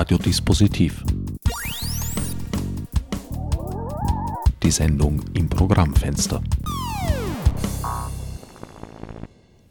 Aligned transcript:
Radiodispositiv. 0.00 1.04
Die 4.62 4.70
Sendung 4.70 5.22
im 5.34 5.46
Programmfenster. 5.46 6.42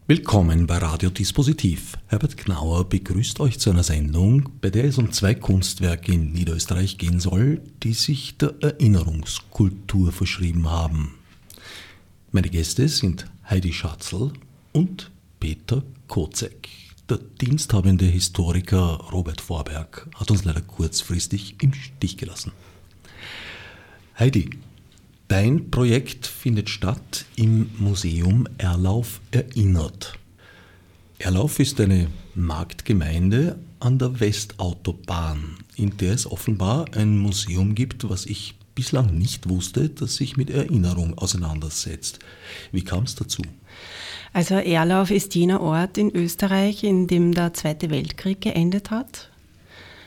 Willkommen 0.06 0.68
bei 0.68 0.78
Radiodispositiv. 0.78 1.98
Herbert 2.06 2.36
Knauer 2.36 2.88
begrüßt 2.88 3.40
euch 3.40 3.58
zu 3.58 3.70
einer 3.70 3.82
Sendung, 3.82 4.50
bei 4.60 4.70
der 4.70 4.84
es 4.84 4.98
um 4.98 5.10
zwei 5.10 5.34
Kunstwerke 5.34 6.12
in 6.12 6.30
Niederösterreich 6.30 6.96
gehen 6.96 7.18
soll, 7.18 7.60
die 7.82 7.94
sich 7.94 8.36
der 8.36 8.54
Erinnerungskultur 8.60 10.12
verschrieben 10.12 10.70
haben. 10.70 11.16
Meine 12.30 12.50
Gäste 12.50 12.86
sind 12.86 13.26
Heidi 13.48 13.72
Schatzl 13.72 14.32
und 14.70 15.10
Peter 15.40 15.82
Kozek. 16.06 16.68
Der 17.10 17.18
diensthabende 17.18 18.04
Historiker 18.04 19.08
Robert 19.10 19.40
Vorberg 19.40 20.08
hat 20.14 20.30
uns 20.30 20.44
leider 20.44 20.60
kurzfristig 20.60 21.56
im 21.60 21.74
Stich 21.74 22.16
gelassen. 22.16 22.52
Heidi, 24.16 24.50
dein 25.26 25.72
Projekt 25.72 26.28
findet 26.28 26.70
statt 26.70 27.24
im 27.34 27.68
Museum 27.78 28.46
Erlauf 28.58 29.20
erinnert. 29.32 30.20
Erlauf 31.18 31.58
ist 31.58 31.80
eine 31.80 32.06
Marktgemeinde 32.36 33.58
an 33.80 33.98
der 33.98 34.20
Westautobahn, 34.20 35.56
in 35.74 35.96
der 35.96 36.14
es 36.14 36.30
offenbar 36.30 36.94
ein 36.94 37.18
Museum 37.18 37.74
gibt, 37.74 38.08
was 38.08 38.24
ich 38.24 38.54
bislang 38.76 39.18
nicht 39.18 39.48
wusste, 39.48 39.88
das 39.88 40.14
sich 40.14 40.36
mit 40.36 40.48
Erinnerung 40.48 41.18
auseinandersetzt. 41.18 42.20
Wie 42.70 42.84
kam 42.84 43.02
es 43.02 43.16
dazu? 43.16 43.42
Also 44.32 44.54
Erlauf 44.54 45.10
ist 45.10 45.34
jener 45.34 45.60
Ort 45.60 45.98
in 45.98 46.14
Österreich, 46.14 46.84
in 46.84 47.06
dem 47.06 47.34
der 47.34 47.52
Zweite 47.52 47.90
Weltkrieg 47.90 48.40
geendet 48.40 48.90
hat. 48.90 49.28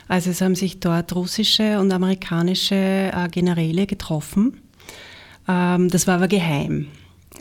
Also 0.08 0.30
es 0.30 0.42
haben 0.42 0.56
sich 0.56 0.80
dort 0.80 1.16
russische 1.16 1.80
und 1.80 1.92
amerikanische 1.92 2.76
äh, 2.76 3.28
Generäle 3.30 3.86
getroffen. 3.86 4.62
Ähm, 5.48 5.90
das 5.90 6.08
war 6.08 6.16
aber 6.16 6.28
geheim. 6.28 6.88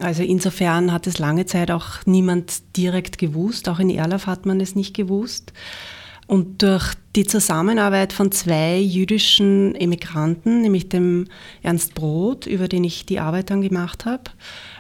Also 0.00 0.22
insofern 0.22 0.92
hat 0.92 1.06
es 1.06 1.18
lange 1.18 1.46
Zeit 1.46 1.70
auch 1.70 2.06
niemand 2.06 2.76
direkt 2.76 3.18
gewusst. 3.18 3.68
Auch 3.68 3.78
in 3.78 3.90
Erlauf 3.90 4.26
hat 4.26 4.46
man 4.46 4.60
es 4.60 4.74
nicht 4.74 4.94
gewusst. 4.94 5.52
Und 6.32 6.62
durch 6.62 6.94
die 7.14 7.26
Zusammenarbeit 7.26 8.14
von 8.14 8.32
zwei 8.32 8.78
jüdischen 8.78 9.74
Emigranten, 9.74 10.62
nämlich 10.62 10.88
dem 10.88 11.26
Ernst 11.62 11.94
Brot, 11.94 12.46
über 12.46 12.68
den 12.68 12.84
ich 12.84 13.04
die 13.04 13.20
Arbeit 13.20 13.50
dann 13.50 13.60
gemacht 13.60 14.06
habe, 14.06 14.30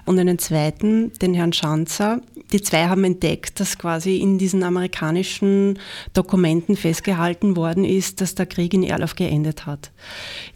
und 0.06 0.18
einen 0.18 0.38
zweiten, 0.38 1.12
den 1.20 1.34
Herrn 1.34 1.52
Schanzer. 1.52 2.22
Die 2.52 2.62
zwei 2.62 2.88
haben 2.88 3.04
entdeckt, 3.04 3.60
dass 3.60 3.76
quasi 3.76 4.16
in 4.16 4.38
diesen 4.38 4.62
amerikanischen 4.62 5.78
Dokumenten 6.14 6.74
festgehalten 6.74 7.54
worden 7.54 7.84
ist, 7.84 8.22
dass 8.22 8.34
der 8.34 8.46
Krieg 8.46 8.72
in 8.72 8.82
Erlauf 8.82 9.14
geendet 9.14 9.66
hat. 9.66 9.90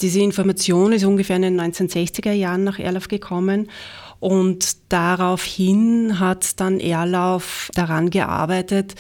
Diese 0.01 0.21
Information 0.21 0.93
ist 0.93 1.05
ungefähr 1.05 1.37
in 1.37 1.43
den 1.43 1.61
1960er 1.61 2.33
Jahren 2.33 2.65
nach 2.65 2.79
Erlauf 2.79 3.09
gekommen 3.09 3.69
und 4.19 4.77
daraufhin 4.89 6.19
hat 6.19 6.59
dann 6.61 6.81
Erlauf 6.81 7.71
daran 7.75 8.11
gearbeitet, 8.11 8.95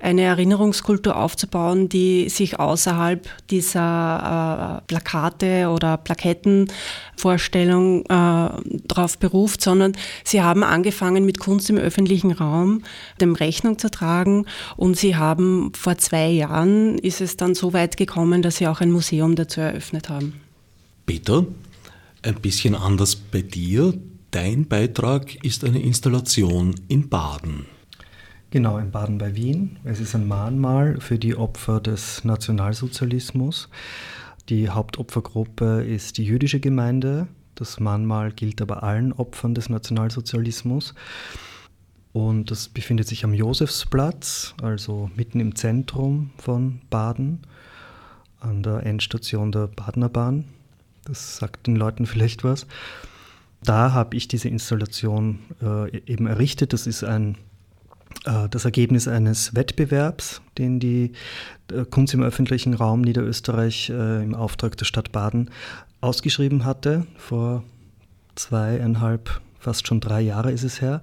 eine 0.00 0.22
Erinnerungskultur 0.22 1.16
aufzubauen, 1.16 1.88
die 1.88 2.28
sich 2.28 2.58
außerhalb 2.58 3.28
dieser 3.50 4.80
äh, 4.80 4.86
Plakate 4.86 5.68
oder 5.68 5.98
Plakettenvorstellung 5.98 8.02
äh, 8.02 8.04
darauf 8.08 9.18
beruft, 9.18 9.62
sondern 9.62 9.92
sie 10.24 10.42
haben 10.42 10.64
angefangen 10.64 11.24
mit 11.24 11.38
Kunst 11.38 11.70
im 11.70 11.76
öffentlichen 11.76 12.32
Raum 12.32 12.82
dem 13.20 13.34
Rechnung 13.34 13.78
zu 13.78 13.90
tragen 13.90 14.46
und 14.76 14.96
sie 14.96 15.16
haben 15.16 15.72
vor 15.74 15.98
zwei 15.98 16.28
Jahren 16.28 16.98
ist 16.98 17.20
es 17.20 17.36
dann 17.36 17.54
so 17.54 17.72
weit 17.72 17.96
gekommen, 17.96 18.42
dass 18.42 18.56
sie 18.56 18.68
auch 18.68 18.80
ein 18.80 18.90
Museum 18.90 19.36
dazu 19.36 19.60
eröffnet 19.60 20.08
haben. 20.08 20.40
Peter, 21.06 21.46
ein 22.22 22.34
bisschen 22.36 22.74
anders 22.74 23.16
bei 23.16 23.42
dir. 23.42 23.94
Dein 24.32 24.66
Beitrag 24.66 25.44
ist 25.44 25.62
eine 25.62 25.82
Installation 25.82 26.74
in 26.88 27.10
Baden. 27.10 27.66
Genau, 28.48 28.78
in 28.78 28.90
Baden 28.90 29.18
bei 29.18 29.36
Wien. 29.36 29.78
Es 29.84 30.00
ist 30.00 30.14
ein 30.14 30.26
Mahnmal 30.26 30.98
für 31.02 31.18
die 31.18 31.36
Opfer 31.36 31.80
des 31.80 32.24
Nationalsozialismus. 32.24 33.68
Die 34.48 34.70
Hauptopfergruppe 34.70 35.84
ist 35.84 36.16
die 36.16 36.24
jüdische 36.24 36.60
Gemeinde. 36.60 37.26
Das 37.56 37.78
Mahnmal 37.78 38.32
gilt 38.32 38.62
aber 38.62 38.82
allen 38.82 39.12
Opfern 39.12 39.54
des 39.54 39.68
Nationalsozialismus. 39.68 40.94
Und 42.14 42.50
das 42.50 42.70
befindet 42.70 43.08
sich 43.08 43.24
am 43.24 43.34
Josefsplatz, 43.34 44.54
also 44.62 45.10
mitten 45.14 45.40
im 45.40 45.56
Zentrum 45.56 46.30
von 46.38 46.80
Baden, 46.88 47.42
an 48.40 48.62
der 48.62 48.86
Endstation 48.86 49.52
der 49.52 49.66
Badener 49.66 50.08
Bahn. 50.08 50.46
Das 51.04 51.36
sagt 51.36 51.66
den 51.66 51.76
Leuten 51.76 52.06
vielleicht 52.06 52.44
was 52.44 52.66
da 53.64 53.92
habe 53.92 54.16
ich 54.16 54.28
diese 54.28 54.48
Installation 54.48 55.38
äh, 55.62 55.96
eben 56.06 56.26
errichtet. 56.26 56.72
Das 56.72 56.86
ist 56.86 57.04
ein, 57.04 57.36
äh, 58.24 58.48
das 58.48 58.64
Ergebnis 58.64 59.08
eines 59.08 59.54
Wettbewerbs, 59.54 60.42
den 60.58 60.80
die 60.80 61.12
äh, 61.72 61.84
Kunst 61.84 62.14
im 62.14 62.22
öffentlichen 62.22 62.74
Raum 62.74 63.02
Niederösterreich 63.02 63.90
äh, 63.90 64.22
im 64.22 64.34
Auftrag 64.34 64.76
der 64.76 64.84
Stadt 64.84 65.12
Baden 65.12 65.50
ausgeschrieben 66.00 66.64
hatte. 66.64 67.06
Vor 67.16 67.62
zweieinhalb, 68.34 69.40
fast 69.58 69.86
schon 69.86 70.00
drei 70.00 70.20
Jahre 70.20 70.50
ist 70.50 70.64
es 70.64 70.80
her. 70.80 71.02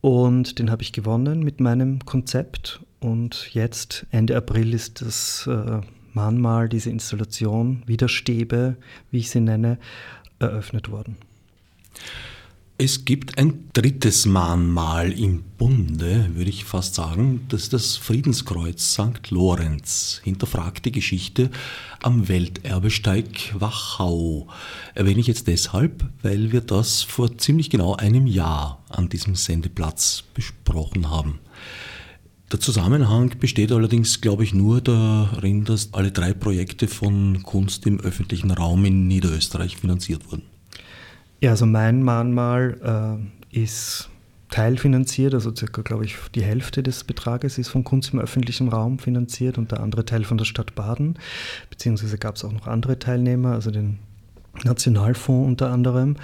Und 0.00 0.58
den 0.58 0.70
habe 0.70 0.82
ich 0.82 0.92
gewonnen 0.92 1.42
mit 1.42 1.60
meinem 1.60 2.04
Konzept. 2.04 2.80
Und 3.00 3.54
jetzt, 3.54 4.06
Ende 4.10 4.36
April, 4.36 4.74
ist 4.74 5.00
das 5.00 5.46
äh, 5.46 5.80
Mahnmal, 6.12 6.68
diese 6.68 6.90
Installation, 6.90 7.82
Widerstäbe, 7.86 8.76
wie 9.10 9.18
ich 9.18 9.30
sie 9.30 9.40
nenne, 9.40 9.78
eröffnet 10.38 10.90
worden. 10.90 11.16
Es 12.84 13.04
gibt 13.04 13.38
ein 13.38 13.68
drittes 13.74 14.26
Mahnmal 14.26 15.12
im 15.12 15.44
Bunde, 15.56 16.30
würde 16.34 16.50
ich 16.50 16.64
fast 16.64 16.96
sagen, 16.96 17.42
das 17.48 17.62
ist 17.62 17.72
das 17.72 17.96
Friedenskreuz 17.96 18.94
St. 18.94 19.30
Lorenz. 19.30 20.20
Hinterfragt 20.24 20.84
die 20.84 20.90
Geschichte 20.90 21.50
am 22.02 22.26
Welterbesteig 22.28 23.54
Wachau. 23.54 24.48
Erwähne 24.96 25.20
ich 25.20 25.28
jetzt 25.28 25.46
deshalb, 25.46 26.04
weil 26.22 26.50
wir 26.50 26.60
das 26.60 27.02
vor 27.02 27.38
ziemlich 27.38 27.70
genau 27.70 27.94
einem 27.94 28.26
Jahr 28.26 28.82
an 28.88 29.08
diesem 29.08 29.36
Sendeplatz 29.36 30.24
besprochen 30.34 31.08
haben. 31.08 31.38
Der 32.50 32.58
Zusammenhang 32.58 33.38
besteht 33.38 33.70
allerdings, 33.70 34.20
glaube 34.20 34.42
ich, 34.42 34.54
nur 34.54 34.80
darin, 34.80 35.64
dass 35.64 35.94
alle 35.94 36.10
drei 36.10 36.32
Projekte 36.32 36.88
von 36.88 37.44
Kunst 37.44 37.86
im 37.86 38.00
öffentlichen 38.00 38.50
Raum 38.50 38.84
in 38.86 39.06
Niederösterreich 39.06 39.76
finanziert 39.76 40.30
wurden. 40.32 40.51
Ja, 41.42 41.50
also 41.50 41.66
mein 41.66 42.04
Mahnmal 42.04 43.20
äh, 43.52 43.60
ist 43.60 44.08
teilfinanziert, 44.48 45.34
also 45.34 45.52
circa, 45.52 45.82
glaube 45.82 46.04
ich, 46.04 46.14
die 46.36 46.44
Hälfte 46.44 46.84
des 46.84 47.02
Betrages 47.02 47.58
ist 47.58 47.68
von 47.68 47.82
Kunst 47.82 48.12
im 48.12 48.20
öffentlichen 48.20 48.68
Raum 48.68 49.00
finanziert 49.00 49.58
und 49.58 49.72
der 49.72 49.80
andere 49.80 50.04
Teil 50.04 50.22
von 50.22 50.38
der 50.38 50.44
Stadt 50.44 50.76
Baden, 50.76 51.18
beziehungsweise 51.68 52.16
gab 52.16 52.36
es 52.36 52.44
auch 52.44 52.52
noch 52.52 52.68
andere 52.68 53.00
Teilnehmer, 53.00 53.54
also 53.54 53.72
den 53.72 53.98
Nationalfonds 54.62 55.48
unter 55.48 55.72
anderem. 55.72 56.14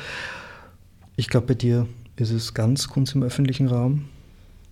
Ich 1.16 1.28
glaube, 1.28 1.48
bei 1.48 1.54
dir 1.54 1.88
ist 2.14 2.30
es 2.30 2.54
ganz 2.54 2.86
Kunst 2.86 3.16
im 3.16 3.24
öffentlichen 3.24 3.66
Raum. 3.66 4.04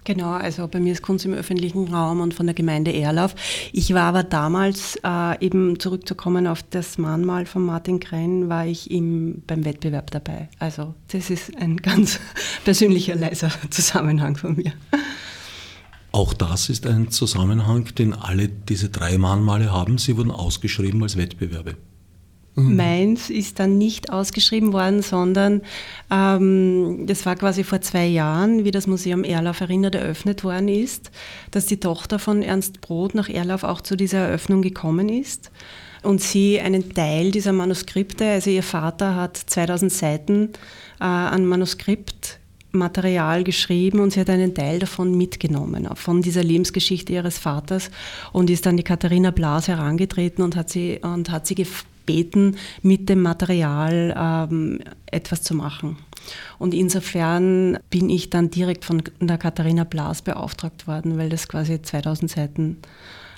Genau, 0.06 0.34
also 0.34 0.69
bei 0.69 0.78
mir 0.78 0.93
ist 0.93 1.03
Kunst 1.03 1.25
im 1.25 1.34
öffentlichen 1.34 1.93
Raum 1.93 2.21
und 2.21 2.33
von 2.33 2.47
der 2.47 2.55
Gemeinde 2.55 2.94
Erlauf. 2.94 3.34
Ich 3.72 3.93
war 3.93 4.05
aber 4.05 4.22
damals, 4.22 4.97
äh, 5.03 5.44
eben 5.44 5.81
zurückzukommen 5.81 6.47
auf 6.47 6.62
das 6.62 6.97
Mahnmal 6.97 7.44
von 7.44 7.65
Martin 7.65 7.99
Krenn, 7.99 8.49
war 8.49 8.65
ich 8.65 8.89
im, 8.89 9.43
beim 9.49 9.65
Wettbewerb 9.65 10.12
dabei. 10.12 10.49
Also 10.61 10.95
das 11.09 11.28
ist 11.28 11.56
ein 11.56 11.77
ganz 11.83 12.21
persönlicher, 12.65 13.16
leiser 13.16 13.50
Zusammenhang 13.71 14.37
von 14.37 14.55
mir. 14.55 14.72
Auch 16.12 16.34
das 16.34 16.69
ist 16.69 16.87
ein 16.87 17.11
Zusammenhang, 17.11 17.92
den 17.97 18.15
alle 18.15 18.48
diese 18.48 18.91
drei 18.91 19.19
Mahnmale 19.19 19.72
haben. 19.72 19.98
Sie 19.98 20.16
wurden 20.16 20.30
ausgeschrieben 20.30 21.03
als 21.03 21.16
Wettbewerbe. 21.16 21.75
Mhm. 22.56 22.76
Meins 22.76 23.30
ist 23.30 23.60
dann 23.60 23.76
nicht 23.76 24.10
ausgeschrieben 24.10 24.72
worden, 24.72 25.03
sondern 25.03 25.60
ähm, 26.10 27.04
das 27.06 27.26
war 27.26 27.36
quasi 27.36 27.64
vor 27.64 27.82
zwei 27.82 28.06
Jahren, 28.06 28.64
wie 28.64 28.70
das 28.70 28.86
Museum 28.86 29.24
Erlauf 29.24 29.60
erinnert 29.60 29.94
eröffnet 29.94 30.42
worden 30.42 30.68
ist, 30.68 31.10
dass 31.50 31.66
die 31.66 31.78
Tochter 31.78 32.18
von 32.18 32.42
Ernst 32.42 32.80
Brot 32.80 33.14
nach 33.14 33.28
Erlauf 33.28 33.62
auch 33.62 33.82
zu 33.82 33.94
dieser 33.94 34.18
Eröffnung 34.18 34.62
gekommen 34.62 35.10
ist 35.10 35.50
und 36.03 36.22
sie 36.22 36.58
einen 36.58 36.94
Teil 36.94 37.30
dieser 37.30 37.53
Manuskripte, 37.53 38.24
also 38.24 38.48
ihr 38.48 38.62
Vater 38.62 39.16
hat 39.16 39.36
2000 39.36 39.92
Seiten 39.92 40.48
äh, 40.98 41.04
an 41.04 41.44
Manuskriptmaterial 41.44 43.44
geschrieben 43.44 44.00
und 44.00 44.14
sie 44.14 44.20
hat 44.20 44.30
einen 44.30 44.54
Teil 44.54 44.78
davon 44.78 45.14
mitgenommen, 45.14 45.91
von 45.94 46.22
dieser 46.22 46.42
Lebensgeschichte 46.42 47.12
ihres 47.12 47.36
Vaters 47.36 47.91
und 48.32 48.48
ist 48.48 48.64
dann 48.64 48.78
die 48.78 48.82
Katharina 48.82 49.30
Blas 49.30 49.68
herangetreten 49.68 50.42
und 50.42 50.56
hat 50.56 50.70
sie, 50.70 51.00
und 51.03 51.30
hat 51.30 51.47
sie 51.47 51.54
gefragt, 51.54 51.91
beten, 52.06 52.56
mit 52.82 53.08
dem 53.08 53.22
Material 53.22 54.14
ähm, 54.16 54.80
etwas 55.06 55.42
zu 55.42 55.54
machen. 55.54 55.98
Und 56.58 56.74
insofern 56.74 57.78
bin 57.91 58.10
ich 58.10 58.30
dann 58.30 58.50
direkt 58.50 58.84
von 58.84 59.03
der 59.20 59.38
Katharina 59.38 59.84
Blas 59.84 60.22
beauftragt 60.22 60.86
worden, 60.86 61.18
weil 61.18 61.28
das 61.28 61.48
quasi 61.48 61.80
2000 61.80 62.30
Seiten 62.30 62.78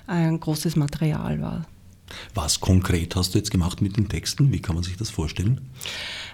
ein 0.07 0.41
großes 0.41 0.77
Material 0.77 1.41
war. 1.41 1.67
Was 2.35 2.61
konkret 2.61 3.17
hast 3.17 3.35
du 3.35 3.39
jetzt 3.39 3.51
gemacht 3.51 3.83
mit 3.83 3.97
den 3.97 4.09
Texten? 4.09 4.51
Wie 4.53 4.61
kann 4.61 4.75
man 4.75 4.85
sich 4.85 4.97
das 4.97 5.11
vorstellen? 5.11 5.61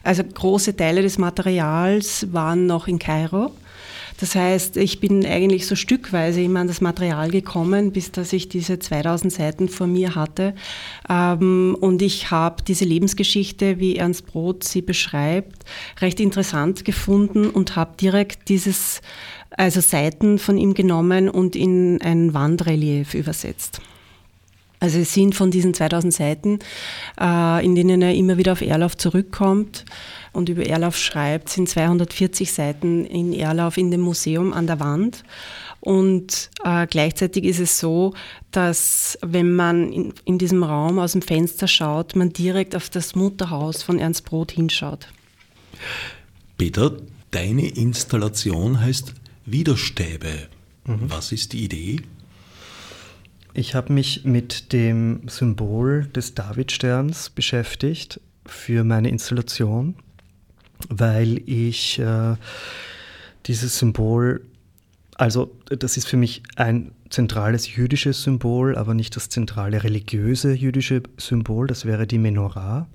Also 0.05 0.23
große 0.23 0.77
Teile 0.77 1.03
des 1.03 1.19
Materials 1.19 2.33
waren 2.33 2.67
noch 2.67 2.87
in 2.87 2.99
Kairo. 2.99 3.53
Das 4.25 4.37
heißt, 4.37 4.79
ich 4.79 5.01
bin 5.01 5.27
eigentlich 5.27 5.67
so 5.67 5.77
stückweise 5.77 6.41
immer 6.41 6.61
an 6.61 6.67
das 6.67 6.81
Material 6.81 7.31
gekommen, 7.31 7.93
bis 7.93 8.11
dass 8.11 8.33
ich 8.33 8.49
diese 8.49 8.79
2000 8.79 9.31
Seiten 9.31 9.69
vor 9.69 9.87
mir 9.87 10.15
hatte. 10.15 10.55
Ähm, 11.11 11.77
und 11.79 12.01
ich 12.01 12.31
habe 12.31 12.63
diese 12.67 12.87
Lebensgeschichte, 12.87 13.81
wie 13.81 13.97
Ernst 13.97 14.25
Brot 14.25 14.65
sie 14.65 14.81
beschreibt, 14.81 15.67
recht 16.01 16.21
interessant 16.21 16.87
gefunden 16.87 17.51
und 17.51 17.77
habe 17.77 17.99
direkt 18.01 18.49
dieses, 18.49 19.03
also 19.51 19.83
Seiten 19.83 20.39
von 20.39 20.57
ihm 20.57 20.73
genommen 20.73 21.29
und 21.29 21.55
in 21.55 22.01
ein 22.01 22.33
Wandrelief 22.33 23.13
übersetzt. 23.13 23.83
Also 24.85 24.99
es 24.99 25.15
sind 25.15 25.35
von 25.35 25.51
diesen 25.51 25.73
2000 25.73 26.13
Seiten, 26.13 26.59
äh, 27.19 27.65
in 27.65 27.75
denen 27.75 28.03
er 28.03 28.15
immer 28.15 28.37
wieder 28.37 28.53
auf 28.53 28.61
Erlauf 28.61 28.99
zurückkommt 28.99 29.87
und 30.35 30.51
über 30.51 30.67
Erlauf 30.67 30.99
schreibt, 30.99 31.49
sind 31.49 31.71
240 31.71 32.53
Seiten 32.53 33.07
in 33.07 33.33
Erlauf 33.33 33.79
in 33.79 33.91
dem 33.91 34.03
Museum 34.03 34.53
an 34.53 34.67
der 34.67 34.81
Wand. 34.81 35.25
Und 35.81 36.51
äh, 36.65 36.87
gleichzeitig 36.87 37.45
ist 37.45 37.61
es 37.61 37.79
so, 37.79 38.13
dass 38.51 39.19
wenn 39.23 39.55
man 39.57 39.91
in, 39.91 40.13
in, 40.27 40.37
diesem 40.37 40.63
Raum 40.63 40.99
aus 40.99 41.13
dem 41.13 41.23
Fenster 41.23 41.67
schaut, 41.67 42.15
man 42.15 42.35
direkt 42.35 42.77
auf 42.77 42.91
das 42.91 43.15
Mutterhaus 43.15 43.83
von 43.83 43.99
Ernst 43.99 44.27
Brot 44.27 44.53
hinschaut. 44.53 45.09
Peter, 46.59 46.95
deine 47.31 47.69
Installation 47.69 48.83
heißt 48.83 49.15
Widerstäbe. 49.47 50.49
Mhm. 50.85 50.99
Was 51.09 51.33
ist 51.33 51.55
die 51.55 51.65
Idee? 51.65 52.03
Ich 53.57 53.77
habe 53.77 53.93
mich 53.93 54.25
mit 54.25 54.73
dem 54.73 55.29
Symbol 55.29 56.07
des 56.07 56.35
Davidsterns 56.35 57.31
beschäftigt 57.31 58.21
für 58.45 58.83
meine 58.83 59.09
Installation, 59.09 59.95
weil 60.89 61.41
ich 61.49 62.01
äh, 62.01 62.35
dieses 63.47 63.79
Symbol, 63.79 64.45
also 65.15 65.57
das 65.67 65.97
ist 65.97 66.09
für 66.09 66.17
mich 66.17 66.43
ein 66.57 66.91
zentrales 67.11 67.73
jüdisches 67.73 68.25
Symbol, 68.25 68.77
aber 68.77 68.93
nicht 68.93 69.15
das 69.15 69.29
zentrale 69.29 69.85
religiöse 69.85 70.53
jüdische 70.53 71.05
Symbol, 71.17 71.69
das 71.69 71.85
wäre 71.85 72.09
die 72.09 72.19
Menorah. 72.19 72.89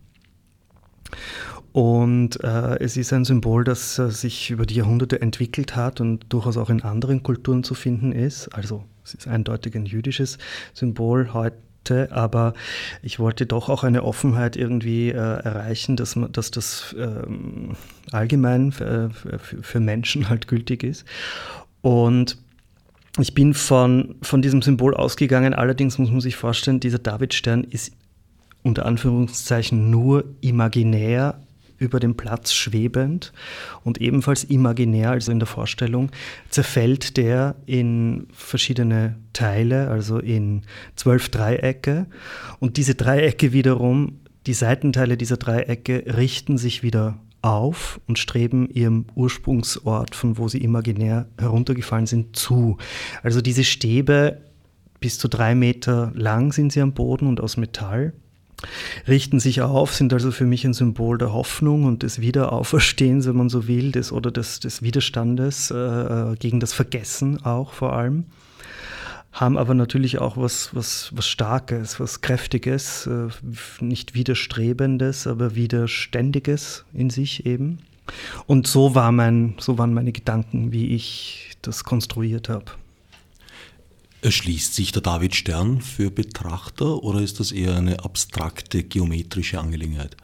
Und 1.72 2.44
äh, 2.44 2.80
es 2.80 2.98
ist 2.98 3.14
ein 3.14 3.24
Symbol, 3.24 3.64
das 3.64 3.98
äh, 3.98 4.12
sich 4.12 4.52
über 4.52 4.66
die 4.66 4.76
Jahrhunderte 4.76 5.22
entwickelt 5.22 5.78
hat 5.78 6.02
und 6.02 6.26
durchaus 6.34 6.58
auch 6.58 6.70
in 6.70 6.84
anderen 6.84 7.24
Kulturen 7.24 7.64
zu 7.64 7.76
finden 7.76 8.12
ist. 8.12 8.50
Also 8.50 8.84
es 9.10 9.26
ist 9.26 9.28
eindeutig 9.28 9.76
ein 9.76 9.86
jüdisches 9.86 10.38
Symbol 10.74 11.34
heute, 11.34 12.12
aber 12.12 12.54
ich 13.02 13.20
wollte 13.20 13.46
doch 13.46 13.70
auch 13.70 13.84
eine 13.84 14.04
Offenheit 14.04 14.56
irgendwie 14.56 15.10
äh, 15.10 15.16
erreichen, 15.16 15.96
dass, 15.96 16.16
man, 16.16 16.32
dass 16.32 16.52
das 16.52 16.96
ähm, 16.98 17.76
allgemein 18.12 18.72
für, 18.72 19.10
für 19.40 19.80
Menschen 19.80 20.30
halt 20.30 20.48
gültig 20.48 20.84
ist. 20.84 21.06
Und 21.82 22.38
ich 23.18 23.34
bin 23.34 23.54
von, 23.54 24.16
von 24.22 24.42
diesem 24.42 24.62
Symbol 24.62 24.94
ausgegangen, 24.94 25.54
allerdings 25.54 25.98
muss 25.98 26.12
man 26.12 26.22
sich 26.22 26.36
vorstellen, 26.36 26.80
dieser 26.80 27.00
Davidstern 27.00 27.64
ist 27.64 27.94
unter 28.62 28.86
Anführungszeichen 28.86 29.90
nur 29.90 30.26
imaginär 30.42 31.40
über 31.80 32.00
dem 32.00 32.16
Platz 32.16 32.54
schwebend 32.54 33.34
und 33.84 34.00
ebenfalls 34.00 34.44
imaginär, 34.44 35.12
also 35.12 35.31
in 35.31 35.40
der 35.40 35.48
Vorstellung, 35.48 36.12
zerfällt 36.50 37.18
der 37.18 37.56
in 37.66 38.28
verschiedene 38.34 39.16
Teile, 39.34 39.90
also 39.90 40.20
in 40.20 40.64
zwölf 40.96 41.30
Dreiecke. 41.30 42.06
Und 42.60 42.78
diese 42.78 42.96
Dreiecke 42.96 43.54
wiederum, 43.54 44.20
die 44.46 44.54
Seitenteile 44.54 45.18
dieser 45.18 45.38
Dreiecke 45.38 46.04
richten 46.18 46.58
sich 46.58 46.84
wieder 46.84 47.20
auf 47.42 48.02
und 48.08 48.20
streben 48.20 48.70
ihrem 48.70 49.06
Ursprungsort, 49.16 50.16
von 50.16 50.38
wo 50.38 50.48
sie 50.48 50.62
imaginär 50.62 51.28
heruntergefallen 51.38 52.06
sind, 52.06 52.36
zu. 52.36 52.78
Also 53.24 53.42
diese 53.42 53.64
Stäbe 53.64 54.42
bis 55.00 55.18
zu 55.18 55.28
drei 55.28 55.56
Meter 55.56 56.12
lang 56.16 56.52
sind 56.52 56.74
sie 56.74 56.82
am 56.82 56.94
Boden 56.94 57.28
und 57.28 57.40
aus 57.40 57.58
Metall 57.58 58.14
richten 59.08 59.40
sich 59.40 59.62
auf, 59.62 59.94
sind 59.94 60.14
also 60.14 60.32
für 60.32 60.46
mich 60.46 60.66
ein 60.66 60.74
Symbol 60.74 61.18
der 61.18 61.34
Hoffnung 61.34 61.86
und 61.86 62.04
des 62.04 62.20
Wiederauferstehens, 62.20 63.28
wenn 63.28 63.38
man 63.38 63.50
so 63.50 63.68
will, 63.68 63.92
des, 63.92 64.12
oder 64.12 64.32
des, 64.32 64.60
des 64.60 64.82
Widerstandes 64.82 65.72
äh, 65.72 66.36
gegen 66.40 66.60
das 66.60 66.74
Vergessen 66.74 67.44
auch 67.44 67.74
vor 67.74 67.94
allem. 67.94 68.26
Haben 69.32 69.58
aber 69.58 69.76
natürlich 69.76 70.20
auch 70.20 70.38
was, 70.38 70.74
was, 70.74 71.12
was 71.16 71.28
Starkes, 71.28 72.00
was 72.00 72.22
Kräftiges, 72.22 73.08
äh, 73.08 73.28
nicht 73.80 74.16
Widerstrebendes, 74.16 75.28
aber 75.28 75.56
Widerständiges 75.56 76.86
in 76.94 77.10
sich 77.10 77.46
eben. 77.46 77.80
Und 78.48 78.66
so, 78.66 78.96
war 78.96 79.12
mein, 79.12 79.56
so 79.60 79.78
waren 79.78 79.94
meine 79.94 80.12
Gedanken, 80.12 80.72
wie 80.72 80.96
ich 80.96 81.52
das 81.62 81.84
konstruiert 81.84 82.50
habe. 82.50 82.66
Erschließt 84.21 84.75
sich 84.75 84.92
der 84.92 85.01
David 85.01 85.36
Stern 85.36 85.81
für 85.81 86.12
Betrachter 86.12 87.04
oder 87.04 87.21
ist 87.21 87.39
das 87.39 87.51
eher 87.51 87.75
eine 87.75 88.04
abstrakte 88.04 88.83
geometrische 88.83 89.60
Angelegenheit? 89.60 90.18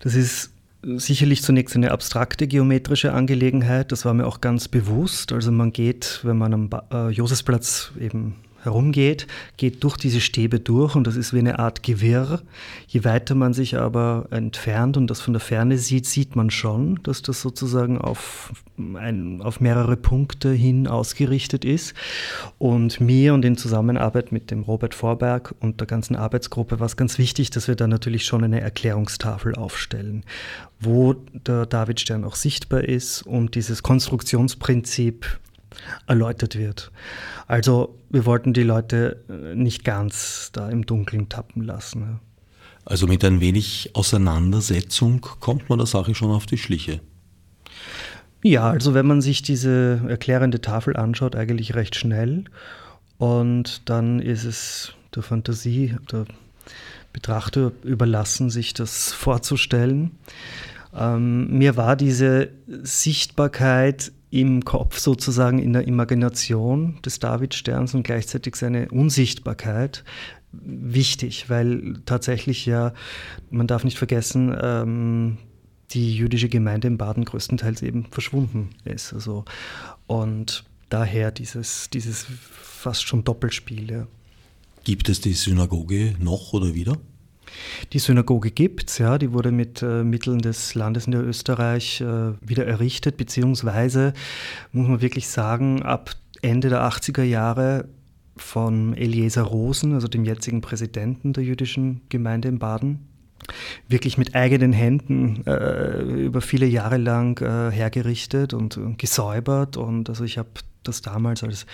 Das 0.00 0.14
ist 0.14 0.50
sicherlich 0.82 1.42
zunächst 1.42 1.76
eine 1.76 1.90
abstrakte 1.90 2.48
geometrische 2.48 3.12
Angelegenheit. 3.12 3.92
Das 3.92 4.04
war 4.04 4.14
mir 4.14 4.26
auch 4.26 4.40
ganz 4.40 4.68
bewusst. 4.68 5.32
Also 5.32 5.52
man 5.52 5.72
geht, 5.72 6.20
wenn 6.22 6.38
man 6.38 6.54
am 6.54 6.70
äh, 6.92 7.10
Josefsplatz 7.10 7.92
eben 8.00 8.36
herumgeht, 8.62 9.26
geht 9.56 9.82
durch 9.84 9.96
diese 9.96 10.20
Stäbe 10.20 10.60
durch 10.60 10.94
und 10.94 11.06
das 11.06 11.16
ist 11.16 11.32
wie 11.32 11.40
eine 11.40 11.58
Art 11.58 11.82
Gewirr. 11.82 12.42
Je 12.86 13.04
weiter 13.04 13.34
man 13.34 13.52
sich 13.52 13.76
aber 13.76 14.26
entfernt 14.30 14.96
und 14.96 15.08
das 15.08 15.20
von 15.20 15.34
der 15.34 15.40
Ferne 15.40 15.78
sieht, 15.78 16.06
sieht 16.06 16.36
man 16.36 16.50
schon, 16.50 17.00
dass 17.02 17.22
das 17.22 17.40
sozusagen 17.40 17.98
auf, 17.98 18.52
ein, 18.78 19.42
auf 19.42 19.60
mehrere 19.60 19.96
Punkte 19.96 20.52
hin 20.52 20.86
ausgerichtet 20.86 21.64
ist. 21.64 21.94
Und 22.58 23.00
mir 23.00 23.34
und 23.34 23.44
in 23.44 23.56
Zusammenarbeit 23.56 24.32
mit 24.32 24.50
dem 24.50 24.62
Robert 24.62 24.94
Vorberg 24.94 25.54
und 25.60 25.80
der 25.80 25.86
ganzen 25.86 26.16
Arbeitsgruppe 26.16 26.78
war 26.78 26.86
es 26.86 26.96
ganz 26.96 27.18
wichtig, 27.18 27.50
dass 27.50 27.68
wir 27.68 27.74
da 27.74 27.86
natürlich 27.86 28.24
schon 28.24 28.44
eine 28.44 28.60
Erklärungstafel 28.60 29.56
aufstellen, 29.56 30.24
wo 30.80 31.14
der 31.32 31.66
Davidstern 31.66 32.24
auch 32.24 32.36
sichtbar 32.36 32.84
ist 32.84 33.22
und 33.22 33.54
dieses 33.56 33.82
Konstruktionsprinzip 33.82 35.40
erläutert 36.06 36.56
wird. 36.56 36.92
Also 37.46 37.98
wir 38.10 38.26
wollten 38.26 38.52
die 38.52 38.62
Leute 38.62 39.24
äh, 39.28 39.54
nicht 39.54 39.84
ganz 39.84 40.50
da 40.52 40.68
im 40.68 40.86
Dunkeln 40.86 41.28
tappen 41.28 41.62
lassen. 41.62 42.20
Also 42.84 43.06
mit 43.06 43.24
ein 43.24 43.40
wenig 43.40 43.90
Auseinandersetzung 43.94 45.20
kommt 45.40 45.68
man 45.68 45.78
der 45.78 45.86
Sache 45.86 46.14
schon 46.14 46.30
auf 46.30 46.46
die 46.46 46.58
Schliche. 46.58 47.00
Ja, 48.42 48.70
also 48.70 48.92
wenn 48.92 49.06
man 49.06 49.20
sich 49.20 49.42
diese 49.42 50.00
erklärende 50.08 50.60
Tafel 50.60 50.96
anschaut, 50.96 51.36
eigentlich 51.36 51.74
recht 51.74 51.94
schnell. 51.94 52.44
Und 53.18 53.88
dann 53.88 54.18
ist 54.18 54.42
es 54.44 54.94
der 55.14 55.22
Fantasie, 55.22 55.94
der 56.10 56.24
Betrachter 57.12 57.72
überlassen, 57.84 58.50
sich 58.50 58.74
das 58.74 59.12
vorzustellen. 59.12 60.12
Ähm, 60.94 61.56
mir 61.56 61.76
war 61.76 61.94
diese 61.94 62.48
Sichtbarkeit 62.66 64.12
im 64.32 64.64
Kopf 64.64 64.98
sozusagen 64.98 65.58
in 65.58 65.74
der 65.74 65.86
Imagination 65.86 66.98
des 67.04 67.18
Davidsterns 67.18 67.94
und 67.94 68.02
gleichzeitig 68.02 68.56
seine 68.56 68.88
Unsichtbarkeit 68.88 70.04
wichtig, 70.52 71.50
weil 71.50 72.00
tatsächlich 72.06 72.64
ja, 72.64 72.94
man 73.50 73.66
darf 73.66 73.84
nicht 73.84 73.98
vergessen, 73.98 74.56
ähm, 74.58 75.36
die 75.90 76.16
jüdische 76.16 76.48
Gemeinde 76.48 76.88
in 76.88 76.96
Baden 76.96 77.26
größtenteils 77.26 77.82
eben 77.82 78.06
verschwunden 78.06 78.70
ist. 78.86 79.12
Also, 79.12 79.44
und 80.06 80.64
daher 80.88 81.30
dieses, 81.30 81.90
dieses 81.90 82.26
fast 82.40 83.06
schon 83.06 83.24
Doppelspiel. 83.24 83.90
Ja. 83.90 84.06
Gibt 84.84 85.10
es 85.10 85.20
die 85.20 85.34
Synagoge 85.34 86.14
noch 86.18 86.54
oder 86.54 86.74
wieder? 86.74 86.96
Die 87.92 87.98
Synagoge 87.98 88.50
gibt 88.50 88.90
es, 88.90 88.98
ja, 88.98 89.18
die 89.18 89.32
wurde 89.32 89.52
mit 89.52 89.82
äh, 89.82 90.04
Mitteln 90.04 90.38
des 90.38 90.74
Landes 90.74 91.06
in 91.06 91.14
Österreich 91.14 92.00
äh, 92.00 92.32
wieder 92.40 92.66
errichtet, 92.66 93.16
beziehungsweise, 93.16 94.12
muss 94.72 94.88
man 94.88 95.00
wirklich 95.00 95.28
sagen, 95.28 95.82
ab 95.82 96.14
Ende 96.40 96.68
der 96.68 96.82
80er 96.82 97.22
Jahre 97.22 97.88
von 98.36 98.94
Eliezer 98.96 99.42
Rosen, 99.42 99.92
also 99.94 100.08
dem 100.08 100.24
jetzigen 100.24 100.60
Präsidenten 100.60 101.32
der 101.32 101.44
jüdischen 101.44 102.00
Gemeinde 102.08 102.48
in 102.48 102.58
Baden, 102.58 103.06
wirklich 103.88 104.18
mit 104.18 104.34
eigenen 104.34 104.72
Händen 104.72 105.46
äh, 105.46 106.00
über 106.02 106.40
viele 106.40 106.66
Jahre 106.66 106.96
lang 106.96 107.40
äh, 107.40 107.70
hergerichtet 107.70 108.54
und, 108.54 108.76
und, 108.76 108.98
gesäubert. 108.98 109.76
Und 109.76 110.08
also 110.08 110.24
ich 110.24 110.38
habe 110.38 110.48
das 110.82 111.02
damals 111.02 111.42
als 111.42 111.66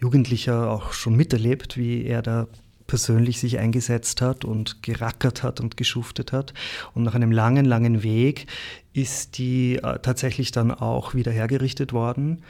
Jugendlicher 0.00 0.70
auch 0.70 0.92
schon 0.92 1.16
miterlebt, 1.16 1.76
wie 1.76 2.04
er 2.04 2.22
da 2.22 2.48
persönlich 2.90 3.38
sich 3.38 3.58
eingesetzt 3.58 4.20
hat 4.20 4.44
und 4.44 4.82
gerackert 4.82 5.44
hat 5.44 5.60
und 5.60 5.76
geschuftet 5.76 6.32
hat. 6.32 6.52
Und 6.92 7.04
nach 7.04 7.14
einem 7.14 7.30
langen, 7.30 7.64
langen 7.64 8.02
Weg 8.02 8.48
ist 8.92 9.38
die 9.38 9.76
äh, 9.76 10.00
tatsächlich 10.00 10.50
dann 10.50 10.72
auch 10.72 11.14
wieder 11.14 11.30
hergerichtet 11.30 11.92
worden. 11.92 12.42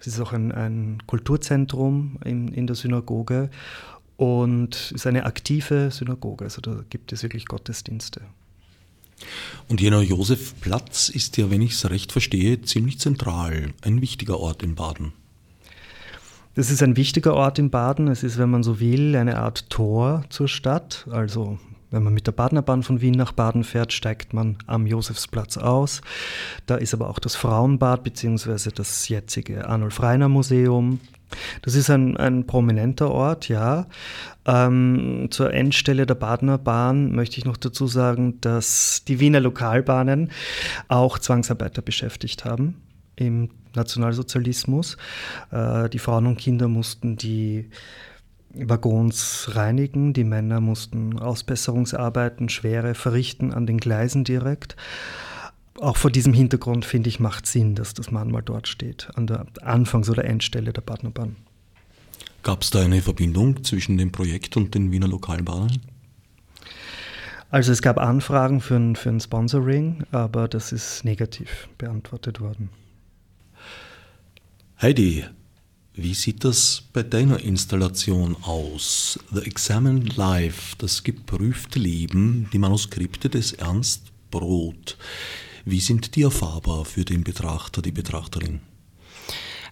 Es 0.00 0.06
ist 0.06 0.20
auch 0.20 0.32
ein, 0.32 0.52
ein 0.52 0.98
Kulturzentrum 1.08 2.18
in, 2.24 2.48
in 2.54 2.68
der 2.68 2.76
Synagoge. 2.76 3.50
und 4.16 4.92
ist 4.94 5.06
eine 5.06 5.24
aktive 5.24 5.90
Synagoge, 5.90 6.44
also 6.44 6.60
da 6.60 6.84
gibt 6.88 7.12
es 7.12 7.22
wirklich 7.24 7.46
Gottesdienste. 7.46 8.20
Und 9.68 9.80
jener 9.80 10.02
Josefplatz 10.02 11.08
ist 11.08 11.36
ja, 11.36 11.50
wenn 11.50 11.62
ich 11.62 11.72
es 11.72 11.90
recht 11.90 12.12
verstehe, 12.12 12.62
ziemlich 12.62 13.00
zentral, 13.00 13.74
ein 13.82 14.00
wichtiger 14.00 14.38
Ort 14.38 14.62
in 14.62 14.76
Baden. 14.76 15.12
Das 16.54 16.70
ist 16.70 16.82
ein 16.82 16.96
wichtiger 16.96 17.34
Ort 17.34 17.58
in 17.58 17.70
Baden. 17.70 18.08
Es 18.08 18.22
ist, 18.22 18.36
wenn 18.38 18.50
man 18.50 18.62
so 18.62 18.80
will, 18.80 19.14
eine 19.14 19.38
Art 19.38 19.70
Tor 19.70 20.24
zur 20.30 20.48
Stadt. 20.48 21.06
Also 21.10 21.58
wenn 21.90 22.02
man 22.02 22.14
mit 22.14 22.26
der 22.26 22.32
Badenerbahn 22.32 22.82
von 22.82 23.00
Wien 23.00 23.14
nach 23.14 23.32
Baden 23.32 23.64
fährt, 23.64 23.92
steigt 23.92 24.32
man 24.32 24.58
am 24.66 24.86
Josefsplatz 24.86 25.56
aus. 25.56 26.00
Da 26.66 26.76
ist 26.76 26.94
aber 26.94 27.08
auch 27.08 27.18
das 27.18 27.36
Frauenbad 27.36 28.02
bzw. 28.02 28.70
das 28.74 29.08
jetzige 29.08 29.68
Arnulf 29.68 30.02
Reiner 30.02 30.28
Museum. 30.28 31.00
Das 31.62 31.76
ist 31.76 31.90
ein, 31.90 32.16
ein 32.16 32.46
prominenter 32.46 33.10
Ort, 33.10 33.48
ja. 33.48 33.86
Ähm, 34.44 35.28
zur 35.30 35.52
Endstelle 35.52 36.06
der 36.06 36.16
Badener 36.16 36.58
Bahn 36.58 37.12
möchte 37.12 37.38
ich 37.38 37.44
noch 37.44 37.56
dazu 37.56 37.86
sagen, 37.86 38.40
dass 38.40 39.04
die 39.06 39.20
Wiener 39.20 39.38
Lokalbahnen 39.38 40.32
auch 40.88 41.20
Zwangsarbeiter 41.20 41.82
beschäftigt 41.82 42.44
haben 42.44 42.82
im 43.14 43.50
Nationalsozialismus. 43.74 44.96
Äh, 45.50 45.88
die 45.88 45.98
Frauen 45.98 46.26
und 46.26 46.38
Kinder 46.38 46.68
mussten 46.68 47.16
die 47.16 47.70
Waggons 48.52 49.50
reinigen, 49.54 50.12
die 50.12 50.24
Männer 50.24 50.60
mussten 50.60 51.18
Ausbesserungsarbeiten, 51.18 52.48
schwere 52.48 52.94
verrichten 52.94 53.52
an 53.52 53.66
den 53.66 53.78
Gleisen 53.78 54.24
direkt. 54.24 54.76
Auch 55.78 55.96
vor 55.96 56.10
diesem 56.10 56.34
Hintergrund 56.34 56.84
finde 56.84 57.08
ich, 57.08 57.20
macht 57.20 57.46
Sinn, 57.46 57.74
dass 57.74 57.94
das 57.94 58.10
Mahnmal 58.10 58.42
dort 58.42 58.68
steht, 58.68 59.08
an 59.14 59.26
der 59.26 59.46
Anfangs- 59.62 60.10
oder 60.10 60.24
Endstelle 60.24 60.72
der 60.72 60.82
Partnerbahn. 60.82 61.36
Gab 62.42 62.62
es 62.62 62.70
da 62.70 62.82
eine 62.82 63.02
Verbindung 63.02 63.62
zwischen 63.64 63.96
dem 63.98 64.12
Projekt 64.12 64.56
und 64.56 64.74
den 64.74 64.90
Wiener 64.90 65.08
Lokalbahnen? 65.08 65.80
Also 67.50 67.72
es 67.72 67.82
gab 67.82 67.98
Anfragen 67.98 68.60
für 68.60 68.76
ein, 68.76 68.96
für 68.96 69.10
ein 69.10 69.20
Sponsoring, 69.20 70.04
aber 70.12 70.48
das 70.48 70.72
ist 70.72 71.04
negativ 71.04 71.68
beantwortet 71.78 72.40
worden. 72.40 72.70
Heidi, 74.82 75.26
wie 75.92 76.14
sieht 76.14 76.42
das 76.42 76.84
bei 76.94 77.02
deiner 77.02 77.38
Installation 77.40 78.34
aus? 78.40 79.18
The 79.30 79.42
Examined 79.42 80.16
Life, 80.16 80.74
das 80.78 81.02
geprüfte 81.02 81.78
Leben, 81.78 82.48
die 82.54 82.58
Manuskripte 82.58 83.28
des 83.28 83.52
Ernst 83.52 84.04
Brot. 84.30 84.96
Wie 85.66 85.80
sind 85.80 86.16
die 86.16 86.22
erfahrbar 86.22 86.86
für 86.86 87.04
den 87.04 87.24
Betrachter, 87.24 87.82
die 87.82 87.92
Betrachterin? 87.92 88.60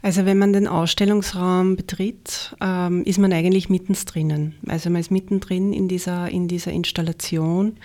Also 0.03 0.27
wenn 0.27 0.37
man 0.37 0.53
den 0.53 0.69
Ausstellungsraum 0.69 1.77
betritt, 1.77 2.55
ähm, 2.61 3.03
ist 3.05 3.19
man 3.19 3.33
eigentlich 3.33 3.71
mittendrin. 3.71 4.57
Also 4.67 4.91
man 4.91 5.00
ist 5.00 5.11
mittendrin 5.11 5.73
in 5.73 5.88
dieser, 5.88 6.29
in 6.29 6.49
dieser 6.49 6.73
Installation. 6.73 7.79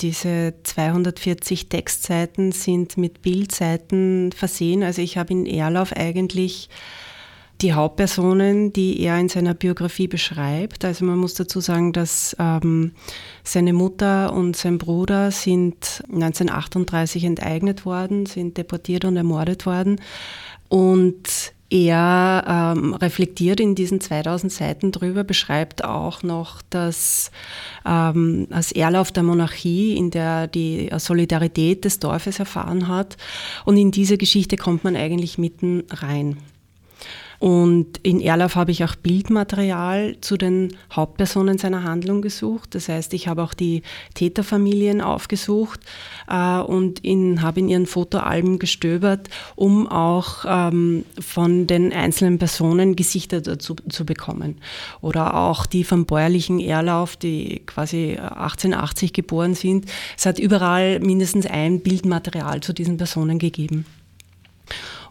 Diese 0.00 0.54
240 0.62 1.68
Textseiten 1.68 2.52
sind 2.52 2.96
mit 2.96 3.22
Bildseiten 3.22 4.32
versehen. 4.32 4.82
Also 4.82 5.02
ich 5.02 5.18
habe 5.18 5.32
in 5.32 5.46
Erlauf 5.46 5.92
eigentlich 5.92 6.68
die 7.60 7.72
Hauptpersonen, 7.72 8.72
die 8.72 9.00
er 9.00 9.18
in 9.18 9.28
seiner 9.28 9.54
Biografie 9.54 10.06
beschreibt. 10.06 10.84
Also 10.84 11.04
man 11.04 11.18
muss 11.18 11.34
dazu 11.34 11.60
sagen, 11.60 11.92
dass 11.92 12.36
ähm, 12.38 12.92
seine 13.42 13.72
Mutter 13.72 14.32
und 14.32 14.56
sein 14.56 14.78
Bruder 14.78 15.32
sind 15.32 16.04
1938 16.04 17.24
enteignet 17.24 17.84
worden, 17.84 18.26
sind 18.26 18.56
deportiert 18.56 19.04
und 19.04 19.16
ermordet 19.16 19.66
worden. 19.66 20.00
Und 20.68 21.52
er 21.70 22.74
ähm, 22.76 22.94
reflektiert 22.94 23.60
in 23.60 23.74
diesen 23.74 24.00
2000 24.00 24.50
Seiten 24.50 24.92
drüber, 24.92 25.24
beschreibt 25.24 25.84
auch 25.84 26.22
noch 26.22 26.62
das 26.70 27.30
ähm, 27.86 28.46
als 28.50 28.72
Erlauf 28.72 29.12
der 29.12 29.22
Monarchie, 29.22 29.96
in 29.96 30.10
der 30.10 30.46
die 30.46 30.90
Solidarität 30.96 31.84
des 31.84 31.98
Dorfes 31.98 32.38
erfahren 32.38 32.88
hat. 32.88 33.16
Und 33.64 33.76
in 33.76 33.90
diese 33.90 34.16
Geschichte 34.16 34.56
kommt 34.56 34.84
man 34.84 34.96
eigentlich 34.96 35.36
mitten 35.36 35.84
rein. 35.90 36.38
Und 37.38 37.98
in 38.02 38.20
Erlauf 38.20 38.56
habe 38.56 38.72
ich 38.72 38.82
auch 38.82 38.96
Bildmaterial 38.96 40.16
zu 40.20 40.36
den 40.36 40.76
Hauptpersonen 40.92 41.58
seiner 41.58 41.84
Handlung 41.84 42.20
gesucht. 42.20 42.74
Das 42.74 42.88
heißt, 42.88 43.14
ich 43.14 43.28
habe 43.28 43.42
auch 43.42 43.54
die 43.54 43.82
Täterfamilien 44.14 45.00
aufgesucht 45.00 45.80
äh, 46.28 46.58
und 46.58 46.98
in, 47.04 47.40
habe 47.40 47.60
in 47.60 47.68
ihren 47.68 47.86
Fotoalben 47.86 48.58
gestöbert, 48.58 49.28
um 49.54 49.86
auch 49.86 50.44
ähm, 50.48 51.04
von 51.20 51.68
den 51.68 51.92
einzelnen 51.92 52.38
Personen 52.38 52.96
Gesichter 52.96 53.40
dazu 53.40 53.76
zu 53.88 54.04
bekommen. 54.04 54.56
Oder 55.00 55.34
auch 55.34 55.64
die 55.66 55.84
vom 55.84 56.06
bäuerlichen 56.06 56.58
Erlauf, 56.58 57.16
die 57.16 57.62
quasi 57.66 58.18
1880 58.18 59.12
geboren 59.12 59.54
sind. 59.54 59.86
Es 60.16 60.26
hat 60.26 60.40
überall 60.40 60.98
mindestens 60.98 61.46
ein 61.46 61.80
Bildmaterial 61.80 62.60
zu 62.60 62.72
diesen 62.72 62.96
Personen 62.96 63.38
gegeben. 63.38 63.84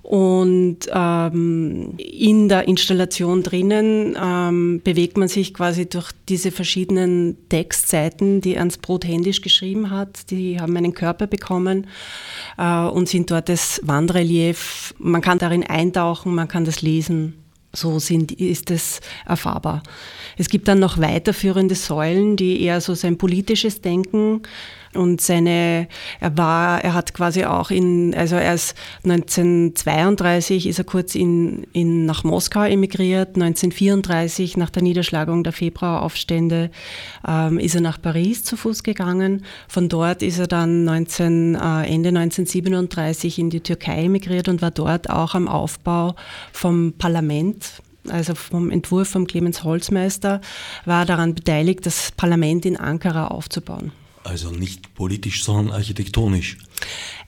Und 0.07 0.79
ähm, 0.93 1.95
in 1.97 2.47
der 2.47 2.65
Installation 2.69 3.43
drinnen 3.43 4.15
ähm, 4.17 4.79
bewegt 4.81 5.17
man 5.17 5.27
sich 5.27 5.53
quasi 5.53 5.89
durch 5.89 6.13
diese 6.29 6.51
verschiedenen 6.51 7.35
Textseiten, 7.49 8.39
die 8.39 8.55
Ernst 8.55 8.81
Brot 8.81 9.03
händisch 9.03 9.41
geschrieben 9.41 9.91
hat. 9.91 10.31
Die 10.31 10.61
haben 10.61 10.77
einen 10.77 10.93
Körper 10.93 11.27
bekommen 11.27 11.87
äh, 12.57 12.83
und 12.85 13.09
sind 13.09 13.31
dort 13.31 13.49
das 13.49 13.81
Wandrelief. 13.83 14.95
Man 14.97 15.19
kann 15.19 15.39
darin 15.39 15.65
eintauchen, 15.65 16.33
man 16.33 16.47
kann 16.47 16.63
das 16.63 16.81
lesen. 16.81 17.33
So 17.73 17.99
sind, 17.99 18.31
ist 18.31 18.71
es 18.71 19.01
erfahrbar. 19.25 19.83
Es 20.37 20.47
gibt 20.47 20.69
dann 20.69 20.79
noch 20.79 20.99
weiterführende 20.99 21.75
Säulen, 21.75 22.37
die 22.37 22.61
eher 22.61 22.79
so 22.79 22.93
sein 22.93 23.17
politisches 23.17 23.81
Denken 23.81 24.41
und 24.93 25.21
seine, 25.21 25.87
er 26.19 26.37
war, 26.37 26.83
er 26.83 26.93
hat 26.93 27.13
quasi 27.13 27.45
auch 27.45 27.71
in, 27.71 28.13
also 28.15 28.35
erst 28.35 28.75
1932 29.03 30.67
ist 30.67 30.79
er 30.79 30.85
kurz 30.85 31.15
in, 31.15 31.63
in, 31.73 32.05
nach 32.05 32.23
Moskau 32.23 32.63
emigriert, 32.63 33.35
1934 33.35 34.57
nach 34.57 34.69
der 34.69 34.83
Niederschlagung 34.83 35.43
der 35.43 35.53
Februaraufstände 35.53 36.71
ähm, 37.27 37.59
ist 37.59 37.75
er 37.75 37.81
nach 37.81 38.01
Paris 38.01 38.43
zu 38.43 38.57
Fuß 38.57 38.83
gegangen. 38.83 39.45
Von 39.67 39.89
dort 39.89 40.21
ist 40.21 40.39
er 40.39 40.47
dann 40.47 40.83
19, 40.83 41.55
äh, 41.55 41.57
Ende 41.87 42.09
1937 42.09 43.39
in 43.39 43.49
die 43.49 43.61
Türkei 43.61 44.05
emigriert 44.05 44.47
und 44.47 44.61
war 44.61 44.71
dort 44.71 45.09
auch 45.09 45.35
am 45.35 45.47
Aufbau 45.47 46.15
vom 46.51 46.93
Parlament 46.97 47.81
also 48.09 48.35
vom 48.35 48.71
Entwurf 48.71 49.09
von 49.09 49.27
Clemens 49.27 49.63
Holzmeister, 49.63 50.41
war 50.85 51.05
daran 51.05 51.35
beteiligt, 51.35 51.85
das 51.85 52.11
Parlament 52.11 52.65
in 52.65 52.77
Ankara 52.77 53.27
aufzubauen. 53.27 53.91
Also 54.27 54.51
nicht 54.51 54.93
politisch, 54.93 55.43
sondern 55.43 55.73
architektonisch. 55.73 56.57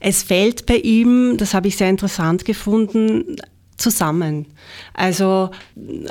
Es 0.00 0.22
fällt 0.22 0.66
bei 0.66 0.76
ihm, 0.76 1.36
das 1.38 1.54
habe 1.54 1.68
ich 1.68 1.76
sehr 1.76 1.88
interessant 1.88 2.44
gefunden, 2.44 3.36
zusammen. 3.80 4.46
Also 4.94 5.50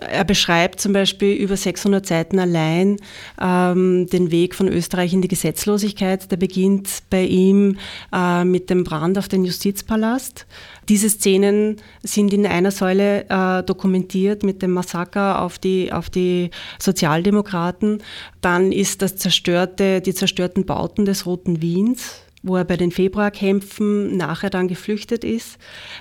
er 0.01 0.23
beschreibt 0.25 0.79
zum 0.79 0.93
Beispiel 0.93 1.35
über 1.35 1.55
600 1.55 2.05
Seiten 2.05 2.39
allein 2.39 2.97
ähm, 3.39 4.07
den 4.07 4.31
Weg 4.31 4.55
von 4.55 4.67
Österreich 4.67 5.13
in 5.13 5.21
die 5.21 5.27
Gesetzlosigkeit. 5.27 6.31
Der 6.31 6.37
beginnt 6.37 6.89
bei 7.09 7.23
ihm 7.23 7.77
äh, 8.13 8.43
mit 8.43 8.69
dem 8.69 8.83
Brand 8.83 9.17
auf 9.17 9.27
den 9.27 9.45
Justizpalast. 9.45 10.45
Diese 10.89 11.09
Szenen 11.09 11.77
sind 12.01 12.33
in 12.33 12.47
einer 12.47 12.71
Säule 12.71 13.25
äh, 13.29 13.63
dokumentiert 13.63 14.43
mit 14.43 14.61
dem 14.61 14.71
Massaker 14.71 15.41
auf 15.41 15.59
die, 15.59 15.93
auf 15.93 16.09
die 16.09 16.49
Sozialdemokraten. 16.79 18.01
Dann 18.41 18.71
ist 18.71 19.01
das 19.01 19.17
zerstörte, 19.17 20.01
die 20.01 20.13
zerstörten 20.13 20.65
Bauten 20.65 21.05
des 21.05 21.25
Roten 21.25 21.61
Wiens 21.61 22.21
wo 22.43 22.55
er 22.55 22.65
bei 22.65 22.77
den 22.77 22.91
Februarkämpfen 22.91 24.15
nachher 24.17 24.49
dann 24.49 24.67
geflüchtet 24.67 25.23
ist. 25.23 25.57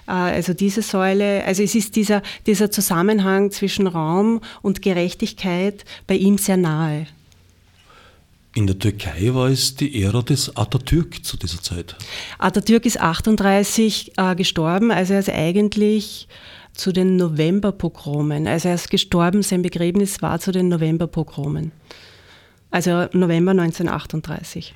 Äh, 0.07 0.13
also 0.13 0.55
diese 0.55 0.83
Säule, 0.83 1.45
also 1.45 1.63
es 1.63 1.75
ist 1.75 1.97
dieser, 1.97 2.23
dieser 2.47 2.71
Zusammenhang 2.71 3.51
zwischen 3.51 3.87
Raum 3.87 4.41
und 4.63 4.83
Gerechtigkeit 4.83 5.85
bei 6.07 6.17
ihm 6.17 6.39
sehr 6.39 6.57
nahe. 6.57 7.07
In 8.55 8.67
der 8.67 8.79
Türkei 8.79 9.35
war 9.35 9.49
es 9.49 9.77
die 9.77 10.03
Ära 10.03 10.23
des 10.23 10.57
Atatürk 10.57 11.25
zu 11.25 11.37
dieser 11.37 11.63
Zeit. 11.63 11.95
Atatürk 12.39 12.87
ist 12.87 13.01
38 13.01 14.13
äh, 14.17 14.35
gestorben, 14.35 14.91
also 14.91 15.15
er 15.15 15.21
ist 15.21 15.31
eigentlich 15.31 16.29
zu 16.73 16.93
den 16.93 17.17
Novemberpogromen. 17.17 18.47
Also 18.47 18.69
er 18.69 18.77
ist 18.77 18.91
gestorben, 18.91 19.43
sein 19.43 19.63
Begräbnis 19.63 20.23
war 20.23 20.39
zu 20.41 20.53
den 20.53 20.69
Novemberpogromen. 20.69 21.73
Also 22.71 23.07
November 23.13 23.53
1938. 23.53 24.75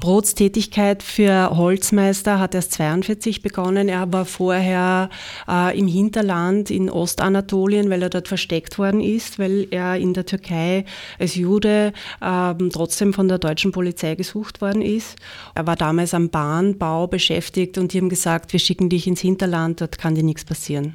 Brots 0.00 0.34
Tätigkeit 0.34 1.02
für 1.02 1.56
Holzmeister 1.56 2.38
hat 2.38 2.54
erst 2.54 2.72
42 2.72 3.42
begonnen. 3.42 3.88
Er 3.88 4.12
war 4.12 4.24
vorher 4.24 5.10
äh, 5.48 5.78
im 5.78 5.86
Hinterland 5.86 6.70
in 6.70 6.90
Ostanatolien, 6.90 7.90
weil 7.90 8.02
er 8.02 8.10
dort 8.10 8.28
versteckt 8.28 8.78
worden 8.78 9.00
ist, 9.00 9.38
weil 9.38 9.66
er 9.70 9.96
in 9.96 10.14
der 10.14 10.26
Türkei 10.26 10.84
als 11.18 11.34
Jude 11.34 11.92
äh, 12.20 12.54
trotzdem 12.70 13.12
von 13.12 13.28
der 13.28 13.38
deutschen 13.38 13.72
Polizei 13.72 14.14
gesucht 14.14 14.60
worden 14.60 14.82
ist. 14.82 15.16
Er 15.54 15.66
war 15.66 15.76
damals 15.76 16.14
am 16.14 16.30
Bahnbau 16.30 17.06
beschäftigt 17.06 17.78
und 17.78 17.92
die 17.92 17.98
haben 17.98 18.08
gesagt, 18.08 18.52
wir 18.52 18.60
schicken 18.60 18.88
dich 18.88 19.06
ins 19.06 19.20
Hinterland, 19.20 19.80
dort 19.80 19.98
kann 19.98 20.14
dir 20.14 20.24
nichts 20.24 20.44
passieren. 20.44 20.94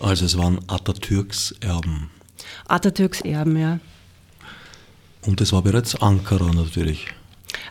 Also 0.00 0.26
es 0.26 0.36
waren 0.36 0.58
Atatürks 0.66 1.54
Erben. 1.60 2.10
Atatürks 2.68 3.22
Erben, 3.22 3.56
ja. 3.56 3.80
Und 5.22 5.40
das 5.40 5.52
war 5.52 5.62
bereits 5.62 5.94
Ankara 5.96 6.52
natürlich. 6.52 7.06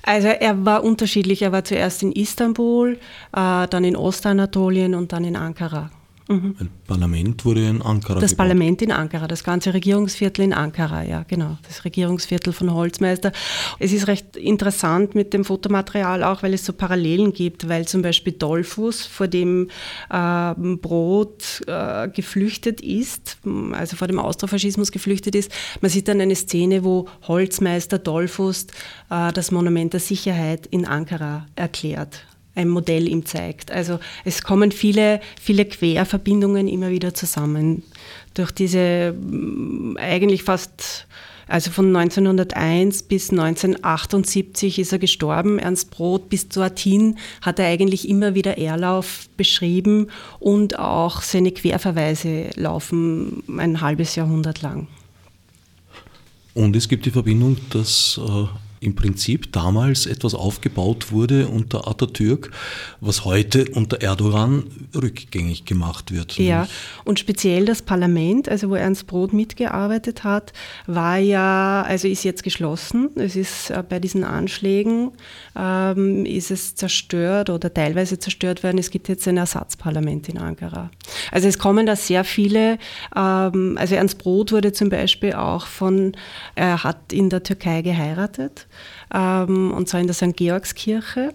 Also 0.04 0.28
er 0.28 0.66
war 0.66 0.84
unterschiedlich. 0.84 1.42
Er 1.42 1.52
war 1.52 1.64
zuerst 1.64 2.04
in 2.04 2.12
Istanbul, 2.12 3.00
äh, 3.36 3.68
dann 3.68 3.84
in 3.84 3.96
Ostanatolien 3.96 4.96
und 4.96 5.12
dann 5.12 5.24
in 5.24 5.36
Ankara. 5.36 5.90
Mhm. 6.28 6.56
Ein 6.60 6.70
Parlament 6.88 7.46
wurde 7.46 7.68
in 7.68 7.82
Ankara. 7.82 8.20
Das 8.20 8.32
gebaut. 8.32 8.38
Parlament 8.38 8.82
in 8.82 8.92
Ankara, 8.92 9.28
das 9.28 9.44
ganze 9.44 9.74
Regierungsviertel 9.74 10.44
in 10.44 10.54
Ankara, 10.54 11.04
ja, 11.04 11.24
genau. 11.24 11.58
Das 11.68 11.86
Regierungsviertel 11.86 12.52
von 12.52 12.74
Holzmeister. 12.74 13.32
Es 13.78 13.94
ist 13.94 14.08
recht 14.08 14.36
interessant 14.36 15.14
mit 15.14 15.34
dem 15.34 15.46
Fotomaterial 15.46 16.24
auch, 16.24 16.42
weil 16.42 16.56
es 16.56 16.66
so 16.66 16.74
Parallelen 16.74 17.32
gibt, 17.32 17.70
weil 17.70 17.88
zum 17.88 18.02
Beispiel 18.02 18.34
Dollfuß, 18.34 19.06
vor 19.06 19.28
dem 19.28 19.70
äh, 20.10 20.54
Brot 20.56 21.62
äh, 21.68 22.08
geflüchtet 22.10 22.82
ist, 22.82 23.38
also 23.74 23.96
vor 23.96 24.08
dem 24.08 24.18
Austrofaschismus 24.18 24.92
geflüchtet 24.92 25.36
ist. 25.36 25.52
Man 25.82 25.92
sieht 25.92 26.08
dann 26.08 26.22
eine 26.22 26.36
Szene, 26.36 26.84
wo 26.84 27.08
Holzmeister 27.28 28.00
Dollfuß 28.00 28.68
äh, 29.12 29.32
das 29.32 29.52
Monument 29.52 29.94
der 29.94 30.00
Sicherheit 30.00 30.66
in 30.66 30.86
Ankara 30.86 31.46
erklärt 31.56 32.26
ein 32.56 32.70
Modell 32.70 33.08
ihm 33.08 33.26
zeigt. 33.26 33.72
Also 33.72 34.00
es 34.24 34.42
kommen 34.42 34.72
viele, 34.72 35.20
viele 35.40 35.66
Querverbindungen 35.66 36.68
immer 36.68 36.90
wieder 36.90 37.14
zusammen. 37.14 37.84
Durch 38.34 38.52
diese 38.52 39.14
mm, 39.14 39.98
eigentlich 39.98 40.44
fast, 40.44 41.08
also 41.48 41.70
von 41.70 41.96
1901 41.96 43.04
bis 43.04 43.30
1978 43.30 44.80
ist 44.80 44.94
er 44.94 45.00
gestorben. 45.00 45.60
Ernst 45.60 45.92
Brot 45.92 46.30
bis 46.30 46.48
dorthin 46.48 47.18
hat 47.42 47.60
er 47.60 47.68
eigentlich 47.68 48.10
immer 48.10 48.34
wieder 48.34 48.58
Erlauf 48.58 49.28
beschrieben 49.38 50.08
und 50.40 50.80
auch 50.80 51.22
seine 51.22 51.52
Querverweise 51.52 52.50
laufen 52.56 53.44
ein 53.58 53.82
halbes 53.82 54.16
Jahrhundert 54.16 54.62
lang. 54.62 54.88
Und 56.54 56.74
es 56.78 56.88
gibt 56.88 57.06
die 57.06 57.12
Verbindung, 57.12 57.58
dass 57.70 58.18
äh, 58.18 58.48
im 58.86 58.96
Prinzip 58.96 59.52
damals 59.52 60.06
etwas 60.06 60.36
aufgebaut 60.36 61.12
wurde 61.12 61.48
unter 61.48 61.88
Atatürk, 61.88 62.52
was 63.02 63.26
heute 63.26 63.66
unter 63.72 64.02
Erdogan 64.02 64.64
rückgängig 64.94 65.66
gemacht 65.66 66.12
wird. 66.12 66.38
Ja, 66.38 66.68
und 67.04 67.20
speziell 67.20 67.66
das 67.66 67.82
Parlament, 67.82 68.48
also 68.48 68.70
wo 68.70 68.76
Ernst 68.76 69.08
Brot 69.08 69.34
mitgearbeitet 69.34 70.24
hat, 70.24 70.54
war 70.86 71.18
ja, 71.18 71.84
also 71.88 72.08
ist 72.08 72.24
jetzt 72.24 72.44
geschlossen. 72.44 73.10
Es 73.16 73.36
ist 73.36 73.72
äh, 73.72 73.84
bei 73.88 74.00
diesen 74.00 74.24
Anschlägen 74.24 75.12
ähm, 75.56 76.26
ist 76.26 76.52
es 76.52 76.76
zerstört 76.76 77.50
oder 77.50 77.74
teilweise 77.74 78.20
zerstört 78.20 78.64
worden. 78.64 78.78
Es 78.78 78.92
gibt 78.92 79.10
jetzt 79.10 79.28
ein 79.28 79.38
Ersatzparlament 79.38 80.30
in 80.30 80.38
Ankara. 80.38 80.92
Also 81.32 81.48
es 81.48 81.58
kommen 81.58 81.86
da 81.86 81.96
sehr 81.96 82.24
viele, 82.24 82.78
ähm, 83.16 83.78
also 83.80 83.96
Ernst 83.96 84.20
Brot 84.20 84.52
wurde 84.52 84.74
zum 84.74 84.90
Beispiel 84.90 85.34
auch 85.34 85.66
von, 85.66 86.16
er 86.54 86.84
hat 86.84 87.12
in 87.12 87.30
der 87.30 87.42
Türkei 87.44 87.82
geheiratet 87.82 88.68
ähm, 89.14 89.72
und 89.72 89.88
zwar 89.90 90.02
in 90.02 90.08
der 90.08 90.14
St. 90.14 90.36
Georgskirche. 90.36 91.34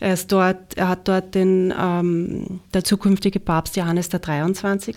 Er, 0.00 0.14
ist 0.14 0.30
dort, 0.30 0.76
er 0.76 0.88
hat 0.88 1.08
dort 1.08 1.34
den, 1.34 1.72
ähm, 1.78 2.60
der 2.74 2.84
zukünftige 2.84 3.40
Papst 3.40 3.76
Johannes 3.76 4.08
der 4.08 4.20
23. 4.20 4.96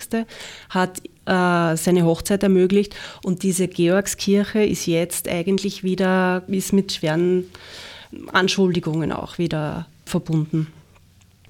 hat 0.70 1.00
äh, 1.26 1.76
seine 1.76 2.04
Hochzeit 2.04 2.42
ermöglicht 2.42 2.94
und 3.22 3.42
diese 3.42 3.68
Georgskirche 3.68 4.64
ist 4.64 4.86
jetzt 4.86 5.28
eigentlich 5.28 5.82
wieder, 5.82 6.42
ist 6.48 6.72
mit 6.72 6.92
schweren 6.92 7.44
Anschuldigungen 8.32 9.12
auch 9.12 9.38
wieder 9.38 9.86
verbunden. 10.04 10.68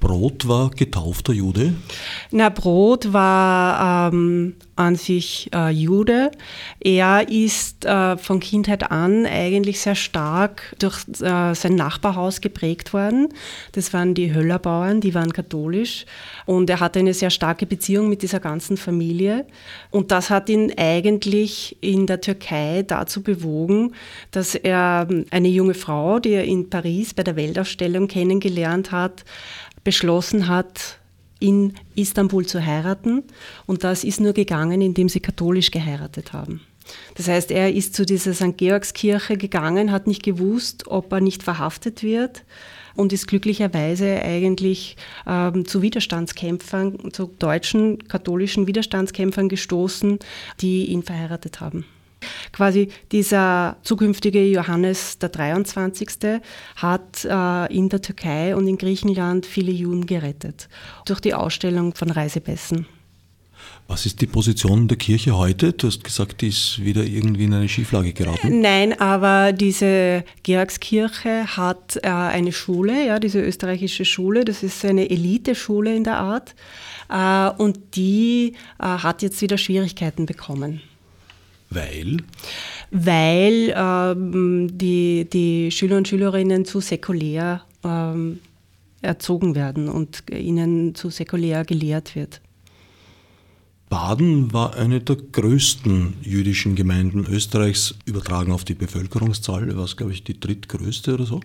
Brot 0.06 0.46
war 0.46 0.70
getaufter 0.70 1.32
Jude? 1.32 1.75
Na, 2.30 2.48
Brot 2.48 3.12
war 3.12 4.12
ähm, 4.12 4.54
an 4.76 4.94
sich 4.94 5.50
äh, 5.52 5.70
Jude. 5.70 6.30
Er 6.78 7.28
ist 7.28 7.84
äh, 7.84 8.16
von 8.16 8.38
Kindheit 8.38 8.90
an 8.90 9.26
eigentlich 9.26 9.80
sehr 9.80 9.96
stark 9.96 10.76
durch 10.78 11.00
äh, 11.23 11.54
sein 11.54 11.75
Nachbarhaus 11.75 12.40
geprägt 12.40 12.92
worden. 12.92 13.30
Das 13.73 13.92
waren 13.95 14.14
die 14.14 14.32
Höllerbauern, 14.32 15.00
die 15.00 15.14
waren 15.14 15.32
katholisch. 15.32 16.04
Und 16.45 16.71
er 16.71 16.78
hatte 16.78 16.99
eine 17.00 17.14
sehr 17.14 17.30
starke 17.30 17.66
Beziehung 17.66 18.08
mit 18.08 18.23
dieser 18.23 18.38
ganzen 18.38 18.76
Familie. 18.76 19.47
Und 19.90 20.12
das 20.12 20.30
hat 20.30 20.49
ihn 20.50 20.73
eigentlich 20.76 21.78
in 21.80 22.06
der 22.06 22.21
Türkei 22.21 22.84
dazu 22.86 23.23
bewogen, 23.23 23.95
dass 24.30 24.54
er 24.54 25.08
ähm, 25.10 25.25
eine 25.30 25.49
junge 25.49 25.75
Frau, 25.75 26.21
die 26.21 26.34
er 26.34 26.45
in 26.45 26.71
Paris 26.71 27.14
bei 27.14 27.25
der 27.25 27.34
Weltausstellung 27.34 28.06
kennengelernt 28.06 28.92
hat, 28.92 29.25
beschlossen 29.86 30.49
hat, 30.49 30.99
in 31.38 31.75
Istanbul 31.94 32.44
zu 32.44 32.64
heiraten. 32.66 33.22
Und 33.66 33.84
das 33.84 34.02
ist 34.02 34.20
nur 34.20 34.32
gegangen, 34.32 34.82
indem 34.82 35.08
sie 35.08 35.20
katholisch 35.20 35.70
geheiratet 35.70 36.32
haben. 36.32 36.60
Das 37.14 37.28
heißt, 37.28 37.52
er 37.52 37.72
ist 37.72 37.94
zu 37.94 38.04
dieser 38.04 38.34
St. 38.34 38.56
Georgskirche 38.56 39.36
gegangen, 39.36 39.92
hat 39.92 40.08
nicht 40.08 40.25
gewusst, 40.25 40.88
ob 40.88 41.12
er 41.12 41.20
nicht 41.20 41.44
verhaftet 41.44 42.02
wird 42.02 42.42
und 42.96 43.12
ist 43.12 43.28
glücklicherweise 43.28 44.22
eigentlich 44.22 44.96
ähm, 45.25 45.66
zu 45.66 45.82
Widerstandskämpfern, 45.82 47.12
zu 47.12 47.30
deutschen 47.38 48.08
katholischen 48.08 48.66
Widerstandskämpfern 48.66 49.49
gestoßen, 49.49 50.18
die 50.60 50.86
ihn 50.86 51.04
verheiratet 51.04 51.60
haben. 51.60 51.84
Quasi 52.52 52.89
dieser 53.12 53.76
zukünftige 53.82 54.45
Johannes 54.45 55.19
der 55.19 55.28
23. 55.28 56.41
hat 56.76 57.25
äh, 57.25 57.75
in 57.75 57.89
der 57.89 58.02
Türkei 58.02 58.54
und 58.56 58.67
in 58.67 58.78
Griechenland 58.78 59.47
viele 59.47 59.73
Juden 59.73 60.06
gerettet 60.06 60.69
durch 61.04 61.21
die 61.21 61.34
Ausstellung 61.34 61.95
von 61.95 62.10
Reisepässen. 62.10 62.86
Was 63.89 64.04
ist 64.04 64.21
die 64.21 64.26
Position 64.26 64.89
der 64.89 64.99
Kirche 64.99 65.36
heute? 65.36 65.73
Du 65.73 65.86
hast 65.86 66.02
gesagt, 66.02 66.41
die 66.41 66.49
ist 66.49 66.82
wieder 66.82 67.04
irgendwie 67.04 67.45
in 67.45 67.54
eine 67.54 67.69
Schieflage 67.69 68.12
geraten. 68.12 68.60
Nein, 68.60 68.99
aber 69.00 69.52
diese 69.52 70.25
Georgskirche 70.43 71.56
hat 71.56 71.97
äh, 72.02 72.08
eine 72.08 72.50
Schule, 72.50 73.06
ja, 73.06 73.21
diese 73.21 73.41
österreichische 73.41 74.04
Schule, 74.04 74.45
das 74.45 74.65
ist 74.65 74.84
eine 74.84 75.08
Eliteschule 75.08 75.95
in 75.95 76.02
der 76.02 76.19
Art. 76.19 76.56
Äh, 77.08 77.62
und 77.62 77.78
die 77.95 78.54
äh, 78.80 78.84
hat 78.84 79.23
jetzt 79.23 79.41
wieder 79.41 79.56
Schwierigkeiten 79.56 80.26
bekommen. 80.26 80.80
Weil? 81.76 82.17
Weil 82.91 83.75
ähm, 83.76 84.76
die, 84.76 85.28
die 85.30 85.71
Schüler 85.71 85.99
und 85.99 86.08
Schülerinnen 86.08 86.65
zu 86.65 86.80
säkulär 86.80 87.62
ähm, 87.84 88.41
erzogen 89.02 89.54
werden 89.54 89.89
und 89.89 90.25
ihnen 90.30 90.95
zu 90.95 91.10
säkulär 91.10 91.65
gelehrt 91.65 92.17
wird. 92.17 92.41
Baden 93.89 94.52
war 94.52 94.75
eine 94.75 95.00
der 95.00 95.17
größten 95.17 96.15
jüdischen 96.23 96.75
Gemeinden 96.75 97.25
Österreichs, 97.26 97.95
übertragen 98.04 98.50
auf 98.50 98.65
die 98.65 98.75
Bevölkerungszahl, 98.75 99.76
war 99.76 99.84
es, 99.84 99.97
glaube 99.97 100.12
ich, 100.12 100.25
die 100.25 100.41
drittgrößte 100.41 101.15
oder 101.15 101.25
so. 101.25 101.41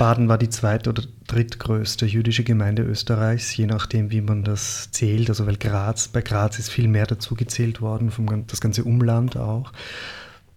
Baden 0.00 0.30
war 0.30 0.38
die 0.38 0.48
zweit- 0.48 0.88
oder 0.88 1.02
drittgrößte 1.26 2.06
jüdische 2.06 2.42
Gemeinde 2.42 2.82
Österreichs, 2.82 3.54
je 3.54 3.66
nachdem, 3.66 4.10
wie 4.10 4.22
man 4.22 4.44
das 4.44 4.90
zählt. 4.92 5.28
Also 5.28 5.46
weil 5.46 5.58
Graz, 5.58 6.08
bei 6.08 6.22
Graz 6.22 6.58
ist 6.58 6.70
viel 6.70 6.88
mehr 6.88 7.04
dazu 7.04 7.34
gezählt 7.34 7.82
worden, 7.82 8.10
vom, 8.10 8.46
das 8.46 8.62
ganze 8.62 8.84
Umland 8.84 9.36
auch. 9.36 9.74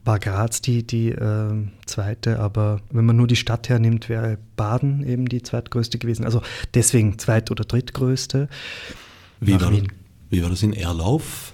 War 0.05 0.19
Graz 0.19 0.61
die, 0.61 0.87
die 0.87 1.09
äh, 1.09 1.51
zweite, 1.85 2.39
aber 2.39 2.79
wenn 2.89 3.03
man 3.03 3.17
nur 3.17 3.27
die 3.27 3.35
Stadt 3.35 3.67
hernimmt, 3.67 4.07
wäre 4.07 4.37
Baden 4.55 5.05
eben 5.05 5.27
die 5.27 5.43
zweitgrößte 5.43 5.97
gewesen. 5.97 6.23
Also 6.23 6.41
deswegen 6.73 7.19
zweit- 7.19 7.51
oder 7.51 7.65
drittgrößte. 7.65 8.47
Wie 9.41 9.59
war, 9.59 9.73
wie 10.29 10.41
war 10.41 10.51
das 10.51 10.63
in 10.63 10.71
Erlauf? 10.71 11.51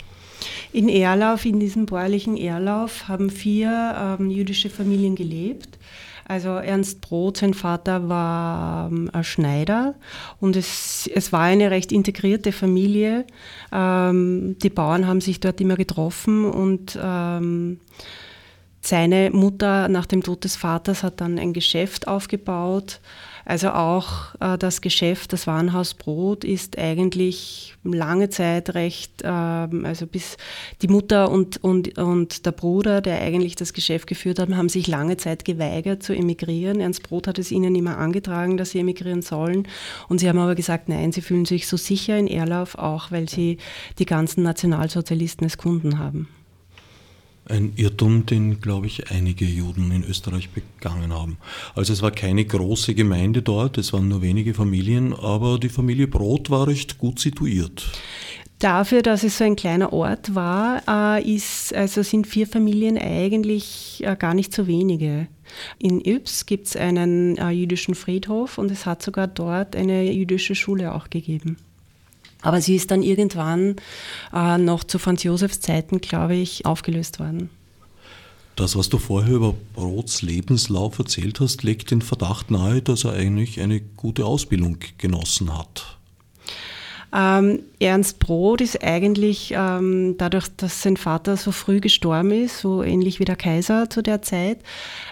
In 0.71 0.89
Erlauf, 0.89 1.43
in 1.43 1.59
diesem 1.59 1.87
bäuerlichen 1.87 2.37
Erlauf, 2.37 3.07
haben 3.07 3.31
vier 3.31 4.17
ähm, 4.19 4.29
jüdische 4.29 4.69
Familien 4.69 5.15
gelebt. 5.15 5.79
Also 6.29 6.49
Ernst 6.49 7.01
Brot, 7.01 7.37
sein 7.37 7.55
Vater 7.55 8.07
war 8.07 8.91
ähm, 8.91 9.09
Schneider 9.23 9.95
und 10.39 10.55
es, 10.55 11.09
es 11.11 11.33
war 11.33 11.41
eine 11.41 11.71
recht 11.71 11.91
integrierte 11.91 12.51
Familie. 12.51 13.25
Ähm, 13.71 14.55
die 14.59 14.69
Bauern 14.69 15.07
haben 15.07 15.21
sich 15.21 15.39
dort 15.39 15.59
immer 15.59 15.75
getroffen 15.75 16.45
und 16.45 16.99
ähm, 17.01 17.79
seine 18.79 19.31
Mutter 19.31 19.87
nach 19.87 20.05
dem 20.05 20.21
Tod 20.21 20.43
des 20.43 20.55
Vaters 20.55 21.01
hat 21.01 21.19
dann 21.19 21.39
ein 21.39 21.51
Geschäft 21.51 22.07
aufgebaut 22.07 22.99
also 23.49 23.71
auch 23.71 24.35
äh, 24.39 24.59
das 24.59 24.79
Geschäft, 24.79 25.33
das 25.33 25.47
Warenhaus 25.47 25.95
Brot 25.95 26.43
ist 26.43 26.77
eigentlich 26.77 27.75
lange 27.83 28.29
Zeit 28.29 28.75
recht, 28.75 29.23
äh, 29.23 29.27
also 29.27 30.05
bis 30.05 30.37
die 30.83 30.87
Mutter 30.87 31.31
und, 31.31 31.57
und, 31.63 31.97
und 31.97 32.45
der 32.45 32.51
Bruder, 32.51 33.01
der 33.01 33.19
eigentlich 33.19 33.55
das 33.55 33.73
Geschäft 33.73 34.05
geführt 34.05 34.37
haben, 34.37 34.55
haben 34.55 34.69
sich 34.69 34.85
lange 34.85 35.17
Zeit 35.17 35.45
geweigert 35.45 36.03
zu 36.03 36.13
emigrieren. 36.13 36.79
Ernst 36.79 37.01
Brot 37.01 37.25
hat 37.25 37.39
es 37.39 37.51
ihnen 37.51 37.73
immer 37.73 37.97
angetragen, 37.97 38.55
dass 38.55 38.69
sie 38.69 38.81
emigrieren 38.81 39.23
sollen. 39.23 39.67
Und 40.09 40.19
sie 40.19 40.29
haben 40.29 40.37
aber 40.37 40.53
gesagt, 40.53 40.87
nein, 40.87 41.11
sie 41.11 41.21
fühlen 41.21 41.45
sich 41.45 41.67
so 41.67 41.75
sicher 41.75 42.19
in 42.19 42.27
Erlauf, 42.27 42.77
auch 42.77 43.09
weil 43.09 43.27
sie 43.27 43.57
die 43.97 44.05
ganzen 44.05 44.43
Nationalsozialisten 44.43 45.47
als 45.47 45.57
Kunden 45.57 45.97
haben. 45.97 46.27
Ein 47.49 47.73
Irrtum, 47.75 48.27
den, 48.27 48.61
glaube 48.61 48.85
ich, 48.85 49.09
einige 49.09 49.45
Juden 49.45 49.91
in 49.91 50.03
Österreich 50.03 50.49
begangen 50.51 51.11
haben. 51.11 51.37
Also 51.75 51.93
es 51.93 52.01
war 52.01 52.11
keine 52.11 52.45
große 52.45 52.93
Gemeinde 52.93 53.41
dort, 53.41 53.79
es 53.79 53.91
waren 53.91 54.07
nur 54.07 54.21
wenige 54.21 54.53
Familien, 54.53 55.13
aber 55.13 55.57
die 55.57 55.69
Familie 55.69 56.07
Brot 56.07 56.49
war 56.51 56.67
recht 56.67 56.99
gut 56.99 57.19
situiert. 57.19 57.91
Dafür, 58.59 59.01
dass 59.01 59.23
es 59.23 59.37
so 59.37 59.45
ein 59.45 59.55
kleiner 59.55 59.93
Ort 59.93 60.35
war, 60.35 60.83
äh, 61.17 61.23
ist, 61.23 61.73
also 61.73 62.03
sind 62.03 62.27
vier 62.27 62.45
Familien 62.45 62.97
eigentlich 62.97 64.03
äh, 64.05 64.17
gar 64.17 64.33
nicht 64.33 64.53
so 64.53 64.67
wenige. 64.67 65.27
In 65.79 66.05
Yps 66.05 66.45
gibt 66.45 66.67
es 66.67 66.75
einen 66.75 67.37
äh, 67.37 67.49
jüdischen 67.51 67.95
Friedhof 67.95 68.57
und 68.57 68.69
es 68.69 68.85
hat 68.85 69.01
sogar 69.01 69.27
dort 69.27 69.77
eine 69.77 70.11
jüdische 70.11 70.55
Schule 70.55 70.93
auch 70.93 71.09
gegeben. 71.09 71.57
Aber 72.41 72.61
sie 72.61 72.75
ist 72.75 72.91
dann 72.91 73.03
irgendwann 73.03 73.75
äh, 74.33 74.57
noch 74.57 74.83
zu 74.83 74.97
Franz 74.99 75.23
Josefs 75.23 75.59
Zeiten, 75.59 75.99
glaube 75.99 76.35
ich, 76.35 76.65
aufgelöst 76.65 77.19
worden. 77.19 77.49
Das, 78.55 78.75
was 78.75 78.89
du 78.89 78.97
vorher 78.97 79.35
über 79.35 79.55
Brots 79.73 80.21
Lebenslauf 80.21 80.99
erzählt 80.99 81.39
hast, 81.39 81.63
legt 81.63 81.91
den 81.91 82.01
Verdacht 82.01 82.51
nahe, 82.51 82.81
dass 82.81 83.05
er 83.05 83.13
eigentlich 83.13 83.61
eine 83.61 83.79
gute 83.79 84.25
Ausbildung 84.25 84.77
genossen 84.97 85.57
hat. 85.57 85.97
Ähm, 87.13 87.59
Ernst 87.79 88.19
Brot 88.19 88.61
ist 88.61 88.83
eigentlich 88.83 89.53
ähm, 89.55 90.15
dadurch, 90.17 90.47
dass 90.57 90.81
sein 90.81 90.97
Vater 90.97 91.37
so 91.37 91.51
früh 91.51 91.79
gestorben 91.79 92.31
ist, 92.31 92.59
so 92.59 92.83
ähnlich 92.83 93.19
wie 93.19 93.25
der 93.25 93.35
Kaiser 93.35 93.89
zu 93.89 94.01
der 94.01 94.21
Zeit. 94.21 94.59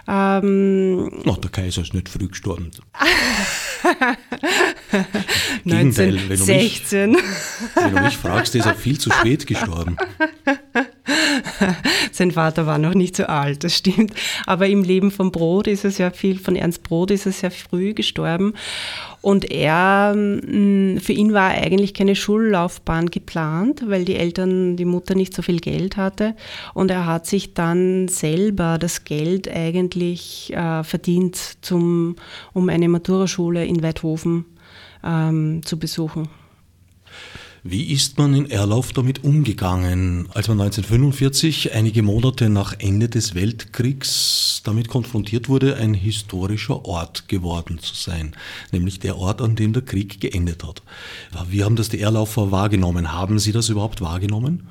Ähm, 0.07 1.10
Ach, 1.27 1.38
der 1.38 1.49
Kaiser 1.49 1.81
ist 1.81 1.93
nicht 1.93 2.10
früh 2.10 2.27
gestorben. 2.27 2.71
1916. 5.65 6.29
Wenn 6.29 6.39
du, 6.39 6.45
mich, 6.53 6.91
wenn 7.75 7.95
du 7.95 8.01
mich 8.01 8.17
fragst, 8.17 8.55
ist 8.55 8.65
er 8.65 8.75
viel 8.75 8.99
zu 8.99 9.12
spät 9.12 9.47
gestorben. 9.47 9.97
Sein 12.12 12.32
Vater 12.32 12.65
war 12.65 12.78
noch 12.78 12.93
nicht 12.93 13.15
so 13.15 13.26
alt, 13.26 13.63
das 13.63 13.76
stimmt. 13.76 14.13
Aber 14.46 14.67
im 14.67 14.84
Leben 14.84 15.12
von 15.12 15.32
Brot 15.32 15.67
ist 15.67 15.84
er 15.84 15.91
sehr 15.91 16.12
viel, 16.12 16.38
von 16.38 16.56
Ernst 16.56 16.84
Brot 16.84 17.12
ist 17.12 17.26
er 17.26 17.32
sehr 17.32 17.52
früh 17.52 17.93
gestorben. 17.93 18.54
Und 19.22 19.50
er, 19.52 20.13
mm, 20.15 20.98
für 20.98 21.13
ihn 21.13 21.34
war 21.34 21.50
eigentlich 21.50 21.93
keine 21.93 22.15
Schullaufbahn 22.15 23.10
geplant, 23.10 23.84
weil 23.88 24.06
die 24.06 24.15
Eltern, 24.15 24.78
die 24.78 24.86
Mutter 24.86 25.15
nicht 25.15 25.34
so 25.34 25.41
viel 25.41 25.60
Geld 25.60 25.98
hatte. 25.98 26.36
Und 26.74 26.91
er 26.91 27.06
hat 27.06 27.26
sich 27.26 27.54
dann 27.54 28.08
selber 28.08 28.78
das 28.78 29.04
Geld 29.04 29.50
eigentlich 29.50 30.54
äh, 30.54 30.84
verdient, 30.84 31.58
zum, 31.62 32.15
um 32.54 32.70
eine 32.70 32.89
Maturaschule 32.89 33.65
in 33.65 33.84
Weidhofen 33.84 34.46
ähm, 35.04 35.62
zu 35.63 35.80
besuchen. 35.80 36.30
Wie 37.69 37.91
ist 37.91 38.17
man 38.17 38.34
in 38.34 38.49
Erlauf 38.49 38.93
damit 38.93 39.25
umgegangen, 39.25 40.30
als 40.34 40.47
man 40.47 40.62
1945, 40.62 41.73
einige 41.73 42.01
Monate 42.01 42.49
nach 42.49 42.73
Ende 42.80 43.10
des 43.10 43.36
Weltkriegs, 43.36 44.62
damit 44.63 44.88
konfrontiert 44.88 45.49
wurde, 45.49 45.75
ein 45.75 45.93
historischer 45.93 46.86
Ort 46.86 47.27
geworden 47.27 47.80
zu 47.80 47.93
sein, 47.93 48.34
nämlich 48.71 49.01
der 49.01 49.17
Ort, 49.17 49.41
an 49.41 49.58
dem 49.58 49.73
der 49.73 49.82
Krieg 49.82 50.21
geendet 50.21 50.63
hat? 50.63 50.82
Wie 51.49 51.65
haben 51.65 51.75
das 51.75 51.89
die 51.89 51.99
Erlaufer 51.99 52.51
wahrgenommen? 52.51 53.12
Haben 53.12 53.38
Sie 53.38 53.51
das 53.51 53.67
überhaupt 53.67 53.99
wahrgenommen? 53.99 54.65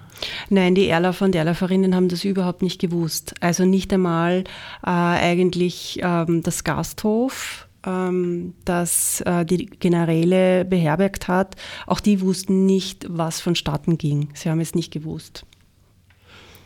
Nein, 0.48 0.74
die 0.74 0.88
Erlaufer 0.88 1.26
und 1.26 1.34
Erlauferinnen 1.34 1.94
haben 1.94 2.08
das 2.08 2.24
überhaupt 2.24 2.62
nicht 2.62 2.80
gewusst. 2.80 3.34
Also 3.40 3.66
nicht 3.66 3.92
einmal 3.92 4.44
äh, 4.82 4.88
eigentlich 4.88 6.00
ähm, 6.02 6.42
das 6.42 6.64
Gasthof, 6.64 7.65
ähm, 7.86 8.54
das 8.64 9.20
äh, 9.22 9.44
die 9.44 9.66
Generäle 9.66 10.64
beherbergt 10.64 11.28
hat, 11.28 11.56
auch 11.86 12.00
die 12.00 12.20
wussten 12.20 12.66
nicht, 12.66 13.06
was 13.08 13.40
vonstatten 13.40 13.96
ging. 13.96 14.28
Sie 14.34 14.50
haben 14.50 14.60
es 14.60 14.74
nicht 14.74 14.92
gewusst. 14.92 15.46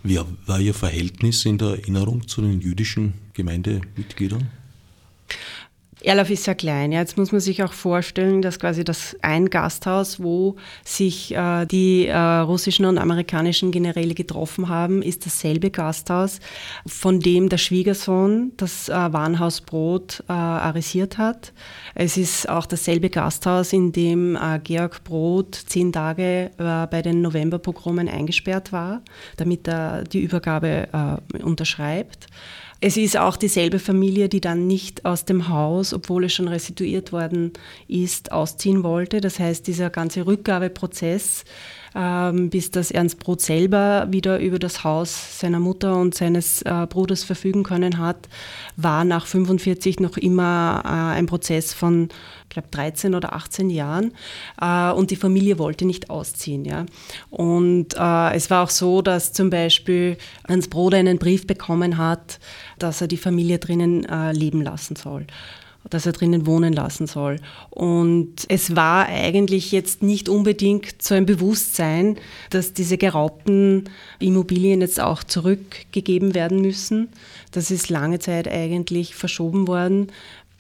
Wie 0.03 0.19
war 0.47 0.61
Ihr 0.61 0.75
Verhältnis 0.75 1.45
in 1.45 1.59
der 1.59 1.69
Erinnerung 1.69 2.27
zu 2.27 2.41
den 2.41 2.61
jüdischen 2.61 3.15
Gemeindemitgliedern? 3.35 4.49
Erlauf 6.03 6.31
ist 6.31 6.45
sehr 6.45 6.55
klein. 6.55 6.93
Jetzt 6.93 7.19
muss 7.19 7.31
man 7.31 7.41
sich 7.41 7.63
auch 7.63 7.75
vorstellen, 7.75 8.41
dass 8.41 8.59
quasi 8.59 8.85
das 8.85 9.17
ein 9.21 9.51
Gasthaus, 9.51 10.23
wo 10.23 10.57
sich 10.83 11.35
äh, 11.35 11.67
die 11.67 12.07
äh, 12.07 12.17
russischen 12.17 12.87
und 12.87 12.97
amerikanischen 12.97 13.71
Generäle 13.71 14.15
getroffen 14.15 14.69
haben, 14.69 15.03
ist 15.03 15.27
dasselbe 15.27 15.71
Gasthaus, 15.71 16.41
von 16.87 17.21
dem 17.21 17.51
der 17.51 17.59
Schwiegersohn 17.59 18.53
das 18.57 18.89
äh, 18.89 18.93
Warenhaus 18.93 19.61
Brot 19.61 20.25
äh, 20.29 20.33
arisiert 20.33 21.19
hat. 21.19 21.53
Es 21.95 22.17
ist 22.17 22.49
auch 22.49 22.65
dasselbe 22.65 23.11
Gasthaus, 23.11 23.73
in 23.75 23.93
dem 23.93 24.37
äh, 24.37 24.59
Georg 24.65 25.05
Brot 25.05 25.55
zehn 25.55 25.93
Tage 25.93 26.51
äh, 26.57 26.87
bei 26.87 27.03
den 27.03 27.21
Novemberpogromen 27.21 28.09
eingesperrt 28.09 28.73
war, 28.73 29.03
damit 29.37 29.69
er 29.69 30.05
die 30.05 30.21
Übergabe 30.21 30.89
unterschreibt. 31.43 32.27
Es 32.83 32.97
ist 32.97 33.19
auch 33.19 33.37
dieselbe 33.37 33.79
Familie, 33.79 34.31
die 34.31 34.41
dann 34.41 34.67
nicht 34.67 35.05
aus 35.05 35.27
dem 35.27 35.49
Haus, 35.49 35.93
obwohl 35.93 36.25
es 36.25 36.33
schon 36.33 36.49
restituiert 36.49 37.13
worden 37.13 37.53
ist, 37.89 38.33
ausziehen 38.33 38.83
wollte. 38.83 39.21
Das 39.21 39.39
heißt, 39.39 39.67
dieser 39.67 39.91
ganze 39.91 40.27
Rückgabeprozess, 40.27 41.45
ähm, 41.95 42.49
bis 42.49 42.71
das 42.71 42.91
Ernst 42.91 43.19
Brot 43.19 43.43
selber 43.43 44.07
wieder 44.11 44.41
über 44.41 44.59
das 44.59 44.83
Haus 44.83 45.41
seiner 45.41 45.61
Mutter 45.61 45.95
und 45.95 46.15
seines 46.15 46.63
äh, 46.63 46.87
Bruders 46.89 47.23
verfügen 47.23 47.65
können 47.65 47.99
hat, 47.99 48.31
war 48.77 49.05
nach 49.05 49.27
45 49.27 50.01
noch 50.01 50.17
immer 50.17 50.81
äh, 50.83 51.19
ein 51.19 51.27
Prozess 51.27 51.75
von 51.75 52.09
glaube 52.51 52.69
13 52.71 53.15
oder 53.15 53.33
18 53.33 53.71
Jahren 53.71 54.13
äh, 54.61 54.91
und 54.93 55.11
die 55.11 55.17
Familie 55.17 55.59
wollte 55.59 55.87
nicht 55.87 56.11
ausziehen. 56.11 56.65
Ja. 56.65 56.85
Und 57.31 57.95
äh, 57.97 58.35
es 58.35 58.51
war 58.51 58.65
auch 58.65 58.71
so, 58.71 59.01
dass 59.01 59.33
zum 59.33 59.49
Beispiel 59.49 60.19
Hans 60.47 60.69
Bruder 60.69 60.99
einen 60.99 61.19
Brief 61.19 61.47
bekommen 61.47 61.97
hat, 61.97 62.39
dass 62.79 63.01
er 63.01 63.07
die 63.07 63.17
Familie 63.17 63.59
drinnen 63.59 64.05
äh, 64.05 64.33
leben 64.33 64.61
lassen 64.61 64.97
soll 64.97 65.27
dass 65.89 66.05
er 66.05 66.13
drinnen 66.13 66.47
wohnen 66.47 66.75
lassen 66.75 67.07
soll. 67.07 67.41
Und 67.71 68.45
es 68.49 68.77
war 68.77 69.07
eigentlich 69.07 69.73
jetzt 69.73 70.03
nicht 70.03 70.29
unbedingt 70.29 71.01
so 71.01 71.15
ein 71.15 71.25
Bewusstsein, 71.25 72.19
dass 72.51 72.75
diese 72.75 72.99
geraubten 72.99 73.89
Immobilien 74.19 74.83
jetzt 74.83 75.01
auch 75.01 75.25
zurückgegeben 75.25 76.35
werden 76.35 76.61
müssen. 76.61 77.09
Das 77.53 77.71
ist 77.71 77.89
lange 77.89 78.19
Zeit 78.19 78.47
eigentlich 78.47 79.15
verschoben 79.15 79.67
worden. 79.67 80.09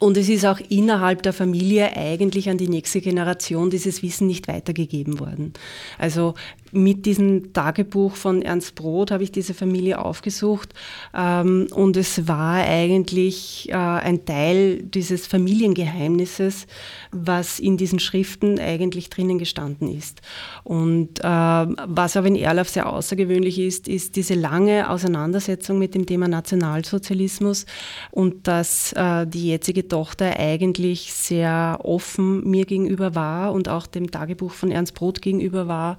Und 0.00 0.16
es 0.16 0.30
ist 0.30 0.46
auch 0.46 0.58
innerhalb 0.70 1.22
der 1.22 1.34
Familie 1.34 1.94
eigentlich 1.94 2.48
an 2.48 2.56
die 2.56 2.68
nächste 2.68 3.02
Generation 3.02 3.68
dieses 3.68 4.02
Wissen 4.02 4.26
nicht 4.26 4.48
weitergegeben 4.48 5.20
worden. 5.20 5.52
Also 5.98 6.34
mit 6.72 7.06
diesem 7.06 7.52
Tagebuch 7.52 8.14
von 8.14 8.42
Ernst 8.42 8.74
Brot 8.74 9.10
habe 9.10 9.22
ich 9.22 9.32
diese 9.32 9.54
Familie 9.54 10.04
aufgesucht 10.04 10.72
ähm, 11.16 11.66
und 11.72 11.96
es 11.96 12.28
war 12.28 12.56
eigentlich 12.56 13.68
äh, 13.70 13.74
ein 13.74 14.24
Teil 14.24 14.82
dieses 14.82 15.26
Familiengeheimnisses, 15.26 16.66
was 17.12 17.58
in 17.58 17.76
diesen 17.76 17.98
Schriften 17.98 18.58
eigentlich 18.58 19.10
drinnen 19.10 19.38
gestanden 19.38 19.88
ist. 19.88 20.20
Und 20.62 21.20
äh, 21.20 21.24
was 21.24 22.16
aber 22.16 22.28
in 22.28 22.36
Erlauf 22.36 22.68
sehr 22.68 22.90
außergewöhnlich 22.90 23.58
ist, 23.58 23.88
ist 23.88 24.16
diese 24.16 24.34
lange 24.34 24.88
Auseinandersetzung 24.90 25.78
mit 25.78 25.94
dem 25.94 26.06
Thema 26.06 26.28
Nationalsozialismus 26.28 27.66
und 28.10 28.46
dass 28.46 28.92
äh, 28.92 29.26
die 29.26 29.48
jetzige 29.48 29.88
Tochter 29.88 30.38
eigentlich 30.38 31.12
sehr 31.12 31.78
offen 31.82 32.48
mir 32.48 32.64
gegenüber 32.64 33.14
war 33.14 33.52
und 33.52 33.68
auch 33.68 33.86
dem 33.86 34.10
Tagebuch 34.10 34.52
von 34.52 34.70
Ernst 34.70 34.94
Brot 34.94 35.22
gegenüber 35.22 35.66
war 35.66 35.98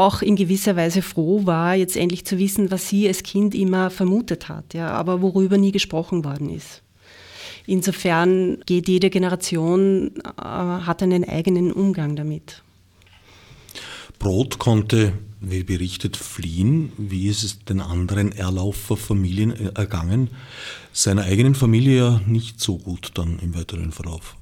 auch 0.00 0.22
in 0.22 0.36
gewisser 0.36 0.76
Weise 0.76 1.02
froh 1.02 1.46
war, 1.46 1.74
jetzt 1.74 1.96
endlich 1.96 2.24
zu 2.24 2.38
wissen, 2.38 2.70
was 2.70 2.88
sie 2.88 3.06
als 3.06 3.22
Kind 3.22 3.54
immer 3.54 3.90
vermutet 3.90 4.48
hat, 4.48 4.74
ja, 4.74 4.88
aber 4.90 5.22
worüber 5.22 5.58
nie 5.58 5.72
gesprochen 5.72 6.24
worden 6.24 6.50
ist. 6.50 6.82
Insofern 7.66 8.62
geht 8.66 8.88
jede 8.88 9.10
Generation, 9.10 10.12
äh, 10.16 10.42
hat 10.42 11.02
einen 11.02 11.28
eigenen 11.28 11.70
Umgang 11.72 12.16
damit. 12.16 12.62
Brot 14.18 14.58
konnte, 14.58 15.12
wie 15.40 15.62
berichtet, 15.62 16.16
fliehen. 16.16 16.92
Wie 16.98 17.28
ist 17.28 17.42
es 17.42 17.64
den 17.64 17.80
anderen 17.80 18.32
Erlaufer 18.32 18.96
Familien 18.96 19.52
ergangen? 19.74 20.28
Seiner 20.92 21.22
eigenen 21.22 21.54
Familie 21.54 21.96
ja 21.96 22.20
nicht 22.26 22.60
so 22.60 22.76
gut 22.76 23.12
dann 23.14 23.38
im 23.38 23.54
weiteren 23.54 23.92
Verlauf. 23.92 24.36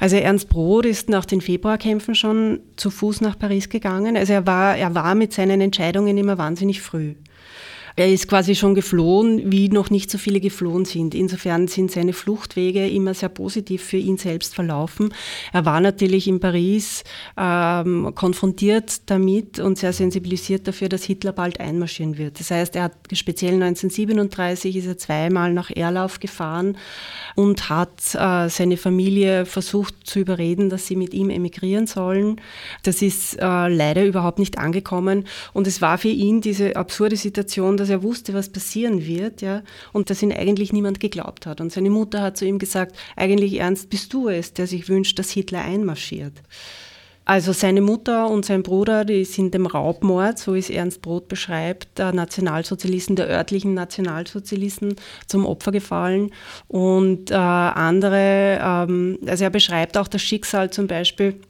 Also 0.00 0.16
Ernst 0.16 0.48
Brod 0.48 0.86
ist 0.86 1.08
nach 1.08 1.24
den 1.24 1.40
Februarkämpfen 1.40 2.14
schon 2.14 2.60
zu 2.76 2.90
Fuß 2.90 3.20
nach 3.20 3.38
Paris 3.38 3.68
gegangen. 3.68 4.16
Also 4.16 4.32
er 4.32 4.46
war, 4.46 4.76
er 4.76 4.94
war 4.94 5.14
mit 5.14 5.32
seinen 5.32 5.60
Entscheidungen 5.60 6.16
immer 6.16 6.38
wahnsinnig 6.38 6.82
früh. 6.82 7.14
Er 7.96 8.10
ist 8.10 8.28
quasi 8.28 8.54
schon 8.54 8.74
geflohen, 8.74 9.50
wie 9.50 9.68
noch 9.68 9.90
nicht 9.90 10.10
so 10.10 10.18
viele 10.18 10.40
geflohen 10.40 10.84
sind. 10.84 11.14
Insofern 11.14 11.68
sind 11.68 11.90
seine 11.90 12.12
Fluchtwege 12.12 12.88
immer 12.88 13.14
sehr 13.14 13.28
positiv 13.28 13.82
für 13.82 13.98
ihn 13.98 14.16
selbst 14.16 14.54
verlaufen. 14.54 15.12
Er 15.52 15.64
war 15.64 15.80
natürlich 15.80 16.26
in 16.28 16.40
Paris 16.40 17.04
ähm, 17.36 18.12
konfrontiert 18.14 19.10
damit 19.10 19.58
und 19.58 19.78
sehr 19.78 19.92
sensibilisiert 19.92 20.66
dafür, 20.66 20.88
dass 20.88 21.04
Hitler 21.04 21.32
bald 21.32 21.60
einmarschieren 21.60 22.18
wird. 22.18 22.40
Das 22.40 22.50
heißt, 22.50 22.76
er 22.76 22.84
hat 22.84 22.94
speziell 23.12 23.54
1937 23.54 24.76
ist 24.76 24.86
er 24.86 24.98
zweimal 24.98 25.52
nach 25.52 25.70
Erlauf 25.70 26.20
gefahren 26.20 26.76
und 27.34 27.68
hat 27.68 28.14
äh, 28.14 28.48
seine 28.48 28.76
Familie 28.76 29.44
versucht 29.46 29.94
zu 30.04 30.20
überreden, 30.20 30.70
dass 30.70 30.86
sie 30.86 30.96
mit 30.96 31.14
ihm 31.14 31.30
emigrieren 31.30 31.86
sollen. 31.86 32.40
Das 32.82 33.02
ist 33.02 33.34
äh, 33.34 33.68
leider 33.68 34.04
überhaupt 34.04 34.38
nicht 34.38 34.58
angekommen 34.58 35.24
und 35.52 35.66
es 35.66 35.80
war 35.82 35.98
für 35.98 36.08
ihn 36.08 36.40
diese 36.40 36.76
absurde 36.76 37.16
Situation, 37.16 37.76
dass 37.82 37.90
er 37.90 38.02
wusste, 38.02 38.32
was 38.32 38.48
passieren 38.48 39.04
wird, 39.04 39.42
ja, 39.42 39.62
und 39.92 40.08
dass 40.08 40.22
ihn 40.22 40.32
eigentlich 40.32 40.72
niemand 40.72 41.00
geglaubt 41.00 41.46
hat. 41.46 41.60
Und 41.60 41.72
seine 41.72 41.90
Mutter 41.90 42.22
hat 42.22 42.36
zu 42.36 42.46
ihm 42.46 42.58
gesagt, 42.58 42.96
eigentlich 43.16 43.58
Ernst, 43.58 43.90
bist 43.90 44.12
du 44.12 44.28
es, 44.28 44.52
der 44.52 44.66
sich 44.66 44.88
wünscht, 44.88 45.18
dass 45.18 45.30
Hitler 45.30 45.62
einmarschiert. 45.62 46.34
Also 47.24 47.52
seine 47.52 47.80
Mutter 47.82 48.28
und 48.28 48.44
sein 48.44 48.64
Bruder, 48.64 49.04
die 49.04 49.24
sind 49.24 49.54
dem 49.54 49.66
Raubmord, 49.66 50.38
so 50.38 50.54
es 50.56 50.70
Ernst 50.70 51.02
Brot 51.02 51.28
beschreibt, 51.28 51.98
der 51.98 52.12
Nationalsozialisten, 52.12 53.14
der 53.14 53.28
örtlichen 53.28 53.74
Nationalsozialisten 53.74 54.96
zum 55.28 55.46
Opfer 55.46 55.70
gefallen. 55.70 56.32
Und 56.66 57.30
äh, 57.30 57.34
andere, 57.34 58.58
ähm, 58.60 59.18
also 59.26 59.44
er 59.44 59.50
beschreibt 59.50 59.96
auch 59.96 60.08
das 60.08 60.22
Schicksal 60.22 60.70
zum 60.70 60.88
Beispiel 60.88 61.40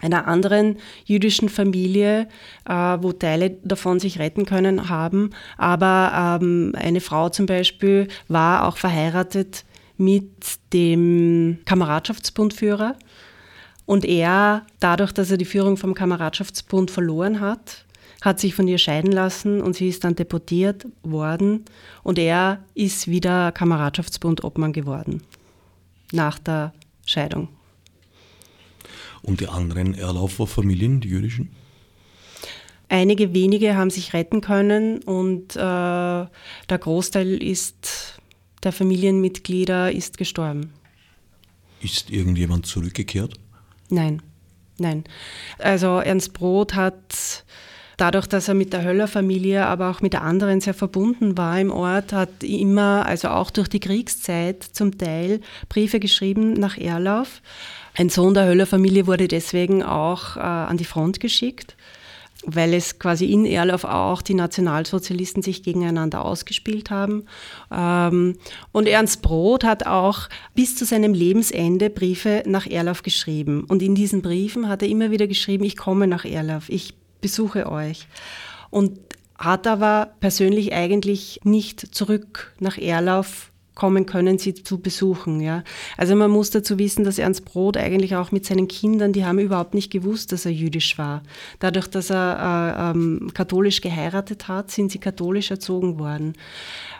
einer 0.00 0.26
anderen 0.26 0.78
jüdischen 1.04 1.48
Familie, 1.48 2.28
äh, 2.68 2.72
wo 2.72 3.12
Teile 3.12 3.50
davon 3.62 4.00
sich 4.00 4.18
retten 4.18 4.46
können 4.46 4.88
haben. 4.88 5.30
Aber 5.56 6.38
ähm, 6.42 6.72
eine 6.76 7.00
Frau 7.00 7.28
zum 7.28 7.46
Beispiel 7.46 8.08
war 8.28 8.66
auch 8.66 8.76
verheiratet 8.76 9.64
mit 9.96 10.30
dem 10.72 11.58
Kameradschaftsbundführer 11.66 12.96
und 13.90 14.04
er, 14.04 14.66
dadurch, 14.78 15.10
dass 15.10 15.32
er 15.32 15.36
die 15.36 15.44
Führung 15.44 15.76
vom 15.76 15.94
Kameradschaftsbund 15.94 16.92
verloren 16.92 17.40
hat, 17.40 17.84
hat 18.22 18.38
sich 18.38 18.54
von 18.54 18.68
ihr 18.68 18.78
scheiden 18.78 19.10
lassen 19.10 19.60
und 19.60 19.74
sie 19.74 19.88
ist 19.88 20.04
dann 20.04 20.14
deportiert 20.14 20.86
worden 21.02 21.64
und 22.04 22.16
er 22.16 22.62
ist 22.74 23.08
wieder 23.08 23.50
Kameradschaftsbund-Obmann 23.50 24.72
geworden 24.72 25.24
nach 26.12 26.38
der 26.38 26.72
Scheidung. 27.04 27.48
Und 29.22 29.40
die 29.40 29.48
anderen 29.48 29.94
Erlaufer 29.94 30.46
Familien, 30.46 31.00
die 31.00 31.08
jüdischen? 31.08 31.50
Einige 32.88 33.32
wenige 33.34 33.76
haben 33.76 33.90
sich 33.90 34.14
retten 34.14 34.40
können 34.40 35.02
und 35.04 35.54
äh, 35.54 35.58
der 35.58 36.28
Großteil 36.68 37.40
ist, 37.40 38.20
der 38.64 38.72
Familienmitglieder 38.72 39.92
ist 39.92 40.18
gestorben. 40.18 40.72
Ist 41.80 42.10
irgendjemand 42.10 42.66
zurückgekehrt? 42.66 43.34
Nein, 43.90 44.20
nein. 44.78 45.04
Also 45.58 45.98
Ernst 45.98 46.32
Brot 46.32 46.74
hat 46.74 47.44
dadurch, 48.00 48.26
dass 48.26 48.48
er 48.48 48.54
mit 48.54 48.72
der 48.72 48.82
Höller-Familie, 48.82 49.66
aber 49.66 49.90
auch 49.90 50.00
mit 50.00 50.14
der 50.14 50.22
anderen 50.22 50.60
sehr 50.60 50.74
verbunden 50.74 51.36
war 51.36 51.60
im 51.60 51.70
Ort, 51.70 52.12
hat 52.12 52.42
immer, 52.42 53.06
also 53.06 53.28
auch 53.28 53.50
durch 53.50 53.68
die 53.68 53.80
Kriegszeit 53.80 54.62
zum 54.64 54.98
Teil 54.98 55.40
Briefe 55.68 56.00
geschrieben 56.00 56.54
nach 56.54 56.76
Erlauf. 56.76 57.42
Ein 57.96 58.08
Sohn 58.08 58.34
der 58.34 58.46
Höller-Familie 58.46 59.06
wurde 59.06 59.28
deswegen 59.28 59.82
auch 59.82 60.36
äh, 60.36 60.40
an 60.40 60.76
die 60.76 60.84
Front 60.84 61.20
geschickt 61.20 61.76
weil 62.44 62.74
es 62.74 62.98
quasi 62.98 63.26
in 63.26 63.44
Erlauf 63.44 63.84
auch 63.84 64.22
die 64.22 64.34
Nationalsozialisten 64.34 65.42
sich 65.42 65.62
gegeneinander 65.62 66.24
ausgespielt 66.24 66.90
haben. 66.90 67.24
Ähm, 67.70 68.36
und 68.72 68.88
Ernst 68.88 69.22
Brod 69.22 69.64
hat 69.64 69.86
auch 69.86 70.28
bis 70.54 70.76
zu 70.76 70.84
seinem 70.84 71.12
Lebensende 71.12 71.90
Briefe 71.90 72.42
nach 72.46 72.66
Erlauf 72.66 73.02
geschrieben. 73.02 73.64
Und 73.64 73.82
in 73.82 73.94
diesen 73.94 74.22
Briefen 74.22 74.68
hat 74.68 74.82
er 74.82 74.88
immer 74.88 75.10
wieder 75.10 75.26
geschrieben, 75.26 75.64
ich 75.64 75.76
komme 75.76 76.06
nach 76.06 76.24
Erlauf, 76.24 76.68
ich 76.68 76.94
besuche 77.20 77.70
euch. 77.70 78.06
Und 78.70 78.98
hat 79.36 79.66
aber 79.66 80.14
persönlich 80.20 80.72
eigentlich 80.72 81.40
nicht 81.44 81.94
zurück 81.94 82.54
nach 82.58 82.78
Erlauf 82.78 83.49
kommen 83.80 84.04
können, 84.04 84.36
sie 84.36 84.52
zu 84.52 84.78
besuchen. 84.78 85.40
Ja. 85.40 85.64
Also 85.96 86.14
man 86.14 86.30
muss 86.30 86.50
dazu 86.50 86.78
wissen, 86.78 87.02
dass 87.02 87.18
Ernst 87.18 87.46
Brot 87.46 87.78
eigentlich 87.78 88.14
auch 88.14 88.30
mit 88.30 88.44
seinen 88.44 88.68
Kindern, 88.68 89.14
die 89.14 89.24
haben 89.24 89.38
überhaupt 89.38 89.72
nicht 89.72 89.90
gewusst, 89.90 90.32
dass 90.32 90.44
er 90.44 90.52
jüdisch 90.52 90.98
war. 90.98 91.22
Dadurch, 91.60 91.86
dass 91.88 92.10
er 92.10 92.84
äh, 92.84 92.90
ähm, 92.90 93.30
katholisch 93.32 93.80
geheiratet 93.80 94.48
hat, 94.48 94.70
sind 94.70 94.92
sie 94.92 94.98
katholisch 94.98 95.50
erzogen 95.50 95.98
worden. 95.98 96.34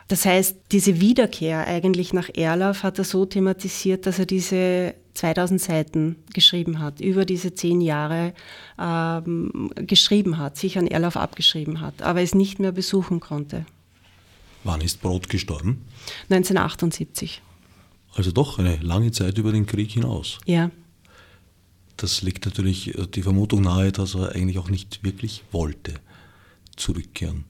Das 0.08 0.24
heißt, 0.24 0.56
diese 0.72 1.02
Wiederkehr 1.02 1.66
eigentlich 1.66 2.14
nach 2.14 2.30
Erlauf 2.34 2.82
hat 2.82 2.96
er 2.96 3.04
so 3.04 3.26
thematisiert, 3.26 4.06
dass 4.06 4.18
er 4.18 4.24
diese 4.24 4.94
2000 5.12 5.60
Seiten 5.60 6.16
geschrieben 6.32 6.78
hat, 6.78 7.02
über 7.02 7.26
diese 7.26 7.52
zehn 7.52 7.82
Jahre 7.82 8.32
ähm, 8.80 9.70
geschrieben 9.74 10.38
hat, 10.38 10.56
sich 10.56 10.78
an 10.78 10.86
Erlauf 10.86 11.18
abgeschrieben 11.18 11.82
hat, 11.82 12.00
aber 12.00 12.22
es 12.22 12.34
nicht 12.34 12.58
mehr 12.58 12.72
besuchen 12.72 13.20
konnte. 13.20 13.66
Wann 14.64 14.80
ist 14.80 15.02
Brot 15.02 15.28
gestorben? 15.28 15.84
1978. 16.28 17.42
Also 18.14 18.32
doch 18.32 18.58
eine 18.58 18.76
lange 18.76 19.12
Zeit 19.12 19.38
über 19.38 19.52
den 19.52 19.66
Krieg 19.66 19.92
hinaus. 19.92 20.38
Ja. 20.44 20.70
Das 21.96 22.22
legt 22.22 22.44
natürlich 22.46 22.98
äh, 22.98 23.06
die 23.06 23.22
Vermutung 23.22 23.62
nahe, 23.62 23.92
dass 23.92 24.14
er 24.14 24.34
eigentlich 24.34 24.58
auch 24.58 24.70
nicht 24.70 25.04
wirklich 25.04 25.44
wollte 25.52 25.94
zurückkehren. 26.76 27.44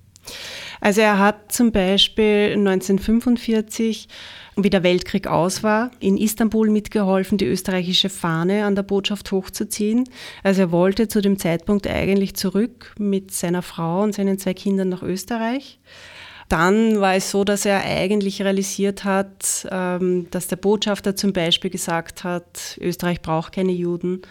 Also 0.81 1.01
er 1.01 1.19
hat 1.19 1.53
zum 1.53 1.73
Beispiel 1.73 2.55
1945, 2.57 4.09
wie 4.57 4.71
der 4.71 4.83
Weltkrieg 4.83 5.27
aus 5.27 5.63
war, 5.63 5.91
in 6.01 6.17
Istanbul 6.17 6.71
mitgeholfen, 6.71 7.39
die 7.39 7.47
österreichische 7.47 8.09
Fahne 8.09 8.65
an 8.65 8.75
der 8.75 8.83
Botschaft 8.83 9.31
hochzuziehen. 9.33 10.09
Also 10.43 10.63
er 10.63 10.73
wollte 10.73 11.09
zu 11.09 11.21
dem 11.21 11.39
Zeitpunkt 11.39 11.87
eigentlich 11.87 12.35
zurück 12.35 12.95
mit 12.99 13.31
seiner 13.31 13.63
Frau 13.63 14.03
und 14.03 14.15
seinen 14.15 14.39
zwei 14.39 14.55
Kindern 14.55 14.89
nach 14.89 15.03
Österreich. 15.03 15.79
Dann 16.51 17.01
war 17.01 17.15
es 17.15 17.31
so, 17.31 17.45
dass 17.45 17.65
er 17.65 17.85
eigentlich 17.85 18.43
realisiert 18.43 19.05
hat, 19.05 19.69
ähm, 19.71 20.27
dass 20.33 20.49
der 20.49 20.57
Botschafter 20.57 21.15
zum 21.15 21.33
Beispiel 21.33 21.71
gesagt 21.71 22.25
hat, 22.25 22.77
Österreich 22.81 23.23
braucht 23.23 23.53
keine 23.53 23.71
Juden, 23.71 24.23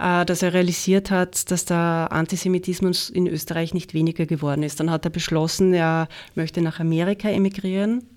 äh, 0.00 0.24
dass 0.24 0.42
er 0.42 0.54
realisiert 0.54 1.12
hat, 1.12 1.52
dass 1.52 1.64
der 1.64 2.08
Antisemitismus 2.10 3.10
in 3.10 3.28
Österreich 3.28 3.74
nicht 3.74 3.94
weniger 3.94 4.26
geworden 4.26 4.64
ist. 4.64 4.80
Dann 4.80 4.90
hat 4.90 5.04
er 5.04 5.12
beschlossen, 5.12 5.72
er 5.72 6.08
möchte 6.34 6.62
nach 6.62 6.80
Amerika 6.80 7.28
emigrieren, 7.28 8.08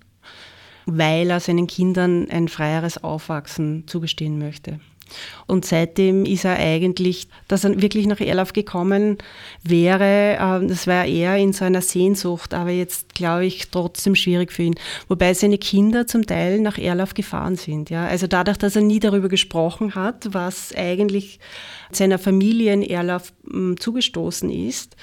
weil 0.86 1.30
er 1.30 1.38
seinen 1.38 1.68
Kindern 1.68 2.28
ein 2.28 2.48
freieres 2.48 3.04
Aufwachsen 3.04 3.86
zugestehen 3.86 4.40
möchte. 4.40 4.80
Und 5.46 5.64
seitdem 5.64 6.24
ist 6.24 6.44
er 6.44 6.56
eigentlich, 6.56 7.28
dass 7.48 7.64
er 7.64 7.80
wirklich 7.80 8.06
nach 8.06 8.20
Erlauf 8.20 8.52
gekommen 8.52 9.18
wäre, 9.62 10.38
ähm, 10.40 10.68
das 10.68 10.86
war 10.86 11.04
eher 11.04 11.36
in 11.36 11.52
so 11.52 11.66
Sehnsucht, 11.80 12.54
aber 12.54 12.70
jetzt 12.70 13.14
glaube 13.14 13.46
ich 13.46 13.70
trotzdem 13.70 14.14
schwierig 14.14 14.52
für 14.52 14.64
ihn. 14.64 14.74
Wobei 15.08 15.34
seine 15.34 15.58
Kinder 15.58 16.06
zum 16.06 16.26
Teil 16.26 16.60
nach 16.60 16.78
Erlauf 16.78 17.14
gefahren 17.14 17.56
sind. 17.56 17.90
Ja. 17.90 18.06
Also 18.06 18.26
dadurch, 18.26 18.56
dass 18.58 18.76
er 18.76 18.82
nie 18.82 19.00
darüber 19.00 19.28
gesprochen 19.28 19.94
hat, 19.94 20.28
was 20.32 20.74
eigentlich 20.74 21.38
seiner 21.90 22.18
Familie 22.18 22.72
in 22.72 22.82
Erlauf 22.82 23.32
hm, 23.48 23.78
zugestoßen 23.78 24.50
ist, 24.50 24.96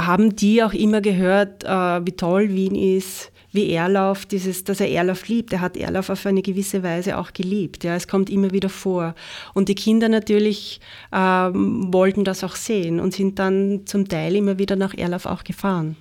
haben 0.00 0.36
die 0.36 0.62
auch 0.62 0.72
immer 0.72 1.00
gehört, 1.00 1.64
äh, 1.64 2.06
wie 2.06 2.12
toll 2.12 2.50
Wien 2.50 2.74
ist, 2.74 3.32
wie 3.58 3.72
Erlauf, 3.72 4.24
dieses, 4.24 4.62
dass 4.62 4.78
er 4.78 4.88
Erlauf 4.88 5.26
liebt. 5.26 5.52
Er 5.52 5.60
hat 5.60 5.76
Erlauf 5.76 6.10
auf 6.10 6.24
eine 6.26 6.42
gewisse 6.42 6.84
Weise 6.84 7.18
auch 7.18 7.32
geliebt. 7.32 7.82
Ja, 7.82 7.96
es 7.96 8.06
kommt 8.06 8.30
immer 8.30 8.52
wieder 8.52 8.68
vor. 8.68 9.16
Und 9.52 9.68
die 9.68 9.74
Kinder 9.74 10.08
natürlich 10.08 10.80
ähm, 11.12 11.92
wollten 11.92 12.24
das 12.24 12.44
auch 12.44 12.54
sehen 12.54 13.00
und 13.00 13.14
sind 13.14 13.40
dann 13.40 13.82
zum 13.84 14.06
Teil 14.06 14.36
immer 14.36 14.58
wieder 14.58 14.76
nach 14.76 14.94
Erlauf 14.94 15.26
auch 15.26 15.42
gefahren. 15.42 15.96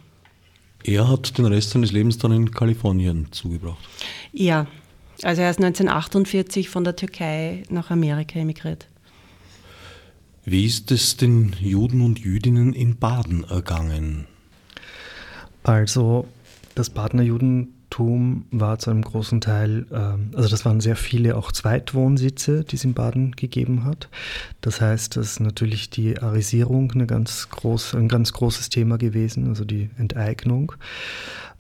Er 0.84 1.10
hat 1.10 1.36
den 1.38 1.46
Rest 1.46 1.72
seines 1.72 1.92
Lebens 1.92 2.20
dann 2.20 2.32
in 2.32 2.52
Kalifornien 2.52 3.28
zugebracht. 3.32 3.80
Ja, 4.32 4.68
also 5.24 5.42
er 5.42 5.50
ist 5.50 5.58
1948 5.58 6.70
von 6.70 6.84
der 6.84 6.96
Türkei 6.96 7.64
nach 7.70 7.90
Amerika 7.90 8.38
emigriert. 8.38 8.88
Wie 10.46 10.64
ist 10.66 10.92
es 10.92 11.18
den 11.18 11.56
Juden 11.60 12.02
und 12.02 12.20
Jüdinnen 12.20 12.74
in 12.74 12.98
Baden 12.98 13.44
ergangen? 13.46 14.28
Also 15.64 16.28
das 16.78 16.92
Badener 16.92 17.24
Judentum 17.24 18.46
war 18.52 18.78
zu 18.78 18.92
einem 18.92 19.02
großen 19.02 19.42
Teil, 19.42 19.88
ähm, 19.92 20.32
also 20.36 20.48
das 20.48 20.64
waren 20.64 20.80
sehr 20.80 20.96
viele 20.96 21.36
auch 21.36 21.52
Zweitwohnsitze, 21.52 22.64
die 22.64 22.76
es 22.76 22.84
in 22.84 22.94
Baden 22.94 23.32
gegeben 23.36 23.84
hat. 23.84 24.10
Das 24.62 24.80
heißt, 24.80 25.18
dass 25.18 25.40
natürlich 25.40 25.90
die 25.90 26.20
Arisierung 26.20 26.92
eine 26.92 27.08
ganz 27.08 27.50
groß, 27.50 27.96
ein 27.96 28.08
ganz 28.08 28.32
großes 28.34 28.70
Thema 28.70 28.98
gewesen, 28.98 29.48
also 29.48 29.66
die 29.66 29.90
Enteignung. 29.98 30.74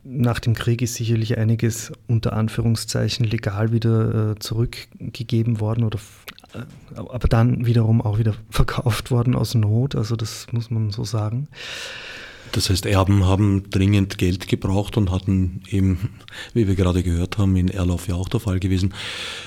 Nach 0.03 0.39
dem 0.39 0.53
Krieg 0.53 0.81
ist 0.81 0.93
sicherlich 0.93 1.37
einiges 1.37 1.91
unter 2.07 2.33
Anführungszeichen 2.33 3.25
legal 3.25 3.71
wieder 3.71 4.31
äh, 4.31 4.39
zurückgegeben 4.39 5.59
worden 5.59 5.83
oder 5.83 5.99
äh, 6.53 6.59
aber 6.95 7.27
dann 7.27 7.65
wiederum 7.65 8.01
auch 8.01 8.19
wieder 8.19 8.35
verkauft 8.51 9.09
worden 9.09 9.35
aus 9.35 9.55
Not, 9.55 9.95
also 9.95 10.15
das 10.15 10.47
muss 10.51 10.69
man 10.69 10.91
so 10.91 11.03
sagen. 11.03 11.47
Das 12.51 12.69
heißt, 12.69 12.85
Erben 12.85 13.25
haben 13.25 13.69
dringend 13.69 14.17
Geld 14.17 14.47
gebraucht 14.47 14.97
und 14.97 15.11
hatten 15.11 15.61
eben, 15.69 16.09
wie 16.53 16.67
wir 16.67 16.75
gerade 16.75 17.03
gehört 17.03 17.37
haben, 17.37 17.55
in 17.55 17.67
Erlauf 17.67 18.07
ja 18.07 18.15
auch 18.15 18.29
der 18.29 18.39
Fall 18.39 18.59
gewesen, 18.59 18.93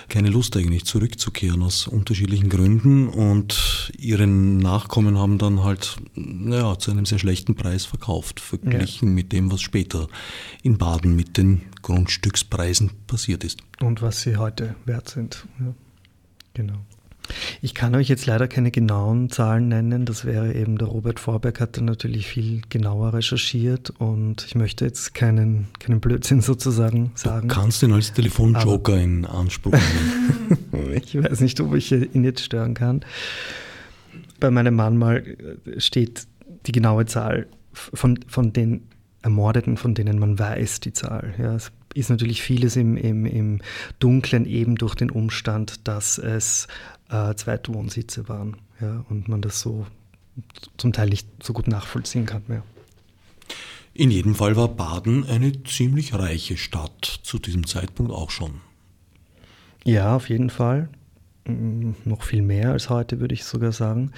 keine 0.08 0.30
Lust 0.30 0.56
eigentlich 0.56 0.84
zurückzukehren 0.84 1.62
aus 1.62 1.86
unterschiedlichen 1.86 2.48
Gründen 2.48 3.08
und 3.08 3.92
ihre 3.98 4.26
Nachkommen 4.26 5.18
haben 5.18 5.38
dann 5.38 5.64
halt 5.64 5.96
ja, 6.14 6.78
zu 6.78 6.90
einem 6.90 7.06
sehr 7.06 7.18
schlechten 7.18 7.54
Preis 7.54 7.84
verkauft, 7.84 8.40
verglichen 8.40 9.08
ja. 9.08 9.14
mit 9.14 9.32
dem, 9.32 9.50
was 9.50 9.60
später 9.62 10.08
in 10.62 10.78
Baden 10.78 11.16
mit 11.16 11.36
den 11.36 11.62
Grundstückspreisen 11.82 12.90
passiert 13.06 13.44
ist. 13.44 13.60
Und 13.80 14.02
was 14.02 14.22
sie 14.22 14.36
heute 14.36 14.76
wert 14.84 15.08
sind. 15.08 15.46
Ja. 15.58 15.74
Genau. 16.54 16.84
Ich 17.62 17.74
kann 17.74 17.94
euch 17.94 18.08
jetzt 18.08 18.26
leider 18.26 18.48
keine 18.48 18.70
genauen 18.70 19.30
Zahlen 19.30 19.68
nennen. 19.68 20.04
Das 20.04 20.24
wäre 20.24 20.54
eben 20.54 20.78
der 20.78 20.88
Robert 20.88 21.20
Vorberg 21.20 21.60
hat 21.60 21.76
da 21.76 21.82
natürlich 21.82 22.26
viel 22.26 22.62
genauer 22.68 23.14
recherchiert 23.14 23.90
und 23.98 24.44
ich 24.46 24.54
möchte 24.54 24.84
jetzt 24.84 25.14
keinen, 25.14 25.68
keinen 25.78 26.00
Blödsinn 26.00 26.40
sozusagen 26.40 27.12
sagen. 27.14 27.48
Du 27.48 27.54
kannst 27.54 27.82
ihn 27.82 27.92
als 27.92 28.12
Telefonjoker 28.12 28.92
Aber 28.92 29.02
in 29.02 29.24
Anspruch 29.24 29.72
nehmen. 29.72 30.92
ich 31.02 31.14
weiß 31.14 31.40
nicht, 31.40 31.60
ob 31.60 31.74
ich 31.74 31.92
ihn 31.92 32.24
jetzt 32.24 32.44
stören 32.44 32.74
kann. 32.74 33.04
bei 34.38 34.50
meinem 34.50 34.74
Mahnmal 34.74 35.24
steht 35.78 36.26
die 36.66 36.72
genaue 36.72 37.06
Zahl 37.06 37.46
von, 37.72 38.18
von 38.26 38.52
den 38.52 38.82
Ermordeten, 39.22 39.76
von 39.76 39.94
denen 39.94 40.18
man 40.18 40.38
weiß, 40.38 40.80
die 40.80 40.92
Zahl. 40.92 41.34
Ja, 41.38 41.54
es 41.54 41.72
ist 41.94 42.10
natürlich 42.10 42.42
vieles 42.42 42.76
im, 42.76 42.96
im, 42.96 43.26
im 43.26 43.60
Dunklen 43.98 44.46
eben 44.46 44.76
durch 44.76 44.94
den 44.94 45.10
Umstand, 45.10 45.86
dass 45.86 46.18
es 46.18 46.68
äh, 47.10 47.34
Zweitwohnsitze 47.34 48.28
waren 48.28 48.56
ja, 48.80 49.04
und 49.08 49.28
man 49.28 49.42
das 49.42 49.60
so 49.60 49.86
zum 50.76 50.92
Teil 50.92 51.08
nicht 51.08 51.28
so 51.42 51.52
gut 51.52 51.68
nachvollziehen 51.68 52.26
kann 52.26 52.42
mehr. 52.48 52.62
In 53.92 54.10
jedem 54.10 54.34
Fall 54.34 54.56
war 54.56 54.68
Baden 54.68 55.26
eine 55.26 55.62
ziemlich 55.64 56.14
reiche 56.14 56.56
Stadt 56.56 57.20
zu 57.22 57.38
diesem 57.38 57.66
Zeitpunkt 57.66 58.12
auch 58.12 58.30
schon. 58.30 58.60
Ja, 59.84 60.14
auf 60.14 60.28
jeden 60.28 60.50
Fall. 60.50 60.88
Mm, 61.46 61.92
noch 62.04 62.22
viel 62.22 62.42
mehr 62.42 62.72
als 62.72 62.90
heute, 62.90 63.18
würde 63.20 63.34
ich 63.34 63.44
sogar 63.44 63.72
sagen. 63.72 64.12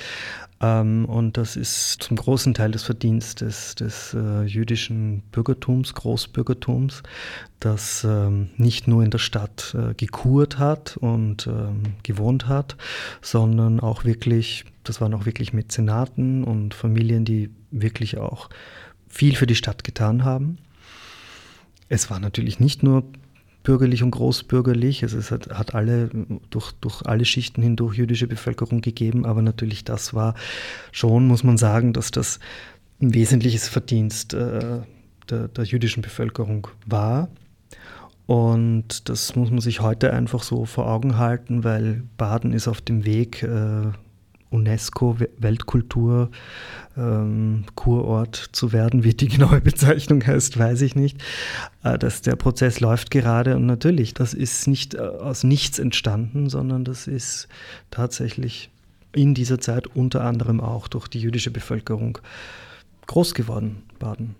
Ähm, 0.61 1.05
und 1.05 1.37
das 1.37 1.57
ist 1.57 2.03
zum 2.03 2.17
großen 2.17 2.55
Teil 2.55 2.73
das 2.73 2.83
Verdienst 2.83 3.43
des, 3.43 3.77
des 3.77 4.15
äh, 4.15 4.43
jüdischen 4.43 5.23
Bürgertums, 5.31 5.95
Großbürgertums, 5.95 7.03
das 7.61 8.05
ähm, 8.05 8.51
nicht 8.57 8.89
nur 8.89 9.05
in 9.05 9.11
der 9.11 9.19
Stadt 9.19 9.77
äh, 9.79 9.95
gekurt 9.95 10.59
hat 10.59 10.97
und 10.97 11.47
ähm, 11.47 11.83
gewohnt 12.03 12.49
hat, 12.49 12.77
sondern 13.21 13.79
auch 13.79 14.05
wirklich, 14.05 14.65
das 14.83 15.01
waren 15.01 15.15
auch 15.15 15.25
wirklich 15.25 15.53
Mäzenaten 15.53 16.43
und 16.43 16.75
Familien, 16.75 17.25
die 17.25 17.51
wirklich 17.71 18.19
auch 18.19 18.51
viel 19.09 19.37
für 19.37 19.47
die 19.47 19.55
Stadt 19.55 19.85
getan 19.85 20.25
haben. 20.25 20.59
Es 21.89 22.11
war 22.11 22.19
natürlich 22.19 22.59
nicht 22.59 22.83
nur 22.83 23.05
bürgerlich 23.63 24.03
und 24.03 24.11
großbürgerlich. 24.11 25.03
Also 25.03 25.19
es 25.19 25.31
hat, 25.31 25.51
hat 25.51 25.75
alle 25.75 26.11
durch, 26.51 26.73
durch 26.81 27.03
alle 27.07 27.25
Schichten 27.25 27.63
hindurch 27.63 27.97
jüdische 27.97 28.27
Bevölkerung 28.27 28.81
gegeben, 28.81 29.25
aber 29.25 29.43
natürlich 29.43 29.85
das 29.85 30.15
war 30.15 30.35
schon, 30.91 31.27
muss 31.27 31.45
man 31.45 31.59
sagen, 31.59 31.93
dass 31.93 32.11
das 32.11 32.41
ein 33.01 33.15
wesentliches 33.15 33.69
Verdienst 33.69 34.35
äh, 34.35 34.81
der, 35.29 35.49
der 35.49 35.65
jüdischen 35.65 36.03
Bevölkerung 36.03 36.69
war. 36.87 37.29
Und 38.27 39.09
das 39.09 39.35
muss 39.35 39.51
man 39.51 39.61
sich 39.61 39.81
heute 39.81 40.13
einfach 40.13 40.43
so 40.43 40.65
vor 40.65 40.89
Augen 40.89 41.19
halten, 41.19 41.65
weil 41.65 42.05
Baden 42.17 42.53
ist 42.53 42.69
auf 42.69 42.81
dem 42.81 43.05
Weg, 43.05 43.43
äh, 43.43 43.91
UNESCO 44.53 45.17
Weltkultur 45.39 46.31
ähm, 46.97 47.65
zu 48.53 48.73
werden. 48.73 49.05
Wie 49.05 49.15
die 49.15 49.29
genaue 49.29 49.61
Bezeichnung 49.63 50.25
heißt, 50.25 50.59
weiß 50.59 50.83
ich 50.83 50.95
nicht. 50.95 51.23
Äh, 51.83 51.99
dass 51.99 52.23
der 52.23 52.37
Prozess 52.37 52.81
läuft 52.81 53.11
gerade 53.11 53.57
und 53.57 53.67
natürlich, 53.67 54.15
das 54.15 54.35
ist 54.35 54.69
nicht 54.69 54.95
äh, 54.95 54.99
aus 54.99 55.45
nichts 55.45 55.79
entstanden, 55.79 56.49
sondern 56.49 56.85
das 56.85 57.07
ist 57.07 57.49
tatsächlich 57.91 58.71
in 59.15 59.35
dieser 59.35 59.61
Zeit 59.61 59.87
unter 59.89 60.25
anderem 60.25 60.61
auch 60.61 60.89
durch 60.89 61.09
die 61.09 61.21
jüdische 61.21 61.51
Bevölkerung 61.51 62.19
groß 63.07 63.35
geworden, 63.35 63.83
Baden. 63.99 64.35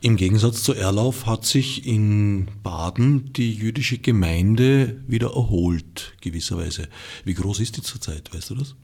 Im 0.00 0.16
Gegensatz 0.16 0.64
zu 0.64 0.74
Erlauf 0.74 1.26
hat 1.26 1.44
sich 1.46 1.86
in 1.86 2.48
Baden 2.64 3.32
die 3.34 3.52
jüdische 3.52 3.98
Gemeinde 3.98 5.00
wieder 5.06 5.28
erholt, 5.28 6.14
gewisserweise. 6.20 6.88
Wie 7.24 7.34
groß 7.34 7.60
ist 7.60 7.76
die 7.76 7.82
zurzeit, 7.82 8.34
weißt 8.34 8.50
du 8.50 8.54
das? 8.56 8.74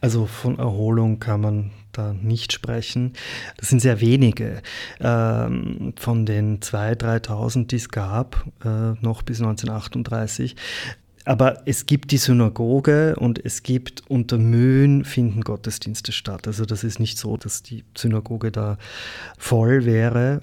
Also 0.00 0.26
von 0.26 0.58
Erholung 0.58 1.18
kann 1.18 1.40
man 1.40 1.70
da 1.92 2.12
nicht 2.12 2.52
sprechen. 2.52 3.12
Das 3.56 3.68
sind 3.68 3.80
sehr 3.80 4.00
wenige. 4.00 4.62
Ähm, 5.00 5.94
von 5.96 6.26
den 6.26 6.60
2.000, 6.60 7.26
3.000, 7.26 7.66
die 7.68 7.76
es 7.76 7.88
gab, 7.88 8.44
äh, 8.64 8.92
noch 9.00 9.22
bis 9.22 9.40
1938. 9.40 10.56
Aber 11.24 11.62
es 11.64 11.86
gibt 11.86 12.10
die 12.10 12.18
Synagoge 12.18 13.16
und 13.16 13.42
es 13.42 13.62
gibt 13.62 14.02
unter 14.08 14.36
Mühen 14.36 15.04
finden 15.04 15.40
Gottesdienste 15.40 16.12
statt. 16.12 16.46
Also 16.46 16.66
das 16.66 16.84
ist 16.84 17.00
nicht 17.00 17.16
so, 17.16 17.38
dass 17.38 17.62
die 17.62 17.84
Synagoge 17.96 18.52
da 18.52 18.76
voll 19.38 19.86
wäre. 19.86 20.42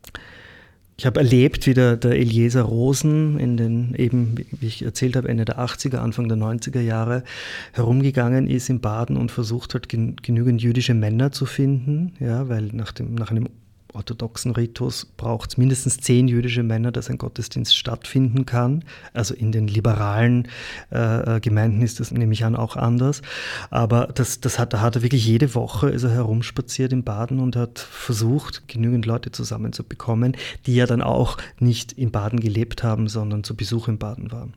Ich 0.97 1.05
habe 1.05 1.19
erlebt, 1.19 1.65
wie 1.65 1.73
der, 1.73 1.97
der 1.97 2.11
Eliezer 2.11 2.61
Rosen 2.61 3.39
in 3.39 3.57
den, 3.57 3.95
eben, 3.95 4.35
wie 4.51 4.67
ich 4.67 4.83
erzählt 4.83 5.15
habe, 5.15 5.29
Ende 5.29 5.45
der 5.45 5.59
80er, 5.59 5.97
Anfang 5.97 6.27
der 6.27 6.37
90er 6.37 6.81
Jahre 6.81 7.23
herumgegangen 7.71 8.47
ist 8.47 8.69
in 8.69 8.81
Baden 8.81 9.17
und 9.17 9.31
versucht 9.31 9.73
hat, 9.73 9.89
genügend 9.89 10.61
jüdische 10.61 10.93
Männer 10.93 11.31
zu 11.31 11.45
finden, 11.45 12.13
ja, 12.19 12.49
weil 12.49 12.69
nach, 12.73 12.91
dem, 12.91 13.15
nach 13.15 13.31
einem 13.31 13.49
orthodoxen 13.93 14.51
Ritus 14.51 15.05
braucht 15.05 15.51
es 15.51 15.57
mindestens 15.57 15.97
zehn 15.97 16.27
jüdische 16.27 16.63
Männer, 16.63 16.91
dass 16.91 17.09
ein 17.09 17.17
Gottesdienst 17.17 17.75
stattfinden 17.75 18.45
kann. 18.45 18.83
Also 19.13 19.33
in 19.33 19.51
den 19.51 19.67
liberalen 19.67 20.47
äh, 20.91 21.37
äh, 21.37 21.39
Gemeinden 21.39 21.81
ist 21.81 21.99
das, 21.99 22.11
nehme 22.11 22.33
ich 22.33 22.45
an, 22.45 22.55
auch 22.55 22.75
anders. 22.75 23.21
Aber 23.69 24.07
das, 24.07 24.39
das 24.39 24.59
hat, 24.59 24.73
da 24.73 24.81
hat 24.81 24.95
er 24.95 25.01
wirklich 25.01 25.25
jede 25.25 25.53
Woche 25.55 25.89
ist 25.89 26.03
er 26.03 26.11
herumspaziert 26.11 26.93
in 26.93 27.03
Baden 27.03 27.39
und 27.39 27.55
hat 27.55 27.79
versucht, 27.79 28.67
genügend 28.67 29.05
Leute 29.05 29.31
zusammenzubekommen, 29.31 30.37
die 30.65 30.75
ja 30.75 30.85
dann 30.85 31.01
auch 31.01 31.37
nicht 31.59 31.91
in 31.93 32.11
Baden 32.11 32.39
gelebt 32.39 32.83
haben, 32.83 33.07
sondern 33.07 33.43
zu 33.43 33.55
Besuch 33.55 33.87
in 33.87 33.97
Baden 33.97 34.31
waren. 34.31 34.53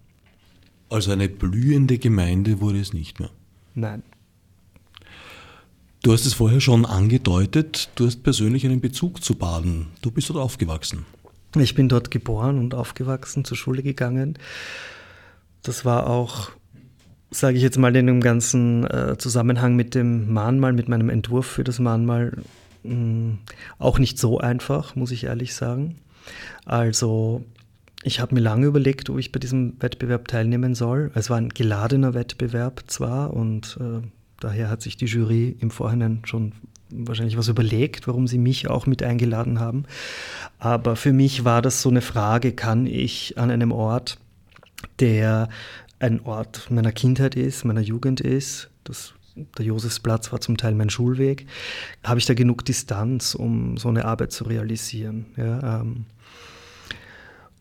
Also 0.91 1.13
eine 1.13 1.29
blühende 1.29 1.99
Gemeinde 1.99 2.61
wurde 2.61 2.81
es 2.81 2.93
nicht 2.93 3.19
mehr? 3.19 3.31
Nein. 3.75 4.03
Du 6.05 6.13
hast 6.13 6.27
es 6.27 6.35
vorher 6.35 6.61
schon 6.61 6.85
angedeutet, 6.85 7.89
du 7.95 8.05
hast 8.05 8.23
persönlich 8.23 8.67
einen 8.67 8.83
Bezug 8.83 9.25
zu 9.25 9.37
Baden. 9.37 9.87
Du 10.03 10.11
bist 10.11 10.29
dort 10.29 10.39
aufgewachsen. 10.39 11.07
Ich 11.57 11.75
bin 11.75 11.89
dort 11.89 12.11
geboren 12.11 12.59
und 12.59 12.75
aufgewachsen, 12.75 13.47
zur 13.47 13.57
Schule 13.57 13.83
gegangen. 13.83 14.39
Das 15.63 15.87
war 15.87 16.07
auch, 16.07 16.51
sage 17.31 17.57
ich 17.57 17.63
jetzt 17.63 17.79
mal, 17.79 17.97
in 17.97 18.07
dem 18.07 18.21
ganzen 18.21 18.85
äh, 18.85 19.17
Zusammenhang 19.17 19.77
mit 19.77 19.95
dem 19.95 20.31
Mahnmal, 20.31 20.75
mit 20.75 20.91
meinem 20.91 21.09
Entwurf 21.09 21.47
für 21.47 21.65
das 21.65 21.79
Mahnmal, 21.79 22.37
mh, 22.83 22.95
mm, 22.95 23.39
auch 23.79 23.99
nicht 23.99 24.19
so 24.19 24.39
einfach, 24.39 24.97
muss 24.97 25.11
ich 25.11 25.25
ehrlich 25.25 25.55
sagen. 25.55 26.01
Also 26.67 27.47
ich 28.03 28.21
habe 28.21 28.35
mir 28.35 28.43
lange 28.43 28.67
überlegt, 28.67 29.09
ob 29.09 29.19
ich 29.19 29.33
bei 29.33 29.41
diesem 29.41 29.81
Wettbewerb 29.81 30.29
teilnehmen 30.29 30.75
soll. 30.75 31.13
Es 31.15 31.31
war 31.31 31.39
ein 31.39 31.49
geladener 31.49 32.13
Wettbewerb 32.13 32.85
zwar 32.89 33.33
und 33.33 33.79
äh, 33.81 34.07
Daher 34.41 34.69
hat 34.69 34.83
sich 34.83 34.97
die 34.97 35.07
Jury 35.07 35.57
im 35.61 35.71
Vorhinein 35.71 36.23
schon 36.25 36.53
wahrscheinlich 36.91 37.37
was 37.37 37.49
überlegt, 37.49 38.07
warum 38.07 38.27
sie 38.27 38.39
mich 38.39 38.69
auch 38.69 38.87
mit 38.87 39.03
eingeladen 39.03 39.59
haben. 39.61 39.85
Aber 40.59 40.97
für 40.97 41.13
mich 41.13 41.45
war 41.45 41.63
das 41.63 41.83
so 41.83 41.89
eine 41.89 42.03
Frage, 42.03 42.53
kann 42.53 42.87
ich 42.87 43.39
an 43.39 43.51
einem 43.51 43.73
Ort, 43.73 44.19
der 45.01 45.49
ein 45.99 46.21
Ort 46.21 46.71
meiner 46.71 46.93
Kindheit 46.93 47.35
ist, 47.35 47.65
meiner 47.65 47.81
Jugend 47.81 48.21
ist, 48.21 48.71
das 48.85 49.15
der 49.59 49.65
Josefsplatz 49.65 50.31
war 50.33 50.41
zum 50.41 50.57
Teil 50.57 50.75
mein 50.75 50.91
Schulweg. 50.91 51.47
Habe 52.05 52.21
ich 52.21 52.27
da 52.27 52.35
genug 52.35 52.65
Distanz, 52.65 53.35
um 53.35 53.77
so 53.77 53.89
eine 53.89 54.05
Arbeit 54.05 54.31
zu 54.33 54.45
realisieren? 54.45 55.27
Ja, 55.37 55.81
ähm. 55.81 56.07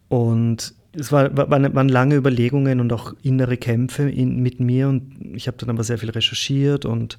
Und 0.07 0.75
es 0.95 1.11
war, 1.11 1.35
waren, 1.35 1.73
waren, 1.75 1.89
lange 1.89 2.15
Überlegungen 2.15 2.79
und 2.79 2.93
auch 2.93 3.13
innere 3.21 3.57
Kämpfe 3.57 4.09
in, 4.09 4.41
mit 4.41 4.59
mir 4.59 4.89
und 4.89 5.35
ich 5.35 5.47
habe 5.47 5.57
dann 5.57 5.69
aber 5.69 5.83
sehr 5.83 5.97
viel 5.97 6.11
recherchiert 6.11 6.85
und 6.85 7.17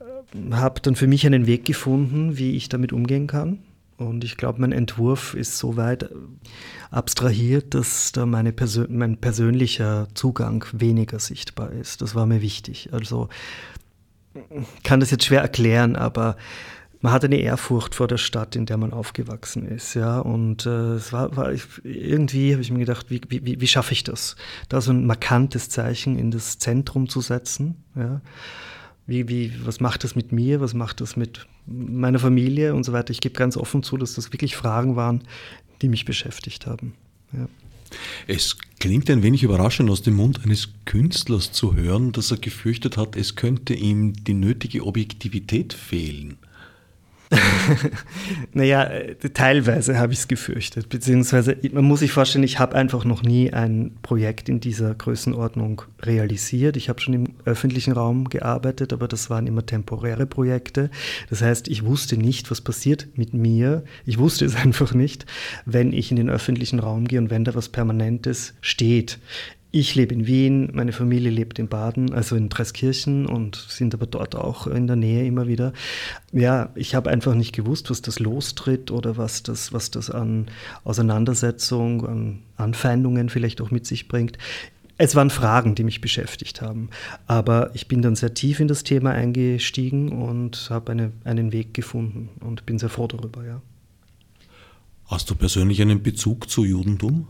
äh, 0.00 0.54
habe 0.54 0.80
dann 0.80 0.94
für 0.94 1.06
mich 1.06 1.26
einen 1.26 1.46
Weg 1.46 1.64
gefunden, 1.64 2.38
wie 2.38 2.56
ich 2.56 2.68
damit 2.68 2.92
umgehen 2.92 3.26
kann. 3.26 3.58
Und 3.96 4.24
ich 4.24 4.38
glaube, 4.38 4.62
mein 4.62 4.72
Entwurf 4.72 5.34
ist 5.34 5.58
so 5.58 5.76
weit 5.76 6.08
abstrahiert, 6.90 7.74
dass 7.74 8.12
da 8.12 8.24
meine 8.24 8.52
Persön 8.52 8.96
mein 8.96 9.18
persönlicher 9.18 10.08
Zugang 10.14 10.64
weniger 10.72 11.18
sichtbar 11.18 11.70
ist. 11.72 12.00
Das 12.00 12.14
war 12.14 12.24
mir 12.24 12.40
wichtig. 12.40 12.88
Also 12.92 13.28
kann 14.84 15.00
das 15.00 15.10
jetzt 15.10 15.24
schwer 15.24 15.42
erklären, 15.42 15.96
aber 15.96 16.36
man 17.00 17.12
hat 17.12 17.24
eine 17.24 17.36
Ehrfurcht 17.36 17.94
vor 17.94 18.08
der 18.08 18.18
Stadt, 18.18 18.56
in 18.56 18.66
der 18.66 18.76
man 18.76 18.92
aufgewachsen 18.92 19.66
ist, 19.66 19.94
ja. 19.94 20.20
Und 20.20 20.66
äh, 20.66 20.94
es 20.94 21.12
war, 21.12 21.36
war 21.36 21.52
ich, 21.52 21.64
irgendwie 21.82 22.52
habe 22.52 22.62
ich 22.62 22.70
mir 22.70 22.80
gedacht, 22.80 23.06
wie, 23.08 23.20
wie, 23.28 23.60
wie 23.60 23.66
schaffe 23.66 23.92
ich 23.92 24.04
das, 24.04 24.36
da 24.68 24.80
so 24.80 24.92
ein 24.92 25.06
markantes 25.06 25.68
Zeichen 25.70 26.18
in 26.18 26.30
das 26.30 26.58
Zentrum 26.58 27.08
zu 27.08 27.20
setzen, 27.20 27.76
ja. 27.96 28.20
Wie, 29.06 29.28
wie, 29.28 29.52
was 29.64 29.80
macht 29.80 30.04
das 30.04 30.14
mit 30.14 30.30
mir, 30.30 30.60
was 30.60 30.72
macht 30.72 31.00
das 31.00 31.16
mit 31.16 31.46
meiner 31.66 32.20
Familie 32.20 32.74
und 32.74 32.84
so 32.84 32.92
weiter. 32.92 33.10
Ich 33.10 33.20
gebe 33.20 33.34
ganz 33.34 33.56
offen 33.56 33.82
zu, 33.82 33.96
dass 33.96 34.14
das 34.14 34.32
wirklich 34.32 34.54
Fragen 34.54 34.94
waren, 34.94 35.22
die 35.82 35.88
mich 35.88 36.04
beschäftigt 36.04 36.66
haben. 36.66 36.94
Ja. 37.32 37.48
Es 38.28 38.56
klingt 38.78 39.10
ein 39.10 39.24
wenig 39.24 39.42
überraschend 39.42 39.90
aus 39.90 40.02
dem 40.02 40.14
Mund 40.14 40.44
eines 40.44 40.68
Künstlers 40.84 41.50
zu 41.50 41.74
hören, 41.74 42.12
dass 42.12 42.30
er 42.30 42.36
gefürchtet 42.36 42.96
hat, 42.96 43.16
es 43.16 43.34
könnte 43.34 43.74
ihm 43.74 44.12
die 44.12 44.34
nötige 44.34 44.86
Objektivität 44.86 45.72
fehlen. 45.72 46.38
naja, 48.52 48.84
äh, 48.84 49.14
teilweise 49.14 49.98
habe 49.98 50.12
ich 50.12 50.20
es 50.20 50.28
gefürchtet. 50.28 50.88
Beziehungsweise, 50.88 51.56
man 51.72 51.84
muss 51.84 52.00
sich 52.00 52.12
vorstellen, 52.12 52.42
ich 52.42 52.58
habe 52.58 52.74
einfach 52.74 53.04
noch 53.04 53.22
nie 53.22 53.52
ein 53.52 53.92
Projekt 54.02 54.48
in 54.48 54.60
dieser 54.60 54.94
Größenordnung 54.94 55.82
realisiert. 56.02 56.76
Ich 56.76 56.88
habe 56.88 57.00
schon 57.00 57.14
im 57.14 57.24
öffentlichen 57.44 57.92
Raum 57.92 58.28
gearbeitet, 58.28 58.92
aber 58.92 59.06
das 59.06 59.30
waren 59.30 59.46
immer 59.46 59.64
temporäre 59.64 60.26
Projekte. 60.26 60.90
Das 61.28 61.40
heißt, 61.42 61.68
ich 61.68 61.84
wusste 61.84 62.16
nicht, 62.16 62.50
was 62.50 62.60
passiert 62.60 63.06
mit 63.14 63.32
mir. 63.32 63.84
Ich 64.06 64.18
wusste 64.18 64.44
es 64.44 64.56
einfach 64.64 64.92
nicht, 64.92 65.26
wenn 65.64 65.92
ich 65.92 66.10
in 66.10 66.16
den 66.16 66.30
öffentlichen 66.30 66.80
Raum 66.80 67.06
gehe 67.06 67.20
und 67.20 67.30
wenn 67.30 67.44
da 67.44 67.54
was 67.54 67.68
Permanentes 67.68 68.54
steht 68.60 69.18
Ich 69.72 69.94
lebe 69.94 70.12
in 70.14 70.26
Wien, 70.26 70.70
meine 70.72 70.90
Familie 70.90 71.30
lebt 71.30 71.60
in 71.60 71.68
Baden, 71.68 72.12
also 72.12 72.34
in 72.34 72.48
Dreiskirchen 72.48 73.26
und 73.26 73.54
sind 73.54 73.94
aber 73.94 74.06
dort 74.06 74.34
auch 74.34 74.66
in 74.66 74.88
der 74.88 74.96
Nähe 74.96 75.24
immer 75.24 75.46
wieder. 75.46 75.72
Ja, 76.32 76.70
ich 76.74 76.96
habe 76.96 77.08
einfach 77.08 77.34
nicht 77.34 77.54
gewusst, 77.54 77.88
was 77.88 78.02
das 78.02 78.18
lostritt 78.18 78.90
oder 78.90 79.16
was 79.16 79.44
das, 79.44 79.72
was 79.72 79.92
das 79.92 80.10
an 80.10 80.48
Auseinandersetzung, 80.82 82.04
an 82.04 82.42
Anfeindungen 82.56 83.28
vielleicht 83.28 83.60
auch 83.60 83.70
mit 83.70 83.86
sich 83.86 84.08
bringt. 84.08 84.38
Es 84.98 85.14
waren 85.14 85.30
Fragen, 85.30 85.76
die 85.76 85.84
mich 85.84 86.00
beschäftigt 86.00 86.60
haben. 86.60 86.90
Aber 87.28 87.70
ich 87.72 87.86
bin 87.86 88.02
dann 88.02 88.16
sehr 88.16 88.34
tief 88.34 88.58
in 88.58 88.66
das 88.66 88.82
Thema 88.82 89.12
eingestiegen 89.12 90.10
und 90.20 90.66
habe 90.68 90.92
eine, 90.92 91.12
einen 91.22 91.52
Weg 91.52 91.74
gefunden 91.74 92.28
und 92.40 92.66
bin 92.66 92.78
sehr 92.80 92.90
froh 92.90 93.06
darüber, 93.06 93.46
ja. 93.46 93.62
Hast 95.06 95.30
du 95.30 95.36
persönlich 95.36 95.80
einen 95.80 96.02
Bezug 96.02 96.50
zu 96.50 96.64
Judentum? 96.64 97.28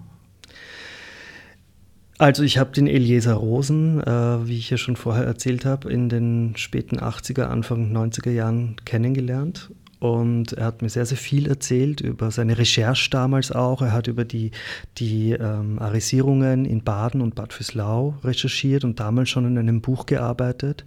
Also 2.21 2.43
ich 2.43 2.59
habe 2.59 2.71
den 2.71 2.87
Eliezer 2.87 3.33
Rosen, 3.33 3.99
äh, 4.03 4.47
wie 4.47 4.59
ich 4.59 4.69
ja 4.69 4.77
schon 4.77 4.97
vorher 4.97 5.25
erzählt 5.25 5.65
habe, 5.65 5.91
in 5.91 6.11
den 6.11 6.53
späten 6.55 6.99
80er, 6.99 7.45
Anfang 7.45 7.97
90er 7.97 8.31
Jahren 8.31 8.77
kennengelernt. 8.85 9.71
Und 10.01 10.53
er 10.53 10.67
hat 10.67 10.83
mir 10.83 10.91
sehr, 10.91 11.07
sehr 11.07 11.17
viel 11.17 11.49
erzählt 11.49 12.03
über 12.03 12.31
seine 12.31 12.59
Recherche 12.59 13.09
damals 13.09 13.53
auch. 13.53 13.81
Er 13.81 13.93
hat 13.93 14.07
über 14.07 14.27
die, 14.27 14.51
die 14.99 15.31
ähm, 15.31 15.79
Arisierungen 15.79 16.67
in 16.67 16.85
Baden 16.85 17.23
und 17.23 17.35
Bad 17.35 17.55
Füßlau 17.55 18.19
recherchiert 18.23 18.85
und 18.85 19.01
damals 19.01 19.31
schon 19.31 19.47
in 19.47 19.57
einem 19.57 19.81
Buch 19.81 20.05
gearbeitet. 20.05 20.85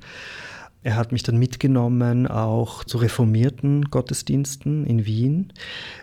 Er 0.83 0.97
hat 0.97 1.13
mich 1.13 1.23
dann 1.23 1.37
mitgenommen 1.37 2.27
auch 2.27 2.83
zu 2.83 2.97
reformierten 2.97 3.85
Gottesdiensten 3.85 4.85
in 4.85 5.05
Wien. 5.05 5.53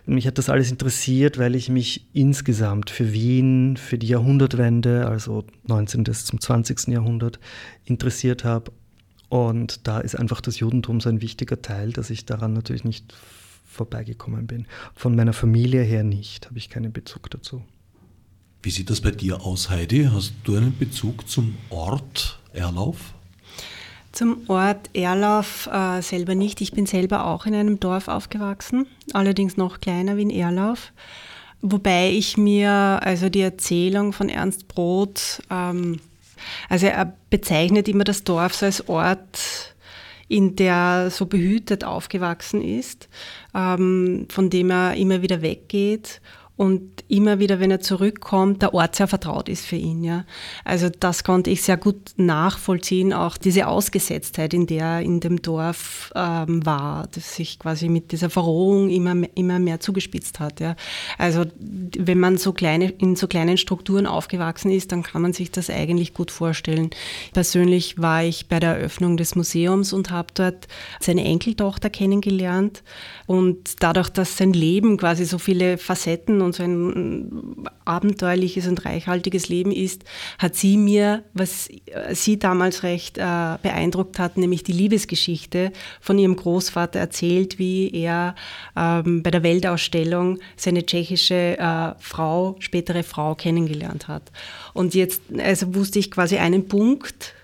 Mich 0.06 0.26
hat 0.26 0.38
das 0.38 0.48
alles 0.48 0.70
interessiert, 0.70 1.36
weil 1.36 1.54
ich 1.54 1.68
mich 1.68 2.06
insgesamt 2.14 2.88
für 2.88 3.12
Wien, 3.12 3.76
für 3.76 3.98
die 3.98 4.08
Jahrhundertwende, 4.08 5.06
also 5.06 5.44
19. 5.66 6.06
zum 6.06 6.40
20. 6.40 6.88
Jahrhundert, 6.88 7.38
interessiert 7.84 8.44
habe. 8.44 8.72
Und 9.28 9.86
da 9.86 10.00
ist 10.00 10.16
einfach 10.16 10.40
das 10.40 10.58
Judentum 10.58 11.00
so 11.00 11.10
ein 11.10 11.20
wichtiger 11.20 11.60
Teil, 11.60 11.92
dass 11.92 12.08
ich 12.08 12.24
daran 12.24 12.54
natürlich 12.54 12.84
nicht 12.84 13.14
vorbeigekommen 13.66 14.46
bin. 14.46 14.66
Von 14.94 15.14
meiner 15.14 15.34
Familie 15.34 15.82
her 15.82 16.02
nicht, 16.04 16.46
habe 16.46 16.58
ich 16.58 16.70
keinen 16.70 16.92
Bezug 16.92 17.30
dazu. 17.30 17.62
Wie 18.62 18.70
sieht 18.70 18.90
das 18.90 19.02
bei 19.02 19.10
dir 19.10 19.42
aus, 19.42 19.68
Heidi? 19.70 20.08
Hast 20.12 20.34
du 20.44 20.56
einen 20.56 20.76
Bezug 20.76 21.28
zum 21.28 21.56
Ort 21.68 22.40
Erlauf? 22.52 23.14
Zum 24.12 24.48
Ort 24.48 24.90
Erlauf 24.92 25.68
äh, 25.72 26.02
selber 26.02 26.34
nicht. 26.34 26.60
Ich 26.60 26.72
bin 26.72 26.86
selber 26.86 27.26
auch 27.26 27.46
in 27.46 27.54
einem 27.54 27.78
Dorf 27.78 28.08
aufgewachsen, 28.08 28.86
allerdings 29.12 29.56
noch 29.56 29.80
kleiner 29.80 30.16
wie 30.16 30.22
in 30.22 30.30
Erlauf. 30.30 30.92
Wobei 31.62 32.10
ich 32.10 32.36
mir 32.36 32.70
also 32.70 33.28
die 33.28 33.42
Erzählung 33.42 34.12
von 34.12 34.28
Ernst 34.28 34.66
Brot, 34.66 35.42
ähm, 35.50 36.00
also 36.68 36.86
er 36.86 37.12
bezeichnet 37.28 37.86
immer 37.86 38.04
das 38.04 38.24
Dorf 38.24 38.54
so 38.54 38.66
als 38.66 38.88
Ort, 38.88 39.74
in 40.26 40.56
der 40.56 41.10
so 41.10 41.26
behütet 41.26 41.84
aufgewachsen 41.84 42.62
ist, 42.62 43.08
ähm, 43.54 44.26
von 44.30 44.48
dem 44.48 44.70
er 44.70 44.94
immer 44.94 45.22
wieder 45.22 45.42
weggeht 45.42 46.20
und 46.60 47.04
immer 47.08 47.38
wieder, 47.38 47.58
wenn 47.58 47.70
er 47.70 47.80
zurückkommt, 47.80 48.60
der 48.60 48.74
Ort 48.74 48.94
sehr 48.94 49.08
vertraut 49.08 49.48
ist 49.48 49.64
für 49.64 49.76
ihn. 49.76 50.04
Ja. 50.04 50.26
Also 50.62 50.90
das 50.90 51.24
konnte 51.24 51.48
ich 51.48 51.62
sehr 51.62 51.78
gut 51.78 52.10
nachvollziehen, 52.16 53.14
auch 53.14 53.38
diese 53.38 53.66
Ausgesetztheit, 53.66 54.52
in 54.52 54.66
der 54.66 54.84
er 54.84 55.00
in 55.00 55.20
dem 55.20 55.40
Dorf 55.40 56.12
ähm, 56.14 56.66
war, 56.66 57.08
das 57.12 57.34
sich 57.34 57.58
quasi 57.58 57.88
mit 57.88 58.12
dieser 58.12 58.28
Verrohung 58.28 58.90
immer, 58.90 59.16
immer 59.34 59.58
mehr 59.58 59.80
zugespitzt 59.80 60.38
hat. 60.38 60.60
Ja. 60.60 60.76
Also 61.16 61.46
wenn 61.58 62.20
man 62.20 62.36
so 62.36 62.52
kleine, 62.52 62.90
in 62.90 63.16
so 63.16 63.26
kleinen 63.26 63.56
Strukturen 63.56 64.06
aufgewachsen 64.06 64.70
ist, 64.70 64.92
dann 64.92 65.02
kann 65.02 65.22
man 65.22 65.32
sich 65.32 65.50
das 65.50 65.70
eigentlich 65.70 66.12
gut 66.12 66.30
vorstellen. 66.30 66.90
Persönlich 67.32 67.96
war 67.96 68.22
ich 68.22 68.48
bei 68.48 68.60
der 68.60 68.76
Eröffnung 68.76 69.16
des 69.16 69.34
Museums 69.34 69.94
und 69.94 70.10
habe 70.10 70.28
dort 70.34 70.68
seine 71.00 71.24
Enkeltochter 71.24 71.88
kennengelernt. 71.88 72.82
Und 73.26 73.82
dadurch, 73.82 74.10
dass 74.10 74.36
sein 74.36 74.52
Leben 74.52 74.98
quasi 74.98 75.24
so 75.24 75.38
viele 75.38 75.78
Facetten 75.78 76.42
und 76.42 76.49
so 76.52 76.62
ein 76.62 77.66
abenteuerliches 77.84 78.66
und 78.66 78.84
reichhaltiges 78.84 79.48
Leben 79.48 79.72
ist, 79.72 80.04
hat 80.38 80.54
sie 80.54 80.76
mir, 80.76 81.24
was 81.34 81.68
sie 82.12 82.38
damals 82.38 82.82
recht 82.82 83.18
äh, 83.18 83.56
beeindruckt 83.62 84.18
hat, 84.18 84.36
nämlich 84.36 84.62
die 84.62 84.72
Liebesgeschichte 84.72 85.72
von 86.00 86.18
ihrem 86.18 86.36
Großvater 86.36 86.98
erzählt, 86.98 87.58
wie 87.58 87.90
er 87.90 88.34
ähm, 88.76 89.22
bei 89.22 89.30
der 89.30 89.42
Weltausstellung 89.42 90.38
seine 90.56 90.84
tschechische 90.86 91.58
äh, 91.58 91.94
Frau, 91.98 92.56
spätere 92.60 93.02
Frau 93.02 93.34
kennengelernt 93.34 94.08
hat. 94.08 94.30
Und 94.72 94.94
jetzt 94.94 95.22
also 95.38 95.74
wusste 95.74 95.98
ich 95.98 96.10
quasi 96.10 96.38
einen 96.38 96.68
Punkt, 96.68 97.34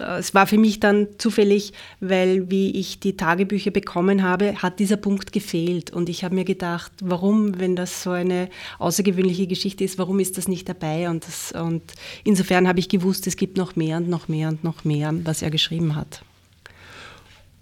es 0.00 0.34
war 0.34 0.46
für 0.46 0.58
mich 0.58 0.80
dann 0.80 1.08
zufällig, 1.18 1.72
weil 2.00 2.50
wie 2.50 2.70
ich 2.70 3.00
die 3.00 3.16
Tagebücher 3.16 3.70
bekommen 3.70 4.22
habe, 4.22 4.62
hat 4.62 4.78
dieser 4.78 4.96
Punkt 4.96 5.32
gefehlt. 5.32 5.90
Und 5.90 6.08
ich 6.08 6.24
habe 6.24 6.34
mir 6.34 6.44
gedacht, 6.44 6.92
warum, 7.02 7.58
wenn 7.58 7.76
das 7.76 8.02
so 8.02 8.10
eine 8.10 8.48
außergewöhnliche 8.78 9.46
Geschichte 9.46 9.84
ist, 9.84 9.98
warum 9.98 10.20
ist 10.20 10.38
das 10.38 10.48
nicht 10.48 10.68
dabei? 10.68 11.10
Und, 11.10 11.26
das, 11.26 11.52
und 11.52 11.82
insofern 12.24 12.66
habe 12.66 12.80
ich 12.80 12.88
gewusst, 12.88 13.26
es 13.26 13.36
gibt 13.36 13.56
noch 13.56 13.76
mehr 13.76 13.98
und 13.98 14.08
noch 14.08 14.28
mehr 14.28 14.48
und 14.48 14.64
noch 14.64 14.84
mehr, 14.84 15.12
was 15.24 15.42
er 15.42 15.50
geschrieben 15.50 15.96
hat. 15.96 16.22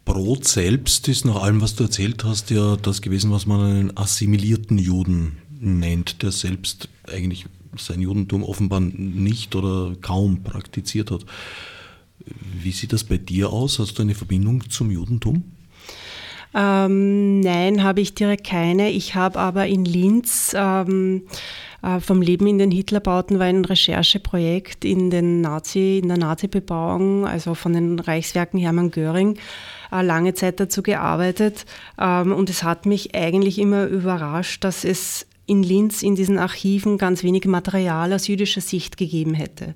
Brot 0.04 0.46
selbst 0.46 1.06
ist 1.08 1.26
nach 1.26 1.42
allem, 1.42 1.60
was 1.60 1.76
du 1.76 1.84
erzählt 1.84 2.24
hast, 2.24 2.50
ja 2.50 2.76
das 2.76 3.02
gewesen, 3.02 3.30
was 3.30 3.44
man 3.44 3.60
einen 3.60 3.96
assimilierten 3.96 4.78
Juden 4.78 5.36
nennt, 5.60 6.22
der 6.22 6.32
selbst 6.32 6.88
eigentlich 7.12 7.44
sein 7.76 8.00
Judentum 8.00 8.42
offenbar 8.42 8.80
nicht 8.80 9.54
oder 9.54 9.94
kaum 10.00 10.42
praktiziert 10.42 11.10
hat. 11.10 11.26
Wie 12.62 12.72
sieht 12.72 12.92
das 12.92 13.04
bei 13.04 13.18
dir 13.18 13.50
aus? 13.52 13.78
Hast 13.78 13.98
du 13.98 14.02
eine 14.02 14.14
Verbindung 14.14 14.68
zum 14.68 14.90
Judentum? 14.90 15.44
Ähm, 16.54 17.40
nein, 17.40 17.82
habe 17.82 18.00
ich 18.00 18.14
direkt 18.14 18.46
keine. 18.46 18.90
Ich 18.90 19.14
habe 19.14 19.38
aber 19.38 19.66
in 19.66 19.84
Linz 19.84 20.54
ähm, 20.56 21.22
äh, 21.82 22.00
vom 22.00 22.22
Leben 22.22 22.46
in 22.46 22.58
den 22.58 22.70
Hitlerbauten 22.70 23.38
war 23.38 23.46
ein 23.46 23.64
Rechercheprojekt 23.64 24.84
in, 24.84 25.10
den 25.10 25.40
Nazi, 25.40 25.98
in 26.02 26.08
der 26.08 26.16
Nazi-Bebauung, 26.16 27.26
also 27.26 27.54
von 27.54 27.72
den 27.72 27.98
Reichswerken 27.98 28.58
Hermann 28.58 28.90
Göring, 28.90 29.38
äh, 29.92 30.02
lange 30.02 30.34
Zeit 30.34 30.58
dazu 30.58 30.82
gearbeitet. 30.82 31.66
Ähm, 31.98 32.32
und 32.32 32.50
es 32.50 32.62
hat 32.62 32.86
mich 32.86 33.14
eigentlich 33.14 33.58
immer 33.58 33.86
überrascht, 33.86 34.64
dass 34.64 34.84
es 34.84 35.26
in 35.46 35.62
Linz 35.62 36.02
in 36.02 36.14
diesen 36.14 36.38
Archiven 36.38 36.98
ganz 36.98 37.22
wenig 37.22 37.46
Material 37.46 38.12
aus 38.12 38.26
jüdischer 38.26 38.60
Sicht 38.60 38.96
gegeben 38.96 39.34
hätte. 39.34 39.74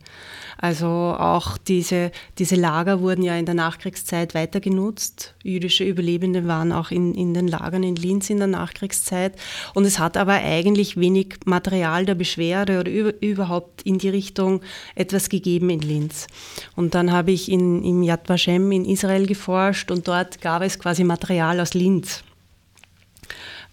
Also 0.63 0.87
auch 0.87 1.59
diese, 1.59 2.13
diese 2.39 2.55
Lager 2.55 3.01
wurden 3.01 3.25
ja 3.25 3.37
in 3.37 3.47
der 3.47 3.57
Nachkriegszeit 3.57 4.33
weiter 4.33 4.61
genutzt. 4.61 5.35
Jüdische 5.43 5.83
Überlebende 5.83 6.47
waren 6.47 6.71
auch 6.71 6.93
in, 6.93 7.15
in 7.15 7.35
den 7.35 7.49
Lagern 7.49 7.83
in 7.83 7.97
Linz 7.97 8.31
in 8.31 8.39
der 8.39 8.47
Nachkriegszeit. 8.47 9.35
Und 9.75 9.87
es 9.87 9.99
hat 9.99 10.17
aber 10.17 10.35
eigentlich 10.35 10.97
wenig 10.97 11.41
Material 11.47 12.07
der 12.07 12.15
Beschwerde 12.15 12.79
oder 12.79 12.93
über, 12.93 13.13
überhaupt 13.21 13.83
in 13.83 13.99
die 13.99 14.09
Richtung 14.09 14.61
etwas 14.95 15.29
gegeben 15.29 15.69
in 15.69 15.81
Linz. 15.81 16.29
Und 16.77 16.95
dann 16.95 17.11
habe 17.11 17.33
ich 17.33 17.51
in, 17.51 17.83
im 17.83 18.05
Yad 18.05 18.29
Vashem 18.29 18.71
in 18.71 18.85
Israel 18.85 19.27
geforscht 19.27 19.91
und 19.91 20.07
dort 20.07 20.41
gab 20.41 20.63
es 20.63 20.79
quasi 20.79 21.03
Material 21.03 21.59
aus 21.59 21.75
Linz. 21.75 22.23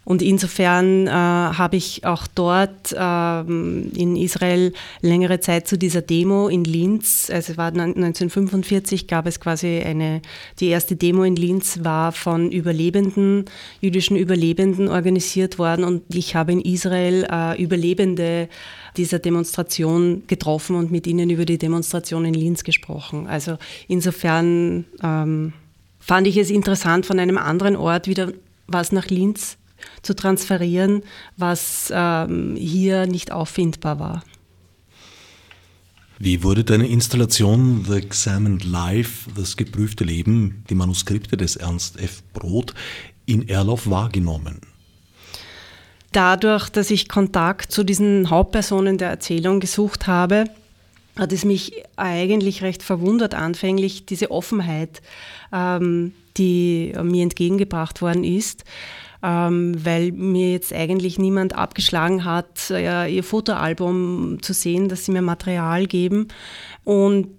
Und 0.10 0.24
insofern 0.24 1.06
äh, 1.06 1.12
habe 1.12 1.76
ich 1.76 2.04
auch 2.04 2.26
dort 2.26 2.94
äh, 2.94 3.40
in 3.42 4.16
Israel 4.16 4.74
längere 5.02 5.40
Zeit 5.40 5.68
zu 5.68 5.78
dieser 5.78 6.02
Demo 6.02 6.48
in 6.48 6.64
Linz, 6.64 7.30
also 7.32 7.58
war 7.58 7.68
1945, 7.68 9.06
gab 9.06 9.28
es 9.28 9.40
quasi 9.40 9.84
eine, 9.86 10.24
die 10.60 10.70
erste 10.70 10.96
Demo 10.96 11.24
in 11.26 11.36
Linz 11.36 11.84
war 11.84 12.12
von 12.12 12.52
Überlebenden, 12.52 13.46
jüdischen 13.82 14.18
Überlebenden 14.18 14.88
organisiert 14.88 15.60
worden 15.60 15.84
und 15.84 16.02
ich 16.16 16.34
habe 16.34 16.54
in 16.54 16.62
Israel 16.62 17.28
äh, 17.32 17.62
Überlebende 17.62 18.50
dieser 18.98 19.20
Demonstration 19.20 20.24
getroffen 20.26 20.76
und 20.76 20.90
mit 20.90 21.06
ihnen 21.06 21.30
über 21.30 21.46
die 21.46 21.60
Demonstration 21.60 22.26
in 22.26 22.34
Linz 22.34 22.64
gesprochen. 22.64 23.28
Also 23.28 23.60
insofern 23.88 24.86
ähm, 25.04 25.54
fand 26.00 26.26
ich 26.26 26.38
es 26.38 26.50
interessant, 26.50 27.06
von 27.06 27.20
einem 27.20 27.38
anderen 27.38 27.76
Ort 27.76 28.08
wieder 28.08 28.34
was 28.66 28.92
nach 28.92 29.06
Linz 29.10 29.59
zu 30.02 30.16
transferieren, 30.16 31.04
was 31.38 31.92
ähm, 31.94 32.56
hier 32.56 33.06
nicht 33.06 33.32
auffindbar 33.32 34.00
war. 34.00 34.24
Wie 36.22 36.44
wurde 36.44 36.66
deine 36.66 36.88
Installation 36.88 37.86
The 37.88 37.94
Examined 37.94 38.66
Life, 38.66 39.30
das 39.38 39.56
geprüfte 39.56 40.04
Leben, 40.04 40.66
die 40.70 40.76
Manuskripte 40.76 41.38
des 41.38 41.56
Ernst 41.56 41.98
F. 41.98 42.22
Brot 42.34 42.74
in 43.26 43.48
Erlauf 43.48 43.90
wahrgenommen? 43.90 44.60
Dadurch, 46.12 46.70
dass 46.70 46.92
ich 46.92 47.08
Kontakt 47.08 47.72
zu 47.72 47.86
diesen 47.86 48.30
Hauptpersonen 48.30 48.98
der 48.98 49.10
Erzählung 49.10 49.62
gesucht 49.62 50.08
habe, 50.08 50.46
hat 51.18 51.32
es 51.32 51.46
mich 51.46 51.84
eigentlich 51.96 52.64
recht 52.64 52.84
verwundert 52.84 53.34
anfänglich, 53.34 54.06
diese 54.06 54.32
Offenheit, 54.32 55.02
ähm, 55.54 56.14
die 56.38 56.94
mir 57.02 57.24
entgegengebracht 57.24 58.02
worden 58.02 58.24
ist. 58.24 58.64
Ähm, 59.22 59.76
weil 59.84 60.12
mir 60.12 60.52
jetzt 60.52 60.74
eigentlich 60.74 61.20
niemand 61.20 61.56
abgeschlagen 61.56 62.24
hat, 62.24 62.70
äh, 62.70 63.08
ihr 63.14 63.24
Fotoalbum 63.24 64.42
zu 64.42 64.54
sehen, 64.54 64.88
dass 64.88 65.06
sie 65.06 65.12
mir 65.12 65.22
Material 65.22 65.88
geben. 65.88 66.30
Und 66.86 67.36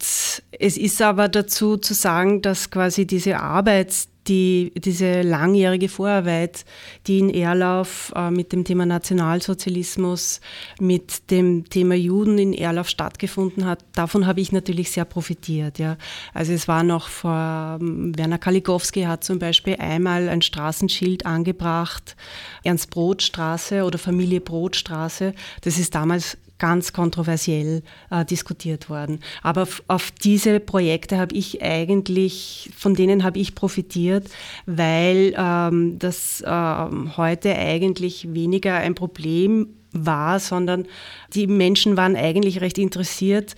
es 0.58 0.76
ist 0.76 1.00
aber 1.00 1.28
dazu 1.28 1.76
zu 1.76 1.94
sagen, 1.94 2.42
dass 2.42 2.70
quasi 2.70 3.06
diese 3.06 3.40
Arbeit, 3.40 4.08
die, 4.30 4.72
diese 4.76 5.22
langjährige 5.22 5.88
Vorarbeit, 5.88 6.64
die 7.06 7.18
in 7.18 7.30
Erlauf 7.30 8.12
äh, 8.14 8.30
mit 8.30 8.52
dem 8.52 8.64
Thema 8.64 8.86
Nationalsozialismus, 8.86 10.40
mit 10.80 11.30
dem 11.30 11.68
Thema 11.68 11.96
Juden 11.96 12.38
in 12.38 12.54
Erlauf 12.54 12.88
stattgefunden 12.88 13.66
hat, 13.66 13.84
davon 13.94 14.26
habe 14.26 14.40
ich 14.40 14.52
natürlich 14.52 14.92
sehr 14.92 15.04
profitiert. 15.04 15.78
Ja. 15.78 15.98
Also 16.32 16.52
es 16.52 16.68
war 16.68 16.84
noch 16.84 17.08
vor, 17.08 17.78
ähm, 17.80 18.16
Werner 18.16 18.38
Kaligowski 18.38 19.02
hat 19.02 19.24
zum 19.24 19.40
Beispiel 19.40 19.76
einmal 19.76 20.28
ein 20.28 20.42
Straßenschild 20.42 21.26
angebracht, 21.26 22.16
Ernst 22.62 22.90
Brotstraße 22.90 23.82
oder 23.84 23.98
Familie 23.98 24.40
Brotstraße. 24.40 25.34
Das 25.62 25.76
ist 25.76 25.94
damals 25.94 26.38
ganz 26.60 26.92
kontroversiell 26.92 27.82
äh, 28.10 28.24
diskutiert 28.24 28.88
worden. 28.88 29.18
Aber 29.42 29.66
auf 29.88 30.12
diese 30.12 30.60
Projekte 30.60 31.18
habe 31.18 31.34
ich 31.34 31.60
eigentlich, 31.62 32.70
von 32.76 32.94
denen 32.94 33.24
habe 33.24 33.40
ich 33.40 33.56
profitiert, 33.56 34.28
weil 34.66 35.34
ähm, 35.36 35.98
das 35.98 36.44
ähm, 36.46 37.16
heute 37.16 37.56
eigentlich 37.56 38.32
weniger 38.32 38.76
ein 38.76 38.94
Problem 38.94 39.74
war, 39.92 40.38
sondern 40.38 40.86
die 41.34 41.48
Menschen 41.48 41.96
waren 41.96 42.14
eigentlich 42.14 42.60
recht 42.60 42.78
interessiert, 42.78 43.56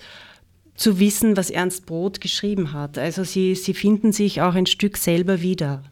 zu 0.75 0.99
wissen, 0.99 1.37
was 1.37 1.51
Ernst 1.51 1.85
Brot 1.85 2.19
geschrieben 2.19 2.73
hat. 2.73 2.97
Also 2.97 3.23
sie, 3.23 3.53
sie 3.53 3.75
finden 3.75 4.11
sich 4.11 4.41
auch 4.41 4.55
ein 4.55 4.65
Stück 4.65 4.97
selber 4.97 5.41
wieder. 5.41 5.83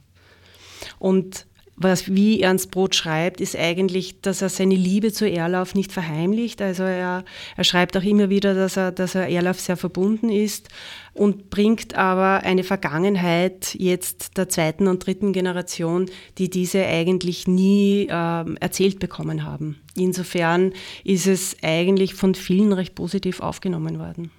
Und 0.97 1.45
was, 1.83 2.13
wie 2.13 2.41
Ernst 2.41 2.71
Brot 2.71 2.95
schreibt, 2.95 3.41
ist 3.41 3.55
eigentlich, 3.55 4.21
dass 4.21 4.41
er 4.41 4.49
seine 4.49 4.75
Liebe 4.75 5.11
zu 5.11 5.29
Erlauf 5.29 5.75
nicht 5.75 5.91
verheimlicht. 5.91 6.61
Also 6.61 6.83
er, 6.83 7.23
er 7.55 7.63
schreibt 7.63 7.95
auch 7.97 8.03
immer 8.03 8.29
wieder, 8.29 8.53
dass 8.53 8.77
er, 8.77 8.91
dass 8.91 9.15
er 9.15 9.29
Erlauf 9.29 9.59
sehr 9.59 9.77
verbunden 9.77 10.29
ist 10.29 10.69
und 11.13 11.49
bringt 11.49 11.95
aber 11.95 12.43
eine 12.43 12.63
Vergangenheit 12.63 13.75
jetzt 13.75 14.37
der 14.37 14.49
zweiten 14.49 14.87
und 14.87 15.05
dritten 15.05 15.33
Generation, 15.33 16.09
die 16.37 16.49
diese 16.49 16.85
eigentlich 16.85 17.47
nie 17.47 18.07
äh, 18.09 18.55
erzählt 18.59 18.99
bekommen 18.99 19.43
haben. 19.43 19.81
Insofern 19.95 20.73
ist 21.03 21.27
es 21.27 21.57
eigentlich 21.61 22.13
von 22.13 22.35
vielen 22.35 22.73
recht 22.73 22.95
positiv 22.95 23.41
aufgenommen 23.41 23.99
worden. 23.99 24.31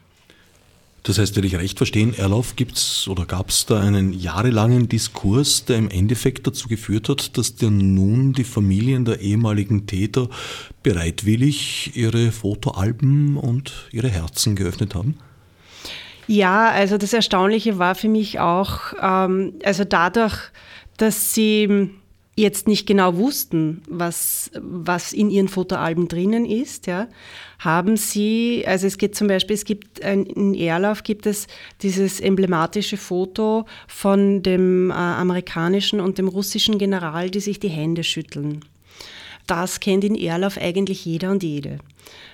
Das 1.05 1.19
heißt, 1.19 1.37
wenn 1.37 1.45
ich 1.45 1.57
recht 1.57 1.79
verstehe, 1.79 2.17
Erlauf 2.17 2.55
gibt's 2.55 3.09
oder 3.09 3.27
gab 3.27 3.49
es 3.49 3.67
da 3.67 3.81
einen 3.81 4.13
jahrelangen 4.13 4.89
Diskurs, 4.89 5.65
der 5.65 5.79
im 5.79 5.91
Endeffekt 5.91 6.47
dazu 6.47 6.69
geführt 6.69 7.09
hat, 7.09 7.37
dass 7.37 7.57
dir 7.57 7.71
nun 7.71 8.35
die 8.35 8.45
Familien 8.45 9.05
der 9.05 9.21
ehemaligen 9.21 9.87
Täter 9.87 10.29
bereitwillig 10.85 11.97
ihre 11.97 12.31
Fotoalben 12.31 13.37
und 13.37 13.89
ihre 13.91 14.09
Herzen 14.09 14.55
geöffnet 14.55 14.95
haben? 14.95 15.19
Ja, 16.29 16.71
also 16.71 16.99
das 16.99 17.13
Erstaunliche 17.13 17.81
war 17.81 17.97
für 17.97 18.09
mich 18.09 18.39
auch, 18.39 18.93
ähm, 19.03 19.55
also 19.65 19.83
dadurch, 19.85 20.37
dass 20.99 21.35
sie 21.35 21.91
jetzt 22.43 22.69
nicht 22.69 22.87
genau 22.87 23.17
wussten, 23.17 23.83
was, 23.89 24.51
was 24.61 25.13
in 25.13 25.31
ihren 25.31 25.49
Fotoalben 25.49 26.09
drinnen 26.09 26.45
ist, 26.45 26.87
ja, 26.87 27.09
haben 27.59 27.97
sie, 27.97 28.65
also 28.67 28.87
es 28.87 28.99
geht 28.99 29.15
zum 29.15 29.29
Beispiel, 29.29 29.55
es 29.55 29.65
gibt 29.65 30.05
ein, 30.05 30.27
in 30.27 30.55
Erlauf 30.55 31.05
gibt 31.05 31.27
es 31.27 31.47
dieses 31.81 32.21
emblematische 32.21 32.99
Foto 32.99 33.65
von 33.87 34.43
dem 34.43 34.91
äh, 34.91 34.95
amerikanischen 34.95 36.01
und 36.01 36.19
dem 36.19 36.29
russischen 36.29 36.79
General, 36.79 37.31
die 37.31 37.41
sich 37.41 37.61
die 37.61 37.71
Hände 37.71 38.05
schütteln. 38.05 38.61
Das 39.47 39.81
kennt 39.81 40.05
in 40.05 40.15
Erlauf 40.15 40.59
eigentlich 40.59 41.05
jeder 41.05 41.31
und 41.31 41.43
jede. 41.43 41.79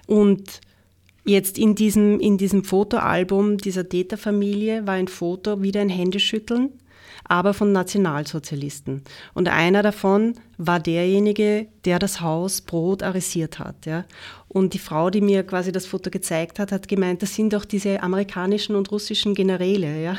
Und 0.07 0.61
Jetzt 1.25 1.59
in 1.59 1.75
diesem, 1.75 2.21
in 2.21 2.39
diesem 2.39 2.65
Fotoalbum 2.65 3.59
dieser 3.59 3.87
Täterfamilie 3.87 4.87
war 4.87 4.95
ein 4.95 5.09
Foto 5.09 5.61
wieder 5.61 5.83
ein 5.83 5.91
Händeschütteln 5.91 6.71
aber 7.29 7.53
von 7.53 7.73
Nationalsozialisten. 7.73 9.03
Und 9.35 9.49
einer 9.49 9.83
davon 9.83 10.35
war 10.57 10.81
derjenige, 10.81 11.69
der 11.85 11.99
das 11.99 12.21
Haus 12.21 12.63
Brot 12.63 13.03
arisiert 13.03 13.59
hat. 13.59 13.87
Ja. 13.87 14.05
Und 14.49 14.73
die 14.73 14.79
Frau, 14.79 15.11
die 15.11 15.21
mir 15.21 15.43
quasi 15.43 15.71
das 15.71 15.87
Foto 15.87 16.11
gezeigt 16.11 16.59
hat, 16.59 16.73
hat 16.73 16.89
gemeint, 16.89 17.23
das 17.23 17.35
sind 17.35 17.53
doch 17.53 17.67
diese 17.67 18.03
amerikanischen 18.03 18.75
und 18.75 18.91
russischen 18.91 19.35
Generäle. 19.35 20.03
Ja. 20.03 20.17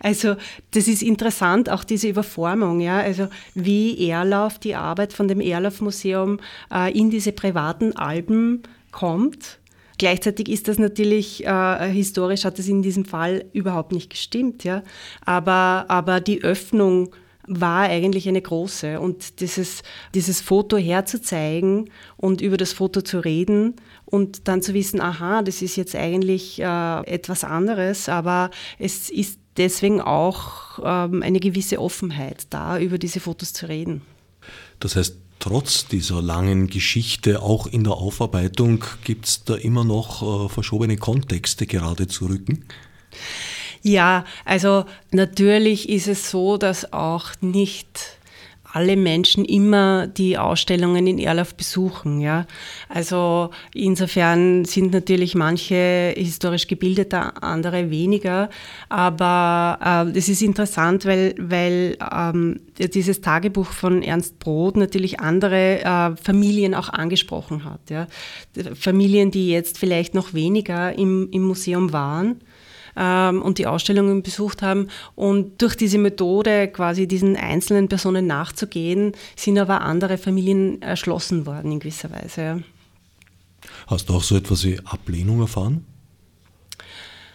Also 0.00 0.36
das 0.72 0.88
ist 0.88 1.02
interessant, 1.02 1.68
auch 1.68 1.84
diese 1.84 2.08
Überformung. 2.08 2.80
Ja. 2.80 2.98
Also 2.98 3.28
wie 3.54 4.08
Erlauf, 4.08 4.58
die 4.58 4.74
Arbeit 4.74 5.12
von 5.12 5.28
dem 5.28 5.40
Erlauf-Museum 5.40 6.40
äh, 6.72 6.98
in 6.98 7.10
diese 7.10 7.32
privaten 7.32 7.94
Alben 7.94 8.62
kommt 8.90 9.58
Gleichzeitig 10.02 10.48
ist 10.48 10.66
das 10.66 10.80
natürlich, 10.80 11.46
äh, 11.46 11.88
historisch 11.92 12.44
hat 12.44 12.58
das 12.58 12.66
in 12.66 12.82
diesem 12.82 13.04
Fall 13.04 13.44
überhaupt 13.52 13.92
nicht 13.92 14.10
gestimmt, 14.10 14.64
ja. 14.64 14.82
Aber, 15.24 15.84
aber 15.86 16.18
die 16.18 16.42
Öffnung 16.42 17.14
war 17.46 17.82
eigentlich 17.82 18.28
eine 18.28 18.42
große. 18.42 18.98
Und 18.98 19.38
dieses, 19.38 19.84
dieses 20.12 20.40
Foto 20.40 20.76
herzuzeigen 20.76 21.88
und 22.16 22.40
über 22.40 22.56
das 22.56 22.72
Foto 22.72 23.02
zu 23.02 23.20
reden 23.20 23.76
und 24.04 24.48
dann 24.48 24.60
zu 24.60 24.74
wissen, 24.74 25.00
aha, 25.00 25.42
das 25.42 25.62
ist 25.62 25.76
jetzt 25.76 25.94
eigentlich 25.94 26.60
äh, 26.60 27.06
etwas 27.06 27.44
anderes, 27.44 28.08
aber 28.08 28.50
es 28.80 29.08
ist 29.08 29.38
deswegen 29.56 30.00
auch 30.00 30.80
ähm, 30.82 31.22
eine 31.22 31.38
gewisse 31.38 31.80
Offenheit 31.80 32.46
da, 32.50 32.76
über 32.80 32.98
diese 32.98 33.20
Fotos 33.20 33.52
zu 33.52 33.68
reden. 33.68 34.02
Das 34.80 34.96
heißt, 34.96 35.21
trotz 35.42 35.86
dieser 35.88 36.22
langen 36.22 36.68
Geschichte, 36.68 37.42
auch 37.42 37.66
in 37.66 37.82
der 37.82 37.94
Aufarbeitung, 37.94 38.84
gibt 39.02 39.26
es 39.26 39.44
da 39.44 39.56
immer 39.56 39.82
noch 39.84 40.46
äh, 40.46 40.48
verschobene 40.48 40.96
Kontexte 40.96 41.66
gerade 41.66 42.06
zu 42.06 42.26
rücken? 42.26 42.64
Ja, 43.82 44.24
also 44.44 44.84
natürlich 45.10 45.88
ist 45.88 46.06
es 46.06 46.30
so, 46.30 46.56
dass 46.58 46.92
auch 46.92 47.30
nicht 47.40 48.18
alle 48.72 48.96
Menschen 48.96 49.44
immer 49.44 50.06
die 50.06 50.38
Ausstellungen 50.38 51.06
in 51.06 51.18
Erlauf 51.18 51.54
besuchen. 51.54 52.20
Ja? 52.20 52.46
Also 52.88 53.50
insofern 53.74 54.64
sind 54.64 54.92
natürlich 54.92 55.34
manche 55.34 56.14
historisch 56.16 56.66
gebildeter, 56.66 57.42
andere 57.42 57.90
weniger. 57.90 58.48
Aber 58.88 60.06
äh, 60.14 60.18
es 60.18 60.28
ist 60.28 60.42
interessant, 60.42 61.04
weil, 61.04 61.34
weil 61.38 61.98
ähm, 62.12 62.60
dieses 62.78 63.20
Tagebuch 63.20 63.66
von 63.66 64.02
Ernst 64.02 64.38
Brod 64.38 64.76
natürlich 64.76 65.20
andere 65.20 65.80
äh, 65.82 66.16
Familien 66.16 66.74
auch 66.74 66.88
angesprochen 66.88 67.64
hat. 67.64 67.90
Ja? 67.90 68.06
Familien, 68.74 69.30
die 69.30 69.50
jetzt 69.50 69.78
vielleicht 69.78 70.14
noch 70.14 70.32
weniger 70.32 70.98
im, 70.98 71.28
im 71.30 71.42
Museum 71.42 71.92
waren 71.92 72.40
ähm, 72.96 73.42
und 73.42 73.58
die 73.58 73.66
Ausstellungen 73.66 74.22
besucht 74.22 74.62
haben. 74.62 74.88
Und 75.14 75.60
durch 75.62 75.76
diese 75.76 75.98
Methode, 75.98 76.68
quasi 76.68 77.06
diesen 77.06 77.36
einzelnen 77.36 77.88
Personen 77.88 78.26
nachzugehen, 78.26 79.12
sind 79.36 79.58
aber 79.58 79.82
andere 79.82 80.18
Familien 80.18 80.80
erschlossen 80.82 81.46
worden 81.46 81.72
in 81.72 81.80
gewisser 81.80 82.10
Weise. 82.10 82.62
Hast 83.86 84.08
du 84.08 84.14
auch 84.14 84.22
so 84.22 84.36
etwas 84.36 84.64
wie 84.64 84.78
Ablehnung 84.84 85.40
erfahren? 85.40 85.84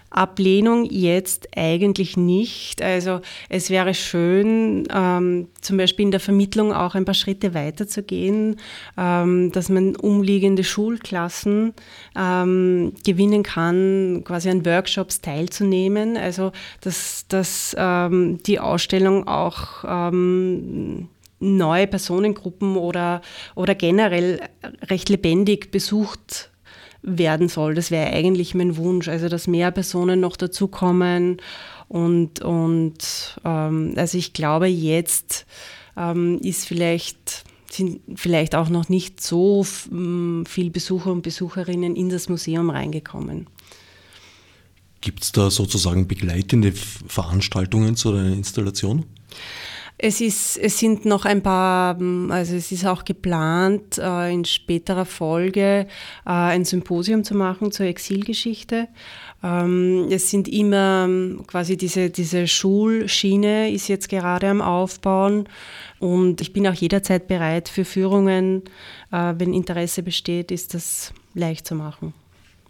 Ablehnung 0.10 0.86
jetzt 0.86 1.50
eigentlich 1.56 2.18
nicht. 2.18 2.82
Also 2.82 3.22
es 3.50 3.70
wäre 3.70 3.94
schön, 3.94 4.88
ähm, 4.94 5.48
zum 5.62 5.78
Beispiel 5.78 6.06
in 6.06 6.12
der 6.12 6.20
Vermittlung 6.20 6.74
auch 6.74 6.96
ein 6.96 7.06
paar 7.06 7.14
Schritte 7.14 7.54
weiter 7.54 7.88
zu 7.88 8.04
gehen, 8.04 8.58
ähm, 8.98 9.52
dass 9.52 9.70
man 9.70 9.96
umliegende 9.96 10.64
Schulklassen 10.64 11.74
ähm, 12.18 12.94
gewinnen 13.06 13.44
kann, 13.44 14.24
quasi 14.24 14.50
an 14.50 14.66
Workshops 14.66 15.22
teilzunehmen. 15.22 16.18
Also 16.18 16.52
dass, 16.82 17.26
dass 17.28 17.76
ähm, 17.78 18.40
die 18.46 18.60
Ausstellung 18.60 19.28
auch 19.28 19.84
ähm, 19.88 21.10
neue 21.40 21.88
Personengruppen 21.88 22.78
oder, 22.78 23.22
oder 23.56 23.76
generell 23.76 24.42
recht 24.90 25.10
lebendig 25.10 25.72
besucht 25.72 26.50
werden 27.02 27.50
soll. 27.50 27.76
Das 27.76 27.92
wäre 27.92 28.12
eigentlich 28.12 28.56
mein 28.56 28.78
Wunsch, 28.78 29.08
also 29.08 29.30
dass 29.30 29.48
mehr 29.48 29.72
Personen 29.72 30.20
noch 30.20 30.36
dazukommen. 30.36 31.38
Und, 31.88 32.42
und 32.42 33.40
ähm, 33.46 33.94
also 33.96 34.18
ich 34.18 34.34
glaube, 34.34 34.68
jetzt 34.68 35.46
ähm, 35.96 36.40
ist 36.40 36.66
vielleicht, 36.66 37.44
sind 37.70 38.02
vielleicht 38.16 38.56
auch 38.56 38.70
noch 38.70 38.90
nicht 38.90 39.22
so 39.22 39.64
viel 39.64 40.70
Besucher 40.70 41.12
und 41.12 41.22
Besucherinnen 41.22 41.96
in 41.96 42.10
das 42.10 42.30
Museum 42.30 42.70
reingekommen. 42.70 43.48
Gibt 45.02 45.24
es 45.24 45.32
da 45.32 45.50
sozusagen 45.50 46.08
begleitende 46.08 46.74
Veranstaltungen 46.74 47.96
zu 47.96 48.12
einer 48.12 48.34
Installation? 48.34 49.06
Es, 50.00 50.22
ist, 50.22 50.58
es 50.58 50.78
sind 50.78 51.06
noch 51.06 51.26
ein 51.26 51.42
paar, 51.42 51.98
also 52.30 52.56
es 52.56 52.72
ist 52.72 52.86
auch 52.86 53.04
geplant, 53.04 53.98
äh, 53.98 54.32
in 54.32 54.46
späterer 54.46 55.06
Folge 55.06 55.88
äh, 56.26 56.30
ein 56.30 56.66
Symposium 56.66 57.24
zu 57.24 57.34
machen 57.34 57.72
zur 57.72 57.88
Exilgeschichte. 57.88 58.90
Ähm, 59.44 60.08
es 60.12 60.30
sind 60.30 60.48
immer 60.48 61.10
quasi 61.48 61.78
diese, 61.78 62.12
diese 62.12 62.48
Schulschiene 62.48 63.72
ist 63.72 63.88
jetzt 63.88 64.10
gerade 64.10 64.50
am 64.50 64.62
Aufbauen 64.62 65.50
und 66.00 66.42
ich 66.42 66.54
bin 66.54 66.68
auch 66.68 66.74
jederzeit 66.76 67.28
bereit 67.28 67.68
für 67.68 67.86
Führungen. 67.86 68.64
Äh, 69.12 69.34
wenn 69.38 69.54
Interesse 69.54 70.04
besteht, 70.04 70.52
ist 70.52 70.76
das 70.76 71.12
leicht 71.34 71.66
zu 71.66 71.74
machen. 71.74 72.14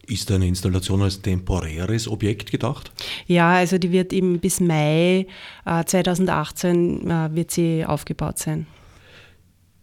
Ist 0.07 0.31
eine 0.31 0.47
Installation 0.47 1.01
als 1.01 1.21
temporäres 1.21 2.07
Objekt 2.07 2.49
gedacht? 2.49 2.91
Ja, 3.27 3.55
also 3.55 3.77
die 3.77 3.91
wird 3.91 4.13
eben 4.13 4.39
bis 4.39 4.61
Mai 4.61 5.27
äh, 5.65 5.83
2018 5.85 7.11
äh, 7.11 7.35
wird 7.35 7.51
sie 7.51 7.85
aufgebaut 7.85 8.39
sein. 8.39 8.67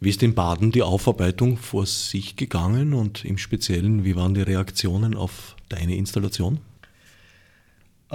Wie 0.01 0.09
ist 0.09 0.23
in 0.23 0.35
Baden 0.35 0.73
die 0.73 0.83
Aufarbeitung 0.83 1.59
vor 1.59 1.87
sich 1.87 2.37
gegangen 2.37 2.95
und 2.95 3.25
im 3.25 3.39
Speziellen, 3.39 4.05
wie 4.05 4.17
waren 4.17 4.35
die 4.35 4.43
Reaktionen 4.43 5.15
auf 5.15 5.57
deine 5.69 5.95
Installation? 5.95 6.59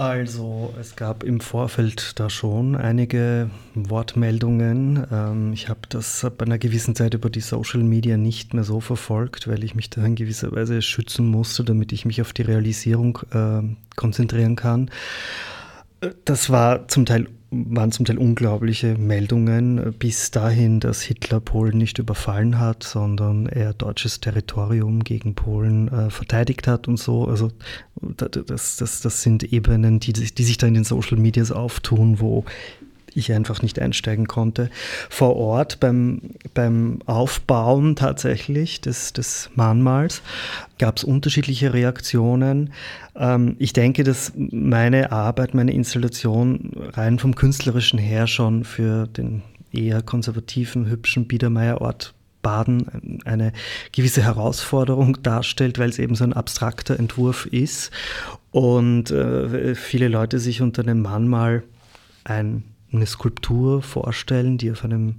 Also 0.00 0.72
es 0.80 0.96
gab 0.96 1.24
im 1.24 1.40
Vorfeld 1.40 2.18
da 2.18 2.30
schon 2.30 2.74
einige 2.74 3.50
Wortmeldungen. 3.74 5.06
Ähm, 5.12 5.52
ich 5.52 5.68
habe 5.68 5.80
das 5.90 6.24
ab 6.24 6.40
einer 6.40 6.56
gewissen 6.56 6.94
Zeit 6.94 7.12
über 7.12 7.28
die 7.28 7.42
Social 7.42 7.82
Media 7.82 8.16
nicht 8.16 8.54
mehr 8.54 8.64
so 8.64 8.80
verfolgt, 8.80 9.46
weil 9.46 9.62
ich 9.62 9.74
mich 9.74 9.90
da 9.90 10.02
in 10.02 10.14
gewisser 10.14 10.52
Weise 10.52 10.80
schützen 10.80 11.26
musste, 11.26 11.64
damit 11.64 11.92
ich 11.92 12.06
mich 12.06 12.22
auf 12.22 12.32
die 12.32 12.40
Realisierung 12.40 13.18
äh, 13.34 13.60
konzentrieren 13.94 14.56
kann. 14.56 14.90
Das 16.24 16.48
war 16.48 16.88
zum 16.88 17.04
Teil 17.04 17.26
waren 17.50 17.90
zum 17.90 18.06
Teil 18.06 18.18
unglaubliche 18.18 18.96
Meldungen 18.96 19.94
bis 19.98 20.30
dahin, 20.30 20.78
dass 20.78 21.02
Hitler 21.02 21.40
Polen 21.40 21.78
nicht 21.78 21.98
überfallen 21.98 22.60
hat, 22.60 22.84
sondern 22.84 23.46
er 23.46 23.74
deutsches 23.74 24.20
Territorium 24.20 25.02
gegen 25.02 25.34
Polen 25.34 25.88
äh, 25.88 26.10
verteidigt 26.10 26.68
hat 26.68 26.86
und 26.86 26.96
so. 26.96 27.26
Also 27.26 27.50
das, 28.00 28.76
das, 28.76 29.00
das 29.00 29.22
sind 29.22 29.42
Ebenen, 29.52 29.98
die, 29.98 30.12
die 30.12 30.44
sich 30.44 30.58
da 30.58 30.68
in 30.68 30.74
den 30.74 30.84
Social 30.84 31.18
Medias 31.18 31.50
auftun, 31.50 32.20
wo 32.20 32.44
ich 33.14 33.32
einfach 33.32 33.62
nicht 33.62 33.78
einsteigen 33.78 34.26
konnte. 34.26 34.70
Vor 35.08 35.36
Ort 35.36 35.80
beim, 35.80 36.20
beim 36.54 37.00
Aufbauen 37.06 37.96
tatsächlich 37.96 38.80
des, 38.80 39.12
des 39.12 39.50
Mahnmals 39.54 40.22
gab 40.78 40.96
es 40.96 41.04
unterschiedliche 41.04 41.72
Reaktionen. 41.72 42.72
Ähm, 43.16 43.56
ich 43.58 43.72
denke, 43.72 44.04
dass 44.04 44.32
meine 44.36 45.12
Arbeit, 45.12 45.54
meine 45.54 45.72
Installation 45.72 46.72
rein 46.92 47.18
vom 47.18 47.34
künstlerischen 47.34 47.98
her 47.98 48.26
schon 48.26 48.64
für 48.64 49.06
den 49.06 49.42
eher 49.72 50.02
konservativen, 50.02 50.86
hübschen 50.86 51.26
Biedermeierort 51.26 52.14
Baden 52.42 53.20
eine 53.24 53.52
gewisse 53.92 54.22
Herausforderung 54.22 55.22
darstellt, 55.22 55.78
weil 55.78 55.90
es 55.90 55.98
eben 55.98 56.14
so 56.14 56.24
ein 56.24 56.32
abstrakter 56.32 56.98
Entwurf 56.98 57.46
ist 57.46 57.90
und 58.50 59.10
äh, 59.10 59.74
viele 59.74 60.08
Leute 60.08 60.38
sich 60.38 60.62
unter 60.62 60.82
einem 60.82 61.02
Mahnmal 61.02 61.62
ein 62.24 62.64
eine 62.92 63.06
Skulptur 63.06 63.82
vorstellen, 63.82 64.58
die 64.58 64.70
auf 64.70 64.84
einem 64.84 65.16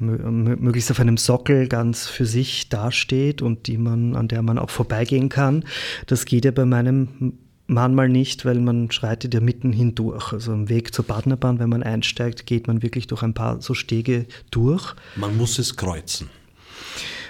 möglichst 0.00 0.92
auf 0.92 1.00
einem 1.00 1.16
Sockel 1.16 1.66
ganz 1.66 2.06
für 2.06 2.24
sich 2.24 2.68
dasteht 2.68 3.42
und 3.42 3.66
die 3.66 3.78
man, 3.78 4.14
an 4.14 4.28
der 4.28 4.42
man 4.42 4.58
auch 4.58 4.70
vorbeigehen 4.70 5.28
kann. 5.28 5.64
Das 6.06 6.24
geht 6.24 6.44
ja 6.44 6.52
bei 6.52 6.64
meinem 6.64 7.34
Mahnmal 7.66 8.08
nicht, 8.08 8.44
weil 8.44 8.60
man 8.60 8.90
schreitet 8.92 9.34
ja 9.34 9.40
mitten 9.40 9.72
hindurch. 9.72 10.32
Also 10.32 10.52
am 10.52 10.68
Weg 10.68 10.94
zur 10.94 11.04
Partnerbahn, 11.04 11.58
wenn 11.58 11.68
man 11.68 11.82
einsteigt, 11.82 12.46
geht 12.46 12.66
man 12.68 12.82
wirklich 12.82 13.08
durch 13.08 13.22
ein 13.22 13.34
paar 13.34 13.60
so 13.60 13.74
Stege 13.74 14.26
durch. 14.50 14.94
Man 15.16 15.36
muss 15.36 15.58
es 15.58 15.76
kreuzen. 15.76 16.30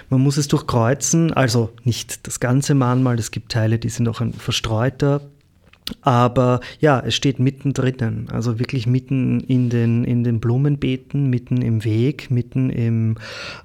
Man 0.09 0.21
muss 0.21 0.37
es 0.37 0.47
durchkreuzen, 0.47 1.33
also 1.33 1.69
nicht 1.83 2.25
das 2.25 2.39
ganze 2.39 2.73
Mahnmal, 2.73 3.19
es 3.19 3.29
gibt 3.29 3.51
Teile, 3.51 3.77
die 3.77 3.89
sind 3.89 4.07
auch 4.07 4.21
ein 4.21 4.33
verstreuter 4.33 5.21
aber 6.01 6.59
ja, 6.79 6.99
es 6.99 7.15
steht 7.15 7.39
mittendrin, 7.39 8.27
also 8.31 8.59
wirklich 8.59 8.87
mitten 8.87 9.39
in 9.41 9.69
den, 9.69 10.03
in 10.03 10.23
den 10.23 10.39
Blumenbeeten, 10.39 11.29
mitten 11.29 11.61
im 11.61 11.83
Weg, 11.83 12.31
mitten 12.31 12.69
im, 12.69 13.15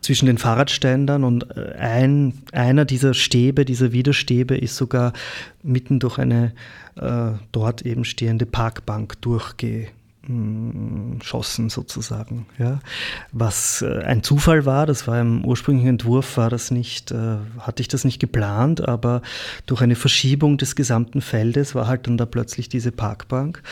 zwischen 0.00 0.26
den 0.26 0.38
Fahrradständern 0.38 1.24
und 1.24 1.56
äh, 1.56 1.74
ein, 1.78 2.34
einer 2.52 2.84
dieser 2.84 3.14
Stäbe, 3.14 3.64
dieser 3.64 3.92
Widerstäbe 3.92 4.56
ist 4.56 4.76
sogar 4.76 5.12
mitten 5.62 5.98
durch 5.98 6.18
eine 6.18 6.52
äh, 6.96 7.32
dort 7.52 7.82
eben 7.82 8.04
stehende 8.04 8.46
Parkbank 8.46 9.20
durchge 9.20 9.88
schossen 11.22 11.68
sozusagen. 11.70 12.46
Ja. 12.58 12.80
Was 13.32 13.82
äh, 13.82 14.02
ein 14.04 14.22
Zufall 14.22 14.64
war, 14.64 14.86
das 14.86 15.06
war 15.06 15.20
im 15.20 15.44
ursprünglichen 15.44 15.90
Entwurf, 15.90 16.36
war 16.36 16.50
das 16.50 16.70
nicht, 16.70 17.10
äh, 17.10 17.36
hatte 17.58 17.80
ich 17.82 17.88
das 17.88 18.04
nicht 18.04 18.18
geplant, 18.18 18.86
aber 18.86 19.22
durch 19.66 19.82
eine 19.82 19.96
Verschiebung 19.96 20.58
des 20.58 20.76
gesamten 20.76 21.20
Feldes 21.20 21.74
war 21.74 21.86
halt 21.86 22.06
dann 22.06 22.16
da 22.16 22.26
plötzlich 22.26 22.68
diese 22.68 22.92
Parkbank 22.92 23.62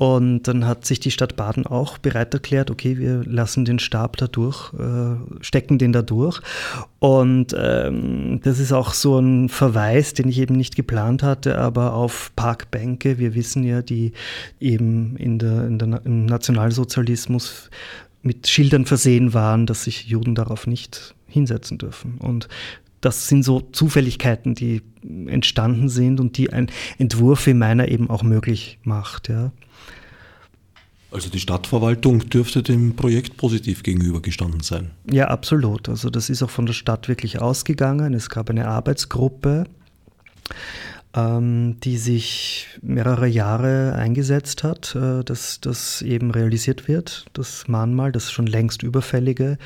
und 0.00 0.44
dann 0.44 0.66
hat 0.66 0.86
sich 0.86 0.98
die 0.98 1.10
Stadt 1.10 1.36
Baden 1.36 1.66
auch 1.66 1.98
bereit 1.98 2.32
erklärt, 2.32 2.70
okay, 2.70 2.96
wir 2.96 3.22
lassen 3.22 3.66
den 3.66 3.78
Stab 3.78 4.16
da 4.16 4.28
durch, 4.28 4.72
äh, 4.72 5.42
stecken 5.42 5.76
den 5.76 5.92
da 5.92 6.00
durch. 6.00 6.40
Und 7.00 7.54
ähm, 7.54 8.40
das 8.42 8.60
ist 8.60 8.72
auch 8.72 8.94
so 8.94 9.18
ein 9.18 9.50
Verweis, 9.50 10.14
den 10.14 10.30
ich 10.30 10.38
eben 10.38 10.56
nicht 10.56 10.74
geplant 10.74 11.22
hatte, 11.22 11.58
aber 11.58 11.92
auf 11.92 12.32
Parkbänke. 12.34 13.18
Wir 13.18 13.34
wissen 13.34 13.62
ja, 13.62 13.82
die 13.82 14.12
eben 14.58 15.18
in 15.18 15.38
der, 15.38 15.66
in 15.66 15.78
der, 15.78 16.00
im 16.06 16.24
Nationalsozialismus 16.24 17.68
mit 18.22 18.48
Schildern 18.48 18.86
versehen 18.86 19.34
waren, 19.34 19.66
dass 19.66 19.84
sich 19.84 20.06
Juden 20.06 20.34
darauf 20.34 20.66
nicht 20.66 21.14
hinsetzen 21.26 21.76
dürfen. 21.76 22.16
Und 22.20 22.48
das 23.00 23.28
sind 23.28 23.42
so 23.42 23.60
Zufälligkeiten, 23.60 24.54
die 24.54 24.82
entstanden 25.26 25.88
sind 25.88 26.20
und 26.20 26.36
die 26.36 26.52
ein 26.52 26.70
Entwurf 26.98 27.46
wie 27.46 27.54
meiner 27.54 27.88
eben 27.88 28.10
auch 28.10 28.22
möglich 28.22 28.78
macht. 28.82 29.28
Ja. 29.28 29.52
Also 31.12 31.28
die 31.28 31.40
Stadtverwaltung 31.40 32.28
dürfte 32.28 32.62
dem 32.62 32.94
Projekt 32.94 33.36
positiv 33.36 33.82
gegenübergestanden 33.82 34.60
sein. 34.60 34.90
Ja, 35.10 35.28
absolut. 35.28 35.88
Also 35.88 36.08
das 36.08 36.30
ist 36.30 36.42
auch 36.42 36.50
von 36.50 36.66
der 36.66 36.72
Stadt 36.72 37.08
wirklich 37.08 37.40
ausgegangen. 37.40 38.14
Es 38.14 38.28
gab 38.28 38.48
eine 38.48 38.68
Arbeitsgruppe, 38.68 39.64
ähm, 41.14 41.80
die 41.82 41.96
sich 41.96 42.68
mehrere 42.80 43.26
Jahre 43.26 43.94
eingesetzt 43.94 44.62
hat, 44.62 44.94
äh, 44.94 45.24
dass 45.24 45.60
das 45.60 46.02
eben 46.02 46.30
realisiert 46.30 46.86
wird, 46.86 47.26
das 47.32 47.66
Mahnmal, 47.66 48.12
das 48.12 48.30
schon 48.30 48.46
längst 48.46 48.84
überfällige 48.84 49.58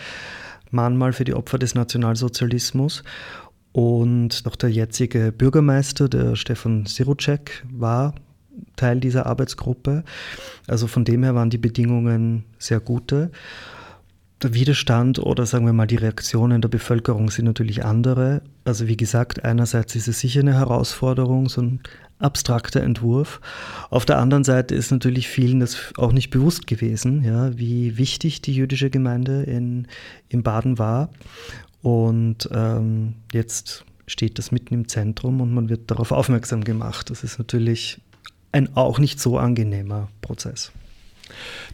Mahnmal 0.75 1.13
für 1.13 1.25
die 1.25 1.35
Opfer 1.35 1.59
des 1.59 1.75
Nationalsozialismus. 1.75 3.03
Und 3.73 4.43
auch 4.47 4.57
der 4.57 4.71
jetzige 4.71 5.33
Bürgermeister, 5.33 6.09
der 6.09 6.37
Stefan 6.37 6.87
Sirucek, 6.87 7.65
war 7.73 8.15
Teil 8.77 9.01
dieser 9.01 9.27
Arbeitsgruppe. 9.27 10.05
Also 10.67 10.87
von 10.87 11.05
dem 11.05 11.25
her 11.25 11.35
waren 11.35 11.51
die 11.51 11.59
Bedingungen 11.59 12.45
sehr 12.59 12.81
gute. 12.81 13.31
Der 14.43 14.53
Widerstand 14.53 15.19
oder 15.19 15.47
sagen 15.47 15.65
wir 15.65 15.73
mal 15.73 15.87
die 15.87 15.97
Reaktionen 15.97 16.61
der 16.61 16.69
Bevölkerung 16.69 17.31
sind 17.31 17.47
natürlich 17.47 17.85
andere. 17.85 18.43
Also 18.65 18.87
wie 18.89 18.97
gesagt, 18.97 19.45
einerseits 19.45 19.95
ist 19.97 20.07
es 20.07 20.21
sicher 20.21 20.41
eine 20.41 20.55
Herausforderung, 20.55 21.49
so 21.49 21.63
ein 21.63 21.81
abstrakter 22.19 22.83
Entwurf. 22.83 23.41
Auf 23.91 24.05
der 24.05 24.19
anderen 24.19 24.45
Seite 24.45 24.75
ist 24.75 24.91
natürlich 24.91 25.29
vielen 25.29 25.61
das 25.61 25.93
auch 25.97 26.13
nicht 26.13 26.31
bewusst 26.31 26.67
gewesen, 26.67 27.25
ja, 27.25 27.57
wie 27.57 27.97
wichtig 27.99 28.43
die 28.43 28.55
jüdische 28.55 28.91
Gemeinde 28.91 29.43
in, 29.43 29.89
in 30.29 30.43
Baden 30.43 30.79
war. 30.79 31.11
Und 31.83 32.49
ähm, 32.53 33.15
jetzt 33.33 33.85
steht 34.07 34.39
das 34.39 34.53
mitten 34.53 34.75
im 34.75 34.89
Zentrum 34.89 35.41
und 35.41 35.53
man 35.53 35.69
wird 35.69 35.91
darauf 35.91 36.13
aufmerksam 36.13 36.65
gemacht. 36.65 37.11
Das 37.11 37.25
ist 37.25 37.39
natürlich 37.39 38.01
ein 38.53 38.75
auch 38.77 38.99
nicht 38.99 39.21
so 39.21 39.39
angenehmer 39.39 40.09
Prozess. 40.21 40.73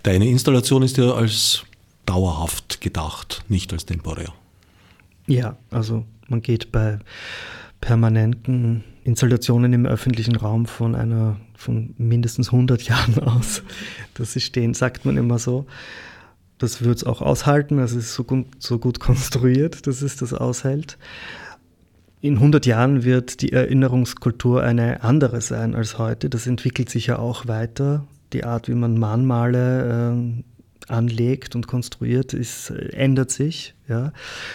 Deine 0.03 0.29
Installation 0.29 0.83
ist 0.83 0.97
ja 0.97 1.13
als 1.13 1.65
dauerhaft 2.07 2.81
gedacht, 2.81 3.45
nicht 3.49 3.73
als 3.73 3.87
temporär. 3.87 4.33
Ja, 5.27 5.57
also 5.71 6.05
man 6.29 6.43
geht 6.43 6.73
bei 6.73 6.99
permanenten 7.81 8.85
Installationen 9.05 9.73
im 9.73 9.87
öffentlichen 9.87 10.37
Raum 10.37 10.67
von 10.67 10.95
einer 10.95 11.37
von 11.55 11.95
mindestens 11.99 12.49
100 12.53 12.83
Jahren 12.89 13.19
aus. 13.21 13.63
Das 14.15 14.37
ist 14.37 14.45
stehen, 14.45 14.75
sagt 14.75 15.05
man 15.05 15.17
immer 15.17 15.39
so. 15.39 15.67
Das 16.59 16.85
wird 16.85 16.99
es 16.99 17.05
auch 17.05 17.23
aushalten, 17.23 17.79
das 17.79 17.93
ist 17.93 18.13
so 18.13 18.23
gut, 18.23 18.47
so 18.59 18.79
gut 18.79 19.01
konstruiert, 19.01 19.87
dass 19.87 20.03
es 20.03 20.17
das 20.17 20.35
aushält. 20.35 20.99
In 22.21 22.35
100 22.35 22.67
Jahren 22.67 23.03
wird 23.03 23.41
die 23.41 23.53
Erinnerungskultur 23.53 24.63
eine 24.63 25.03
andere 25.03 25.41
sein 25.41 25.75
als 25.75 25.97
heute. 25.97 26.29
Das 26.29 26.47
entwickelt 26.47 26.91
sich 26.91 27.07
ja 27.07 27.19
auch 27.19 27.49
weiter. 27.49 28.07
Die 28.35 28.45
Art, 28.45 28.69
wie 28.69 28.75
man 28.75 28.99
Mahnmale 28.99 30.13
äh, 30.13 30.93
anlegt 30.93 31.57
und 31.57 31.67
konstruiert, 31.67 32.35
ist, 32.35 32.69
äh, 32.69 32.91
ändert 32.93 33.31
sich. 33.31 33.75
Ja. 33.89 34.13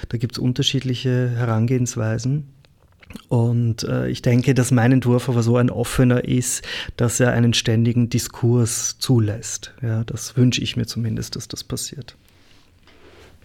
Da 0.10 0.18
gibt 0.20 0.34
es 0.34 0.40
unterschiedliche 0.40 1.30
Herangehensweisen. 1.30 2.55
Und 3.28 3.84
äh, 3.84 4.10
ich 4.10 4.22
denke, 4.22 4.54
dass 4.54 4.72
mein 4.72 4.92
Entwurf 4.92 5.30
aber 5.30 5.44
so 5.44 5.58
ein 5.58 5.70
offener 5.70 6.24
ist, 6.26 6.64
dass 6.98 7.20
er 7.20 7.32
einen 7.32 7.54
ständigen 7.54 8.10
Diskurs 8.10 8.98
zulässt. 9.00 9.74
Ja, 9.82 10.04
das 10.04 10.38
wünsche 10.38 10.62
ich 10.62 10.76
mir 10.76 10.86
zumindest, 10.86 11.36
dass 11.36 11.48
das 11.48 11.64
passiert. 11.64 12.16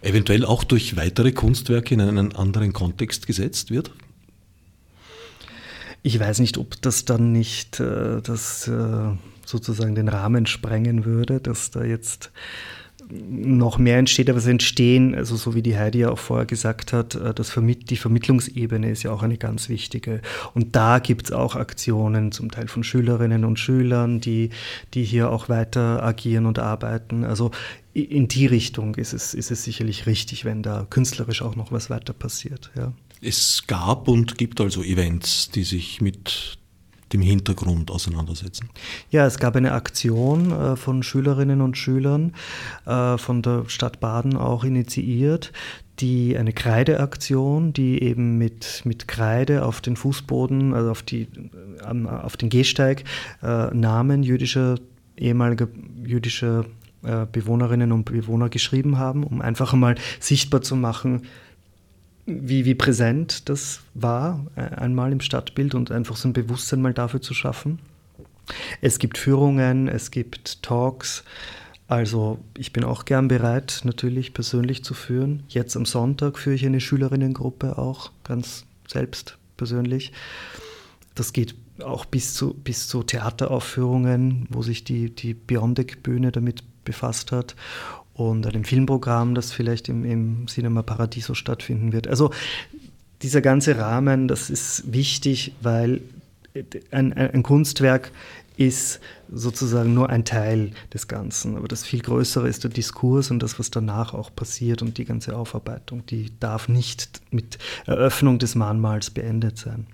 Eventuell 0.03 0.45
auch 0.45 0.65
durch 0.65 0.97
weitere 0.97 1.33
Kunstwerke 1.33 1.95
in 1.95 2.01
einen 2.01 2.35
anderen 2.35 2.73
Kontext 2.73 3.27
gesetzt 3.27 3.71
wird? 3.71 3.91
Ich 6.03 6.19
weiß 6.19 6.39
nicht, 6.39 6.57
ob 6.57 6.81
das 6.81 7.05
dann 7.05 7.33
nicht 7.33 7.81
äh, 7.81 8.23
das 8.23 8.67
äh, 8.67 9.11
sozusagen 9.45 9.95
den 9.95 10.09
Rahmen 10.09 10.47
sprengen 10.47 11.05
würde, 11.05 11.41
dass 11.41 11.71
da 11.71 11.85
jetzt 11.85 12.31
noch 13.11 13.79
mehr 13.79 13.99
entsteht, 13.99 14.29
aber 14.29 14.39
es 14.39 14.47
entstehen, 14.47 15.15
also 15.15 15.37
so 15.37 15.55
wie 15.55 15.63
die 15.63 15.77
Heidi 15.77 16.01
ja 16.01 16.11
auch 16.11 16.19
vorher 16.19 16.47
gesagt 16.47 16.93
hat, 16.93 17.15
äh, 17.15 17.35
das 17.35 17.51
Vermitt 17.51 17.91
die 17.91 17.97
Vermittlungsebene 17.97 18.91
ist 18.91 19.03
ja 19.03 19.13
auch 19.13 19.23
eine 19.23 19.37
ganz 19.37 19.69
wichtige. 19.69 20.23
Und 20.55 20.77
da 20.77 20.99
gibt 20.99 21.27
es 21.27 21.33
auch 21.33 21.57
Aktionen, 21.57 22.33
zum 22.33 22.51
Teil 22.51 22.69
von 22.69 22.85
Schülerinnen 22.85 23.45
und 23.45 23.59
Schülern, 23.59 24.21
die, 24.21 24.51
die 24.95 25.05
hier 25.05 25.31
auch 25.31 25.49
weiter 25.49 26.03
agieren 26.03 26.47
und 26.47 26.59
arbeiten. 26.59 27.25
Also 27.25 27.51
in 27.93 28.29
die 28.29 28.47
Richtung 28.47 28.95
ist 28.95 29.13
es, 29.13 29.35
ist 29.35 29.51
es 29.51 29.65
sicherlich 29.65 30.07
richtig, 30.07 30.45
wenn 30.45 30.63
da 30.63 30.87
künstlerisch 30.89 31.43
auch 31.43 31.57
noch 31.57 31.73
was 31.73 31.91
weiter 31.91 32.13
passiert. 32.13 32.71
Ja. 32.77 32.93
Es 33.21 33.65
gab 33.67 34.09
und 34.09 34.39
gibt 34.39 34.61
also 34.61 34.83
Events, 34.83 35.51
die 35.51 35.65
sich 35.65 36.01
mit 36.01 36.60
dem 37.13 37.21
Hintergrund 37.21 37.91
auseinandersetzen? 37.91 38.69
Ja, 39.11 39.27
es 39.27 39.39
gab 39.39 39.57
eine 39.57 39.73
Aktion 39.73 40.53
äh, 40.53 40.77
von 40.77 41.03
Schülerinnen 41.03 41.61
und 41.61 41.77
Schülern 41.77 42.35
äh, 42.87 43.19
von 43.19 43.43
der 43.43 43.65
Stadt 43.69 44.01
Baden 44.01 44.37
auch 44.37 44.65
initiiert, 44.65 45.53
die 45.99 46.37
eine 46.37 46.53
Kreideaktion, 46.53 47.73
die 47.73 48.03
eben 48.03 48.39
mit, 48.39 48.83
mit 48.85 49.07
Kreide 49.09 49.65
auf 49.65 49.81
den 49.81 49.97
Fußboden, 49.97 50.73
also 50.73 50.91
auf, 50.91 51.03
die, 51.03 51.29
auf 51.83 52.37
den 52.37 52.49
Gehsteig, 52.49 53.05
äh, 53.43 53.75
Namen 53.75 54.23
jüdischer, 54.23 54.77
ehemaliger 55.17 55.69
jüdischer 56.03 56.65
Bewohnerinnen 57.33 57.93
und 57.93 58.05
Bewohner 58.05 58.51
geschrieben 58.51 58.99
haben, 58.99 59.25
um 59.25 59.41
einfach 59.41 59.73
mal 59.73 59.95
sichtbar 60.19 60.61
zu 60.61 60.77
machen, 60.77 61.23
wie, 62.41 62.65
wie 62.65 62.75
präsent 62.75 63.49
das 63.49 63.81
war, 63.95 64.47
äh, 64.57 64.61
einmal 64.61 65.13
im 65.13 65.21
Stadtbild 65.21 65.75
und 65.75 65.91
einfach 65.91 66.17
so 66.17 66.29
ein 66.29 66.33
Bewusstsein 66.33 66.83
mal 66.83 66.95
dafür 66.95 67.21
zu 67.21 67.35
schaffen. 67.35 67.79
Es 68.81 68.99
gibt 68.99 69.19
Führungen, 69.19 69.89
es 69.89 70.11
gibt 70.11 70.63
Talks. 70.63 71.25
Also 71.87 72.39
ich 72.57 72.73
bin 72.73 72.85
auch 72.85 73.05
gern 73.05 73.29
bereit, 73.29 73.81
natürlich 73.85 74.33
persönlich 74.35 74.85
zu 74.85 74.95
führen. 74.95 75.43
Jetzt 75.49 75.77
am 75.77 75.87
Sonntag 75.87 76.39
führe 76.39 76.55
ich 76.55 76.65
eine 76.65 76.81
Schülerinnengruppe 76.81 77.79
auch, 77.79 78.13
ganz 78.25 78.65
selbst 78.87 79.39
persönlich. 79.57 80.13
Das 81.15 81.33
geht 81.33 81.55
auch 81.83 82.05
bis 82.05 82.35
zu, 82.35 82.55
bis 82.55 82.89
zu 82.89 83.03
Theateraufführungen, 83.03 84.47
wo 84.51 84.63
sich 84.63 84.85
die, 84.85 85.15
die 85.15 85.35
Beyondic-Bühne 85.35 86.31
damit 86.33 86.63
befasst 86.85 87.33
hat 87.33 87.57
und 88.15 88.47
einem 88.47 88.65
Filmprogramm, 88.65 89.35
das 89.35 89.53
vielleicht 89.53 89.89
im, 89.89 90.05
im 90.05 90.47
Cinema 90.47 90.83
Paradiso 90.83 91.35
stattfinden 91.35 91.93
wird. 91.93 92.09
Also 92.09 92.31
dieser 93.23 93.41
ganze 93.41 93.77
Rahmen, 93.79 94.29
das 94.29 94.51
ist 94.51 94.93
wichtig, 94.93 95.53
weil 95.63 96.01
ein, 96.91 97.13
ein 97.13 97.43
Kunstwerk 97.43 98.11
ist 98.57 99.01
sozusagen 99.33 99.95
nur 99.95 100.11
ein 100.11 100.25
Teil 100.25 100.73
des 100.93 101.09
Ganzen. 101.09 101.57
Aber 101.57 101.67
das 101.67 101.85
viel 101.85 102.01
Größere 102.01 102.47
ist 102.47 102.63
der 102.63 102.71
Diskurs 102.71 103.31
und 103.31 103.43
das, 103.43 103.59
was 103.59 103.71
danach 103.71 104.13
auch 104.13 104.35
passiert 104.35 104.83
und 104.83 104.99
die 104.99 105.07
ganze 105.07 105.35
Aufarbeitung, 105.37 106.05
die 106.07 106.31
darf 106.41 106.69
nicht 106.69 107.23
mit 107.31 107.59
Eröffnung 107.87 108.39
des 108.39 108.55
Mahnmals 108.55 109.11
beendet 109.11 109.57
sein. 109.57 109.87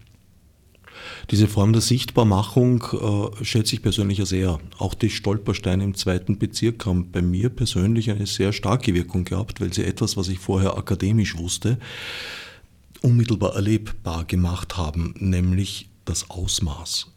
Diese 1.30 1.48
Form 1.48 1.72
der 1.72 1.82
Sichtbarmachung 1.82 2.82
äh, 2.92 3.44
schätze 3.44 3.74
ich 3.74 3.82
persönlich 3.82 4.20
sehr. 4.24 4.58
Auch 4.78 4.94
die 4.94 5.10
Stolpersteine 5.10 5.84
im 5.84 5.94
zweiten 5.94 6.38
Bezirk 6.38 6.86
haben 6.86 7.10
bei 7.10 7.22
mir 7.22 7.48
persönlich 7.48 8.10
eine 8.10 8.26
sehr 8.26 8.52
starke 8.52 8.94
Wirkung 8.94 9.24
gehabt, 9.24 9.60
weil 9.60 9.72
sie 9.72 9.84
etwas, 9.84 10.16
was 10.16 10.28
ich 10.28 10.38
vorher 10.38 10.76
akademisch 10.76 11.36
wusste, 11.36 11.78
unmittelbar 13.02 13.54
erlebbar 13.54 14.24
gemacht 14.24 14.76
haben, 14.76 15.14
nämlich 15.18 15.88
das 16.04 16.30
Ausmaß. 16.30 17.08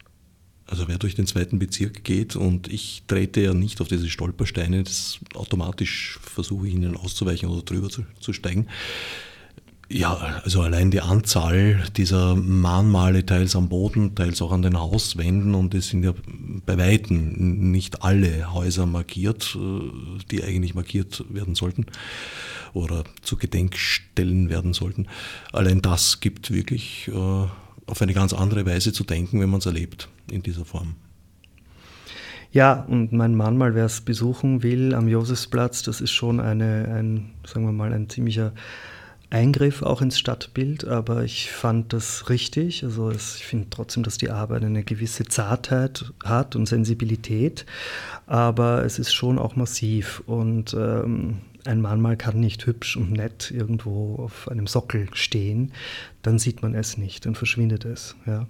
Also 0.66 0.86
wer 0.86 0.98
durch 0.98 1.16
den 1.16 1.26
zweiten 1.26 1.58
Bezirk 1.58 2.04
geht 2.04 2.36
und 2.36 2.68
ich 2.68 3.02
trete 3.08 3.40
ja 3.40 3.54
nicht 3.54 3.80
auf 3.80 3.88
diese 3.88 4.08
Stolpersteine, 4.08 4.84
das 4.84 5.18
automatisch 5.34 6.20
versuche 6.22 6.68
ich 6.68 6.74
ihnen 6.74 6.96
auszuweichen 6.96 7.48
oder 7.48 7.62
drüber 7.62 7.90
zu, 7.90 8.04
zu 8.20 8.32
steigen. 8.32 8.68
Ja, 9.92 10.40
also 10.44 10.62
allein 10.62 10.92
die 10.92 11.00
Anzahl 11.00 11.82
dieser 11.96 12.36
Mahnmale, 12.36 13.26
teils 13.26 13.56
am 13.56 13.68
Boden, 13.68 14.14
teils 14.14 14.40
auch 14.40 14.52
an 14.52 14.62
den 14.62 14.78
Hauswänden, 14.78 15.56
und 15.56 15.74
es 15.74 15.88
sind 15.88 16.04
ja 16.04 16.14
bei 16.64 16.78
Weitem 16.78 17.72
nicht 17.72 18.04
alle 18.04 18.54
Häuser 18.54 18.86
markiert, 18.86 19.58
äh, 19.60 20.20
die 20.30 20.44
eigentlich 20.44 20.76
markiert 20.76 21.24
werden 21.28 21.56
sollten 21.56 21.86
oder 22.72 23.02
zu 23.22 23.36
Gedenkstellen 23.36 24.48
werden 24.48 24.74
sollten. 24.74 25.08
Allein 25.52 25.82
das 25.82 26.20
gibt 26.20 26.52
wirklich 26.52 27.08
äh, 27.08 27.12
auf 27.86 28.00
eine 28.00 28.14
ganz 28.14 28.32
andere 28.32 28.64
Weise 28.66 28.92
zu 28.92 29.02
denken, 29.02 29.40
wenn 29.40 29.50
man 29.50 29.58
es 29.58 29.66
erlebt 29.66 30.08
in 30.30 30.44
dieser 30.44 30.64
Form. 30.64 30.94
Ja, 32.52 32.84
und 32.84 33.12
mein 33.12 33.34
Mahnmal, 33.34 33.74
wer 33.74 33.86
es 33.86 34.00
besuchen 34.00 34.62
will 34.62 34.94
am 34.94 35.08
Josefsplatz, 35.08 35.82
das 35.82 36.00
ist 36.00 36.12
schon 36.12 36.38
eine, 36.38 36.94
ein, 36.94 37.30
sagen 37.44 37.66
wir 37.66 37.72
mal, 37.72 37.92
ein 37.92 38.08
ziemlicher 38.08 38.52
Eingriff 39.30 39.82
auch 39.82 40.02
ins 40.02 40.18
Stadtbild, 40.18 40.84
aber 40.86 41.22
ich 41.22 41.52
fand 41.52 41.92
das 41.92 42.28
richtig. 42.28 42.82
Also 42.82 43.10
es, 43.10 43.36
ich 43.36 43.46
finde 43.46 43.68
trotzdem, 43.70 44.02
dass 44.02 44.18
die 44.18 44.30
Arbeit 44.30 44.64
eine 44.64 44.82
gewisse 44.82 45.24
Zartheit 45.24 46.12
hat 46.24 46.56
und 46.56 46.66
Sensibilität, 46.66 47.64
aber 48.26 48.84
es 48.84 48.98
ist 48.98 49.12
schon 49.12 49.38
auch 49.38 49.54
massiv 49.54 50.22
und 50.26 50.74
ähm, 50.74 51.38
ein 51.64 51.80
Mahnmal 51.80 52.16
kann 52.16 52.40
nicht 52.40 52.66
hübsch 52.66 52.96
und 52.96 53.12
nett 53.12 53.50
irgendwo 53.50 54.16
auf 54.16 54.48
einem 54.48 54.66
Sockel 54.66 55.08
stehen, 55.12 55.72
dann 56.22 56.38
sieht 56.38 56.62
man 56.62 56.74
es 56.74 56.96
nicht, 56.96 57.26
dann 57.26 57.34
verschwindet 57.34 57.84
es. 57.84 58.16
Ja. 58.26 58.46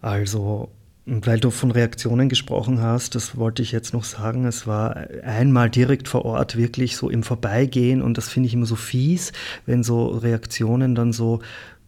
Also 0.00 0.70
weil 1.04 1.40
du 1.40 1.50
von 1.50 1.72
Reaktionen 1.72 2.28
gesprochen 2.28 2.80
hast, 2.80 3.14
das 3.16 3.36
wollte 3.36 3.62
ich 3.62 3.72
jetzt 3.72 3.92
noch 3.92 4.04
sagen. 4.04 4.44
Es 4.44 4.66
war 4.66 4.96
einmal 5.24 5.68
direkt 5.68 6.08
vor 6.08 6.24
Ort 6.24 6.56
wirklich 6.56 6.96
so 6.96 7.10
im 7.10 7.24
Vorbeigehen 7.24 8.02
und 8.02 8.18
das 8.18 8.28
finde 8.28 8.46
ich 8.46 8.54
immer 8.54 8.66
so 8.66 8.76
fies, 8.76 9.32
wenn 9.66 9.82
so 9.82 10.06
Reaktionen 10.06 10.94
dann 10.94 11.12
so, 11.12 11.40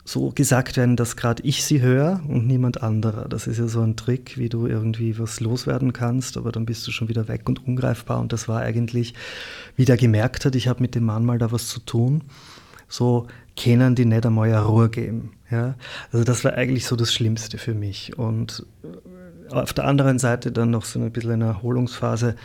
so 0.05 0.31
gesagt 0.31 0.77
werden, 0.77 0.97
dass 0.97 1.17
gerade 1.17 1.43
ich 1.45 1.65
sie 1.65 1.81
höre 1.81 2.21
und 2.29 2.49
niemand 2.49 2.83
anderer. 2.83 3.29
Das 3.29 3.47
ist 3.47 3.59
ja 3.59 3.69
so 3.69 3.83
ein 3.83 3.95
Trick, 3.95 4.37
wie 4.37 4.49
du 4.49 4.67
irgendwie 4.67 5.17
was 5.17 5.39
loswerden 5.39 5.93
kannst, 5.93 6.37
aber 6.37 6.51
dann 6.51 6.67
bist 6.67 6.85
du 6.87 6.91
schon 6.91 7.09
wieder 7.09 7.29
weg 7.29 7.49
und 7.49 7.67
ungreifbar. 7.67 8.21
Und 8.21 8.33
das 8.33 8.49
war 8.49 8.63
eigentlich, 8.63 9.15
wie 9.77 9.85
der 9.85 9.97
gemerkt 9.97 10.45
hat, 10.45 10.57
ich 10.57 10.67
habe 10.67 10.83
mit 10.83 10.97
dem 10.97 11.05
Mann 11.05 11.25
mal 11.25 11.39
da 11.39 11.53
was 11.53 11.69
zu 11.69 11.79
tun. 11.79 12.23
So, 12.89 13.29
können 13.57 13.95
die 13.95 14.05
nicht 14.05 14.27
einmal 14.27 14.49
eine 14.49 14.65
Ruhe 14.65 14.89
geben. 14.89 15.33
Ja? 15.51 15.77
Also 16.13 16.25
das 16.25 16.45
war 16.45 16.55
eigentlich 16.55 16.87
so 16.87 16.97
das 16.97 17.13
Schlimmste 17.13 17.59
für 17.59 17.75
mich. 17.75 18.19
Und 18.19 18.67
äh, 18.83 19.55
auf 19.55 19.73
der 19.73 19.85
anderen 19.85 20.19
Seite 20.19 20.51
dann 20.51 20.71
noch 20.71 20.85
so 20.85 20.99
ein 20.99 21.11
bisschen 21.11 21.33
eine 21.33 21.45
Erholungsphase. 21.45 22.37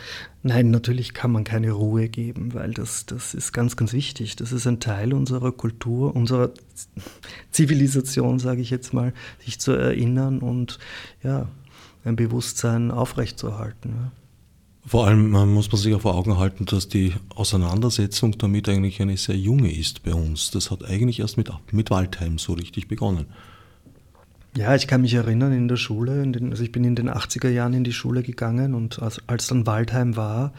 Nein, 0.42 0.70
natürlich 0.70 1.14
kann 1.14 1.32
man 1.32 1.44
keine 1.44 1.72
Ruhe 1.72 2.08
geben, 2.08 2.54
weil 2.54 2.72
das, 2.72 3.06
das 3.06 3.34
ist 3.34 3.52
ganz, 3.52 3.76
ganz 3.76 3.92
wichtig. 3.92 4.36
Das 4.36 4.52
ist 4.52 4.66
ein 4.66 4.80
Teil 4.80 5.12
unserer 5.12 5.52
Kultur, 5.52 6.14
unserer 6.14 6.50
Zivilisation, 7.50 8.38
sage 8.38 8.60
ich 8.60 8.70
jetzt 8.70 8.92
mal, 8.92 9.12
sich 9.44 9.58
zu 9.58 9.72
erinnern 9.72 10.40
und 10.40 10.78
ja, 11.22 11.48
ein 12.04 12.16
Bewusstsein 12.16 12.90
aufrechtzuerhalten. 12.90 13.94
Ja. 13.96 14.12
Vor 14.86 15.06
allem 15.06 15.30
muss 15.30 15.70
man 15.70 15.80
sich 15.80 15.94
auch 15.94 16.00
vor 16.00 16.14
Augen 16.14 16.38
halten, 16.38 16.64
dass 16.64 16.88
die 16.88 17.12
Auseinandersetzung 17.34 18.38
damit 18.38 18.68
eigentlich 18.68 19.00
eine 19.00 19.16
sehr 19.16 19.36
junge 19.36 19.72
ist 19.72 20.02
bei 20.02 20.14
uns. 20.14 20.50
Das 20.50 20.70
hat 20.70 20.84
eigentlich 20.84 21.20
erst 21.20 21.36
mit, 21.36 21.50
mit 21.70 21.90
Waldheim 21.90 22.38
so 22.38 22.54
richtig 22.54 22.88
begonnen. 22.88 23.26
Ja, 24.56 24.74
ich 24.74 24.88
kann 24.88 25.02
mich 25.02 25.14
erinnern 25.14 25.52
in 25.52 25.68
der 25.68 25.76
Schule, 25.76 26.22
in 26.22 26.32
den, 26.32 26.50
also 26.50 26.64
ich 26.64 26.72
bin 26.72 26.82
in 26.82 26.96
den 26.96 27.08
80er 27.08 27.50
Jahren 27.50 27.72
in 27.72 27.84
die 27.84 27.92
Schule 27.92 28.22
gegangen 28.22 28.74
und 28.74 29.00
als, 29.00 29.20
als 29.28 29.46
dann 29.46 29.66
Waldheim 29.66 30.16
war, 30.16 30.52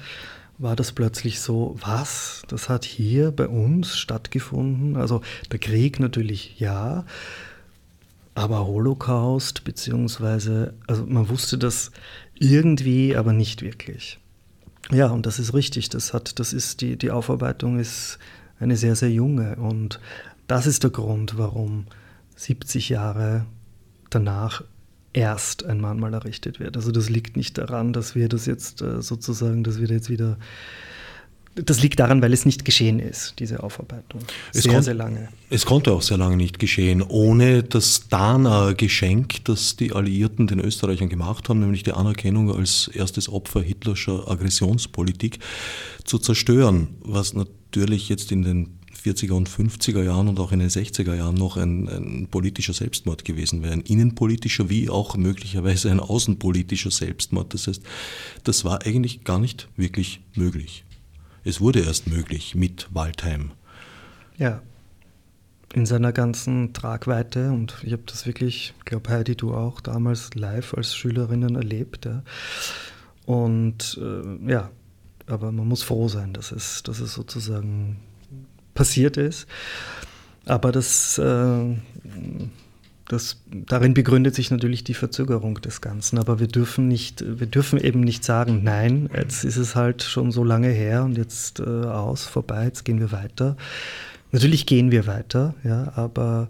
war 0.57 0.75
das 0.75 0.91
plötzlich 0.91 1.41
so, 1.41 1.75
was? 1.81 2.43
Das 2.47 2.69
hat 2.69 2.85
hier 2.85 3.31
bei 3.31 3.47
uns 3.47 3.97
stattgefunden? 3.97 4.95
Also 4.95 5.21
der 5.51 5.59
Krieg 5.59 5.99
natürlich 5.99 6.59
ja, 6.59 7.05
aber 8.33 8.65
Holocaust, 8.65 9.65
beziehungsweise, 9.65 10.73
also 10.87 11.05
man 11.05 11.27
wusste 11.27 11.57
das 11.57 11.91
irgendwie, 12.41 13.15
aber 13.15 13.33
nicht 13.33 13.61
wirklich. 13.61 14.17
Ja, 14.89 15.07
und 15.07 15.25
das 15.25 15.37
ist 15.37 15.53
richtig. 15.53 15.89
Das 15.89 16.13
hat, 16.13 16.39
das 16.39 16.53
ist 16.53 16.81
die, 16.81 16.97
die 16.97 17.11
Aufarbeitung 17.11 17.79
ist 17.79 18.17
eine 18.59 18.75
sehr, 18.77 18.95
sehr 18.95 19.11
junge. 19.11 19.55
Und 19.57 19.99
das 20.47 20.65
ist 20.65 20.83
der 20.83 20.89
Grund, 20.89 21.37
warum 21.37 21.85
70 22.35 22.89
Jahre 22.89 23.45
danach 24.09 24.63
erst 25.13 25.65
ein 25.65 25.79
Mahnmal 25.79 26.13
errichtet 26.13 26.59
wird. 26.59 26.75
Also 26.77 26.91
das 26.91 27.09
liegt 27.09 27.37
nicht 27.37 27.57
daran, 27.59 27.93
dass 27.93 28.15
wir 28.15 28.27
das 28.27 28.47
jetzt 28.47 28.81
äh, 28.81 29.01
sozusagen, 29.01 29.63
dass 29.63 29.79
wir 29.79 29.87
jetzt 29.89 30.09
wieder 30.09 30.37
das 31.55 31.81
liegt 31.81 31.99
daran, 31.99 32.21
weil 32.21 32.31
es 32.33 32.45
nicht 32.45 32.63
geschehen 32.63 32.99
ist, 32.99 33.35
diese 33.39 33.61
Aufarbeitung. 33.61 34.21
Sehr, 34.51 34.71
kon- 34.71 34.83
sehr 34.83 34.93
lange. 34.93 35.29
Es 35.49 35.65
konnte 35.65 35.91
auch 35.91 36.01
sehr 36.01 36.17
lange 36.17 36.37
nicht 36.37 36.59
geschehen, 36.59 37.01
ohne 37.01 37.63
das 37.63 38.07
Dana-Geschenk, 38.09 39.43
das 39.45 39.75
die 39.75 39.91
Alliierten 39.91 40.47
den 40.47 40.59
Österreichern 40.59 41.09
gemacht 41.09 41.49
haben, 41.49 41.59
nämlich 41.59 41.83
die 41.83 41.91
Anerkennung 41.91 42.55
als 42.55 42.87
erstes 42.87 43.27
Opfer 43.27 43.61
hitlerscher 43.61 44.29
Aggressionspolitik, 44.29 45.39
zu 46.05 46.17
zerstören, 46.19 46.89
was 47.01 47.33
natürlich 47.33 48.07
jetzt 48.09 48.31
in 48.31 48.43
den 48.43 48.77
40er 49.03 49.33
und 49.33 49.49
50er 49.49 50.03
Jahren 50.03 50.27
und 50.27 50.39
auch 50.39 50.51
in 50.51 50.59
den 50.59 50.69
60er 50.69 51.15
Jahren 51.15 51.35
noch 51.35 51.57
ein, 51.57 51.89
ein 51.89 52.27
politischer 52.29 52.73
Selbstmord 52.73 53.25
gewesen 53.25 53.63
wäre. 53.63 53.73
Ein 53.73 53.81
innenpolitischer 53.81 54.69
wie 54.69 54.89
auch 54.89 55.17
möglicherweise 55.17 55.89
ein 55.89 55.99
außenpolitischer 55.99 56.91
Selbstmord. 56.91 57.53
Das 57.53 57.67
heißt, 57.67 57.81
das 58.43 58.63
war 58.63 58.85
eigentlich 58.85 59.23
gar 59.23 59.39
nicht 59.39 59.67
wirklich 59.75 60.21
möglich. 60.35 60.83
Es 61.43 61.59
wurde 61.59 61.79
erst 61.81 62.07
möglich 62.07 62.55
mit 62.55 62.87
Waldheim. 62.91 63.51
Ja, 64.37 64.61
in 65.73 65.85
seiner 65.85 66.11
ganzen 66.11 66.73
Tragweite 66.73 67.51
und 67.51 67.75
ich 67.83 67.93
habe 67.93 68.03
das 68.05 68.25
wirklich, 68.25 68.73
ich 68.77 68.85
glaube 68.85 69.09
Heidi, 69.09 69.35
du 69.35 69.53
auch 69.53 69.81
damals 69.81 70.33
live 70.35 70.73
als 70.73 70.95
Schülerinnen 70.95 71.55
erlebt. 71.55 72.05
Ja. 72.05 72.23
Und 73.25 73.99
äh, 74.01 74.51
ja, 74.51 74.69
aber 75.27 75.51
man 75.51 75.67
muss 75.67 75.83
froh 75.83 76.07
sein, 76.07 76.33
dass 76.33 76.51
es, 76.51 76.83
dass 76.83 76.99
es 76.99 77.13
sozusagen 77.13 77.97
passiert 78.73 79.17
ist. 79.17 79.47
Aber 80.45 80.71
das, 80.71 81.17
äh, 81.17 81.75
das, 83.11 83.41
darin 83.67 83.93
begründet 83.93 84.35
sich 84.35 84.51
natürlich 84.51 84.85
die 84.85 84.93
Verzögerung 84.93 85.59
des 85.61 85.81
Ganzen. 85.81 86.17
Aber 86.17 86.39
wir 86.39 86.47
dürfen, 86.47 86.87
nicht, 86.87 87.23
wir 87.39 87.47
dürfen 87.47 87.77
eben 87.77 87.99
nicht 87.99 88.23
sagen, 88.23 88.61
nein, 88.63 89.09
jetzt 89.13 89.43
ist 89.43 89.57
es 89.57 89.75
halt 89.75 90.01
schon 90.01 90.31
so 90.31 90.45
lange 90.45 90.69
her 90.69 91.03
und 91.03 91.17
jetzt 91.17 91.59
äh, 91.59 91.63
aus, 91.63 92.25
vorbei, 92.25 92.65
jetzt 92.65 92.85
gehen 92.85 92.99
wir 93.01 93.11
weiter. 93.11 93.57
Natürlich 94.31 94.65
gehen 94.65 94.91
wir 94.91 95.07
weiter, 95.07 95.55
ja, 95.63 95.91
aber 95.95 96.47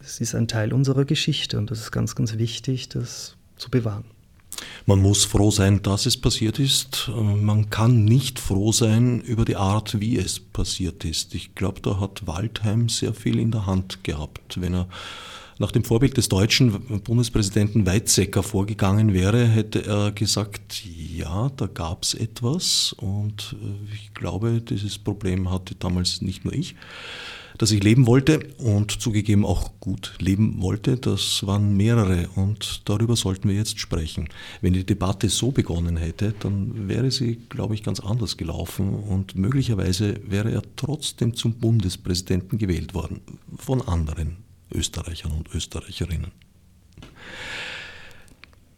es 0.00 0.20
ist 0.20 0.34
ein 0.34 0.48
Teil 0.48 0.72
unserer 0.72 1.04
Geschichte 1.04 1.58
und 1.58 1.70
das 1.70 1.78
ist 1.80 1.92
ganz, 1.92 2.16
ganz 2.16 2.38
wichtig, 2.38 2.88
das 2.88 3.36
zu 3.56 3.70
bewahren. 3.70 4.04
Man 4.86 5.00
muss 5.00 5.24
froh 5.24 5.50
sein, 5.52 5.80
dass 5.82 6.06
es 6.06 6.16
passiert 6.16 6.58
ist. 6.58 7.10
Man 7.16 7.70
kann 7.70 8.04
nicht 8.04 8.40
froh 8.40 8.72
sein 8.72 9.20
über 9.20 9.44
die 9.44 9.56
Art, 9.56 10.00
wie 10.00 10.18
es 10.18 10.40
passiert 10.40 11.04
ist. 11.04 11.34
Ich 11.34 11.54
glaube, 11.54 11.80
da 11.80 12.00
hat 12.00 12.26
Waldheim 12.26 12.88
sehr 12.88 13.14
viel 13.14 13.38
in 13.38 13.50
der 13.50 13.66
Hand 13.66 14.04
gehabt. 14.04 14.60
Wenn 14.60 14.74
er 14.74 14.88
nach 15.58 15.70
dem 15.70 15.84
Vorbild 15.84 16.16
des 16.16 16.28
deutschen 16.28 17.00
Bundespräsidenten 17.00 17.86
Weizsäcker 17.86 18.42
vorgegangen 18.42 19.12
wäre, 19.12 19.46
hätte 19.46 19.86
er 19.86 20.12
gesagt, 20.12 20.84
ja, 20.84 21.50
da 21.56 21.66
gab 21.66 22.02
es 22.02 22.14
etwas 22.14 22.94
und 22.98 23.56
äh, 23.62 23.94
ich 23.94 24.14
glaube, 24.14 24.60
dieses 24.60 24.98
Problem 24.98 25.50
hatte 25.50 25.74
damals 25.74 26.22
nicht 26.22 26.44
nur 26.44 26.54
ich 26.54 26.74
dass 27.58 27.70
ich 27.70 27.82
leben 27.82 28.06
wollte 28.06 28.40
und 28.58 29.00
zugegeben 29.00 29.44
auch 29.44 29.72
gut 29.80 30.14
leben 30.18 30.60
wollte. 30.60 30.96
Das 30.96 31.46
waren 31.46 31.76
mehrere 31.76 32.28
und 32.34 32.82
darüber 32.88 33.16
sollten 33.16 33.48
wir 33.48 33.54
jetzt 33.54 33.78
sprechen. 33.78 34.28
Wenn 34.60 34.72
die 34.72 34.84
Debatte 34.84 35.28
so 35.28 35.50
begonnen 35.50 35.96
hätte, 35.96 36.34
dann 36.40 36.88
wäre 36.88 37.10
sie, 37.10 37.40
glaube 37.48 37.74
ich, 37.74 37.82
ganz 37.82 38.00
anders 38.00 38.36
gelaufen 38.36 38.94
und 38.94 39.36
möglicherweise 39.36 40.20
wäre 40.26 40.50
er 40.50 40.62
trotzdem 40.76 41.34
zum 41.34 41.54
Bundespräsidenten 41.54 42.58
gewählt 42.58 42.94
worden 42.94 43.20
von 43.56 43.82
anderen 43.82 44.43
Österreichern 44.74 45.32
und 45.32 45.54
Österreicherinnen. 45.54 46.32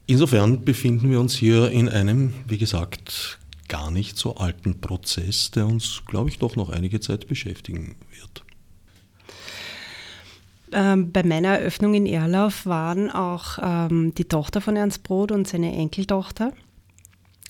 Insofern 0.06 0.64
befinden 0.64 1.10
wir 1.10 1.18
uns 1.18 1.34
hier 1.34 1.70
in 1.70 1.88
einem, 1.88 2.32
wie 2.46 2.58
gesagt, 2.58 3.38
gar 3.68 3.90
nicht 3.90 4.16
so 4.16 4.36
alten 4.36 4.80
Prozess, 4.80 5.50
der 5.50 5.66
uns, 5.66 6.02
glaube 6.06 6.30
ich, 6.30 6.38
doch 6.38 6.54
noch 6.54 6.70
einige 6.70 7.00
Zeit 7.00 7.26
beschäftigen 7.26 7.96
wird. 8.10 8.44
Ähm, 10.72 11.12
bei 11.12 11.22
meiner 11.22 11.58
Eröffnung 11.58 11.94
in 11.94 12.06
Erlauf 12.06 12.66
waren 12.66 13.10
auch 13.10 13.58
ähm, 13.60 14.14
die 14.14 14.24
Tochter 14.24 14.60
von 14.60 14.76
Ernst 14.76 15.02
Brot 15.02 15.32
und 15.32 15.48
seine 15.48 15.72
Enkeltochter. 15.72 16.52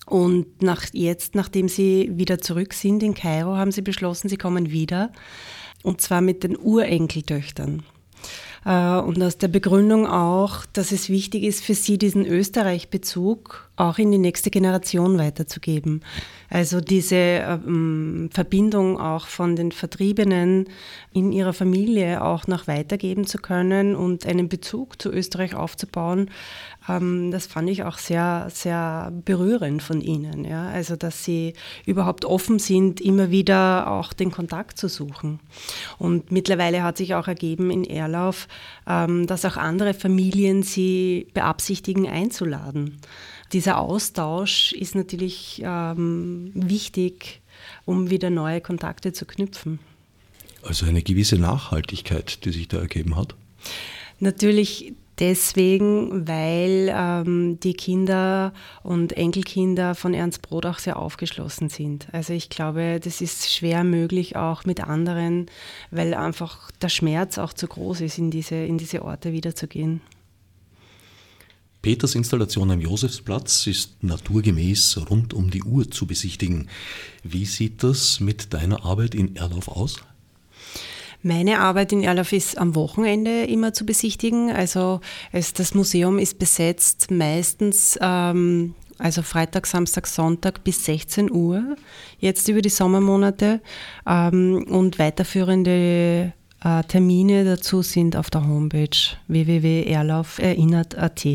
Und 0.05 0.61
nach, 0.61 0.85
jetzt, 0.93 1.35
nachdem 1.35 1.67
sie 1.67 2.09
wieder 2.13 2.39
zurück 2.39 2.73
sind 2.73 3.03
in 3.03 3.13
Kairo, 3.13 3.57
haben 3.57 3.71
sie 3.71 3.81
beschlossen, 3.81 4.29
sie 4.29 4.37
kommen 4.37 4.71
wieder. 4.71 5.11
Und 5.83 6.01
zwar 6.01 6.21
mit 6.21 6.43
den 6.43 6.57
Urenkeltöchtern. 6.57 7.83
Äh, 8.67 8.99
und 8.99 9.23
aus 9.23 9.37
der 9.37 9.47
Begründung 9.47 10.05
auch, 10.05 10.65
dass 10.73 10.91
es 10.91 11.09
wichtig 11.09 11.43
ist 11.43 11.63
für 11.63 11.73
sie, 11.73 11.97
diesen 11.97 12.25
Österreich-Bezug 12.25 13.66
auch 13.77 13.99
in 13.99 14.11
die 14.11 14.17
nächste 14.17 14.49
Generation 14.49 15.17
weiterzugeben. 15.17 16.01
Also 16.49 16.81
diese 16.81 17.15
ähm, 17.15 18.29
Verbindung 18.33 18.99
auch 18.99 19.27
von 19.27 19.55
den 19.55 19.71
Vertriebenen 19.71 20.65
in 21.13 21.31
ihrer 21.31 21.53
Familie 21.53 22.23
auch 22.23 22.47
noch 22.47 22.67
weitergeben 22.67 23.27
zu 23.27 23.37
können 23.37 23.95
und 23.95 24.25
einen 24.25 24.49
Bezug 24.49 25.01
zu 25.01 25.11
Österreich 25.11 25.55
aufzubauen, 25.55 26.29
ähm, 26.89 27.31
das 27.31 27.47
fand 27.47 27.69
ich 27.69 27.83
auch 27.83 27.97
sehr, 27.97 28.47
sehr 28.51 29.11
berührend 29.25 29.83
von 29.83 30.01
ihnen. 30.01 30.45
Ja? 30.45 30.69
Also, 30.69 30.95
dass 30.95 31.23
sie 31.23 31.53
überhaupt 31.85 32.25
offen 32.25 32.59
sind, 32.59 33.01
immer 33.01 33.29
wieder 33.29 33.91
auch 33.91 34.13
den 34.13 34.31
Kontakt 34.31 34.77
zu 34.77 34.87
suchen. 34.87 35.39
Und 35.97 36.31
mittlerweile 36.31 36.83
hat 36.83 36.97
sich 36.97 37.13
auch 37.15 37.27
ergeben 37.27 37.71
in 37.71 37.83
Erlauf, 37.83 38.47
ähm, 38.87 39.27
dass 39.27 39.45
auch 39.45 39.57
andere 39.57 39.93
Familien 39.93 40.63
sie 40.63 41.27
beabsichtigen 41.33 42.07
einzuladen. 42.07 42.99
Dieser 43.53 43.79
Austausch 43.79 44.73
ist 44.73 44.95
natürlich 44.95 45.61
ähm, 45.63 46.51
wichtig, 46.53 47.41
um 47.85 48.09
wieder 48.09 48.29
neue 48.29 48.61
Kontakte 48.61 49.13
zu 49.13 49.25
knüpfen. 49.25 49.79
Also 50.63 50.85
eine 50.85 51.01
gewisse 51.01 51.37
Nachhaltigkeit, 51.37 52.43
die 52.43 52.51
sich 52.51 52.67
da 52.67 52.79
ergeben 52.79 53.15
hat? 53.15 53.35
Natürlich 54.19 54.93
deswegen, 55.19 56.27
weil 56.27 56.91
ähm, 56.93 57.59
die 57.61 57.73
Kinder 57.73 58.53
und 58.83 59.13
Enkelkinder 59.13 59.95
von 59.95 60.13
Ernst 60.13 60.41
Brot 60.41 60.65
auch 60.65 60.79
sehr 60.79 60.97
aufgeschlossen 60.97 61.69
sind. 61.69 62.07
Also 62.11 62.33
ich 62.33 62.49
glaube, 62.49 62.99
das 63.01 63.21
ist 63.21 63.53
schwer 63.53 63.83
möglich 63.83 64.35
auch 64.35 64.65
mit 64.65 64.83
anderen, 64.83 65.47
weil 65.91 66.13
einfach 66.13 66.71
der 66.81 66.89
Schmerz 66.89 67.37
auch 67.37 67.53
zu 67.53 67.67
groß 67.67 68.01
ist, 68.01 68.17
in 68.17 68.31
diese, 68.31 68.55
in 68.55 68.77
diese 68.77 69.03
Orte 69.03 69.31
wiederzugehen. 69.31 70.01
Peters 71.81 72.15
Installation 72.15 72.71
am 72.71 72.81
Josefsplatz 72.81 73.67
ist 73.67 74.03
naturgemäß 74.03 74.99
rund 75.09 75.33
um 75.33 75.49
die 75.49 75.63
Uhr 75.63 75.89
zu 75.89 76.05
besichtigen. 76.05 76.69
Wie 77.23 77.45
sieht 77.45 77.83
das 77.83 78.19
mit 78.19 78.53
deiner 78.53 78.83
Arbeit 78.83 79.15
in 79.15 79.35
Erlauf 79.35 79.67
aus? 79.67 79.97
Meine 81.23 81.59
Arbeit 81.59 81.93
in 81.93 82.03
Erlauf 82.03 82.31
ist 82.31 82.57
am 82.57 82.75
Wochenende 82.75 83.45
immer 83.45 83.73
zu 83.73 83.85
besichtigen. 83.85 84.51
Also 84.51 85.01
es, 85.31 85.53
das 85.53 85.73
Museum 85.73 86.19
ist 86.19 86.39
besetzt 86.39 87.09
meistens 87.11 87.97
ähm, 88.01 88.75
also 88.99 89.21
Freitag, 89.21 89.67
Samstag, 89.67 90.07
Sonntag 90.07 90.63
bis 90.63 90.83
16 90.85 91.31
Uhr, 91.31 91.75
jetzt 92.19 92.47
über 92.47 92.61
die 92.61 92.69
Sommermonate. 92.69 93.59
Ähm, 94.07 94.65
und 94.69 94.97
weiterführende 94.99 96.33
äh, 96.63 96.83
Termine 96.83 97.43
dazu 97.45 97.81
sind 97.81 98.15
auf 98.15 98.29
der 98.29 98.47
Homepage 98.47 98.89
www.erlauferinnert.at. 99.27 101.27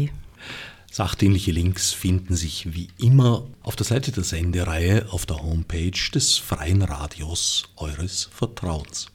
Sachdienliche 0.94 1.52
Links 1.52 1.94
finden 1.94 2.36
sich 2.36 2.74
wie 2.74 2.88
immer 2.98 3.46
auf 3.62 3.76
der 3.76 3.86
Seite 3.86 4.12
der 4.12 4.24
Sendereihe 4.24 5.06
auf 5.10 5.24
der 5.24 5.42
Homepage 5.42 5.98
des 6.12 6.36
Freien 6.36 6.82
Radios 6.82 7.62
eures 7.78 8.28
Vertrauens. 8.30 9.06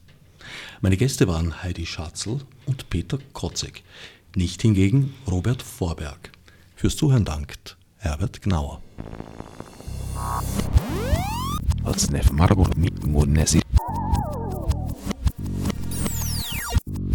Meine 0.80 0.96
Gäste 0.96 1.28
waren 1.28 1.62
Heidi 1.62 1.86
Schatzel 1.86 2.40
und 2.66 2.90
Peter 2.90 3.20
Kotzek, 3.32 3.84
nicht 4.34 4.60
hingegen 4.62 5.14
Robert 5.30 5.62
Vorberg. 5.62 6.32
Fürs 6.74 6.96
Zuhören 6.96 7.24
dankt 7.24 7.76
Herbert 7.98 8.42
Gnauer. 8.42 8.82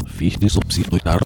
Fichte 0.08 0.48
subsidiar 0.48 1.20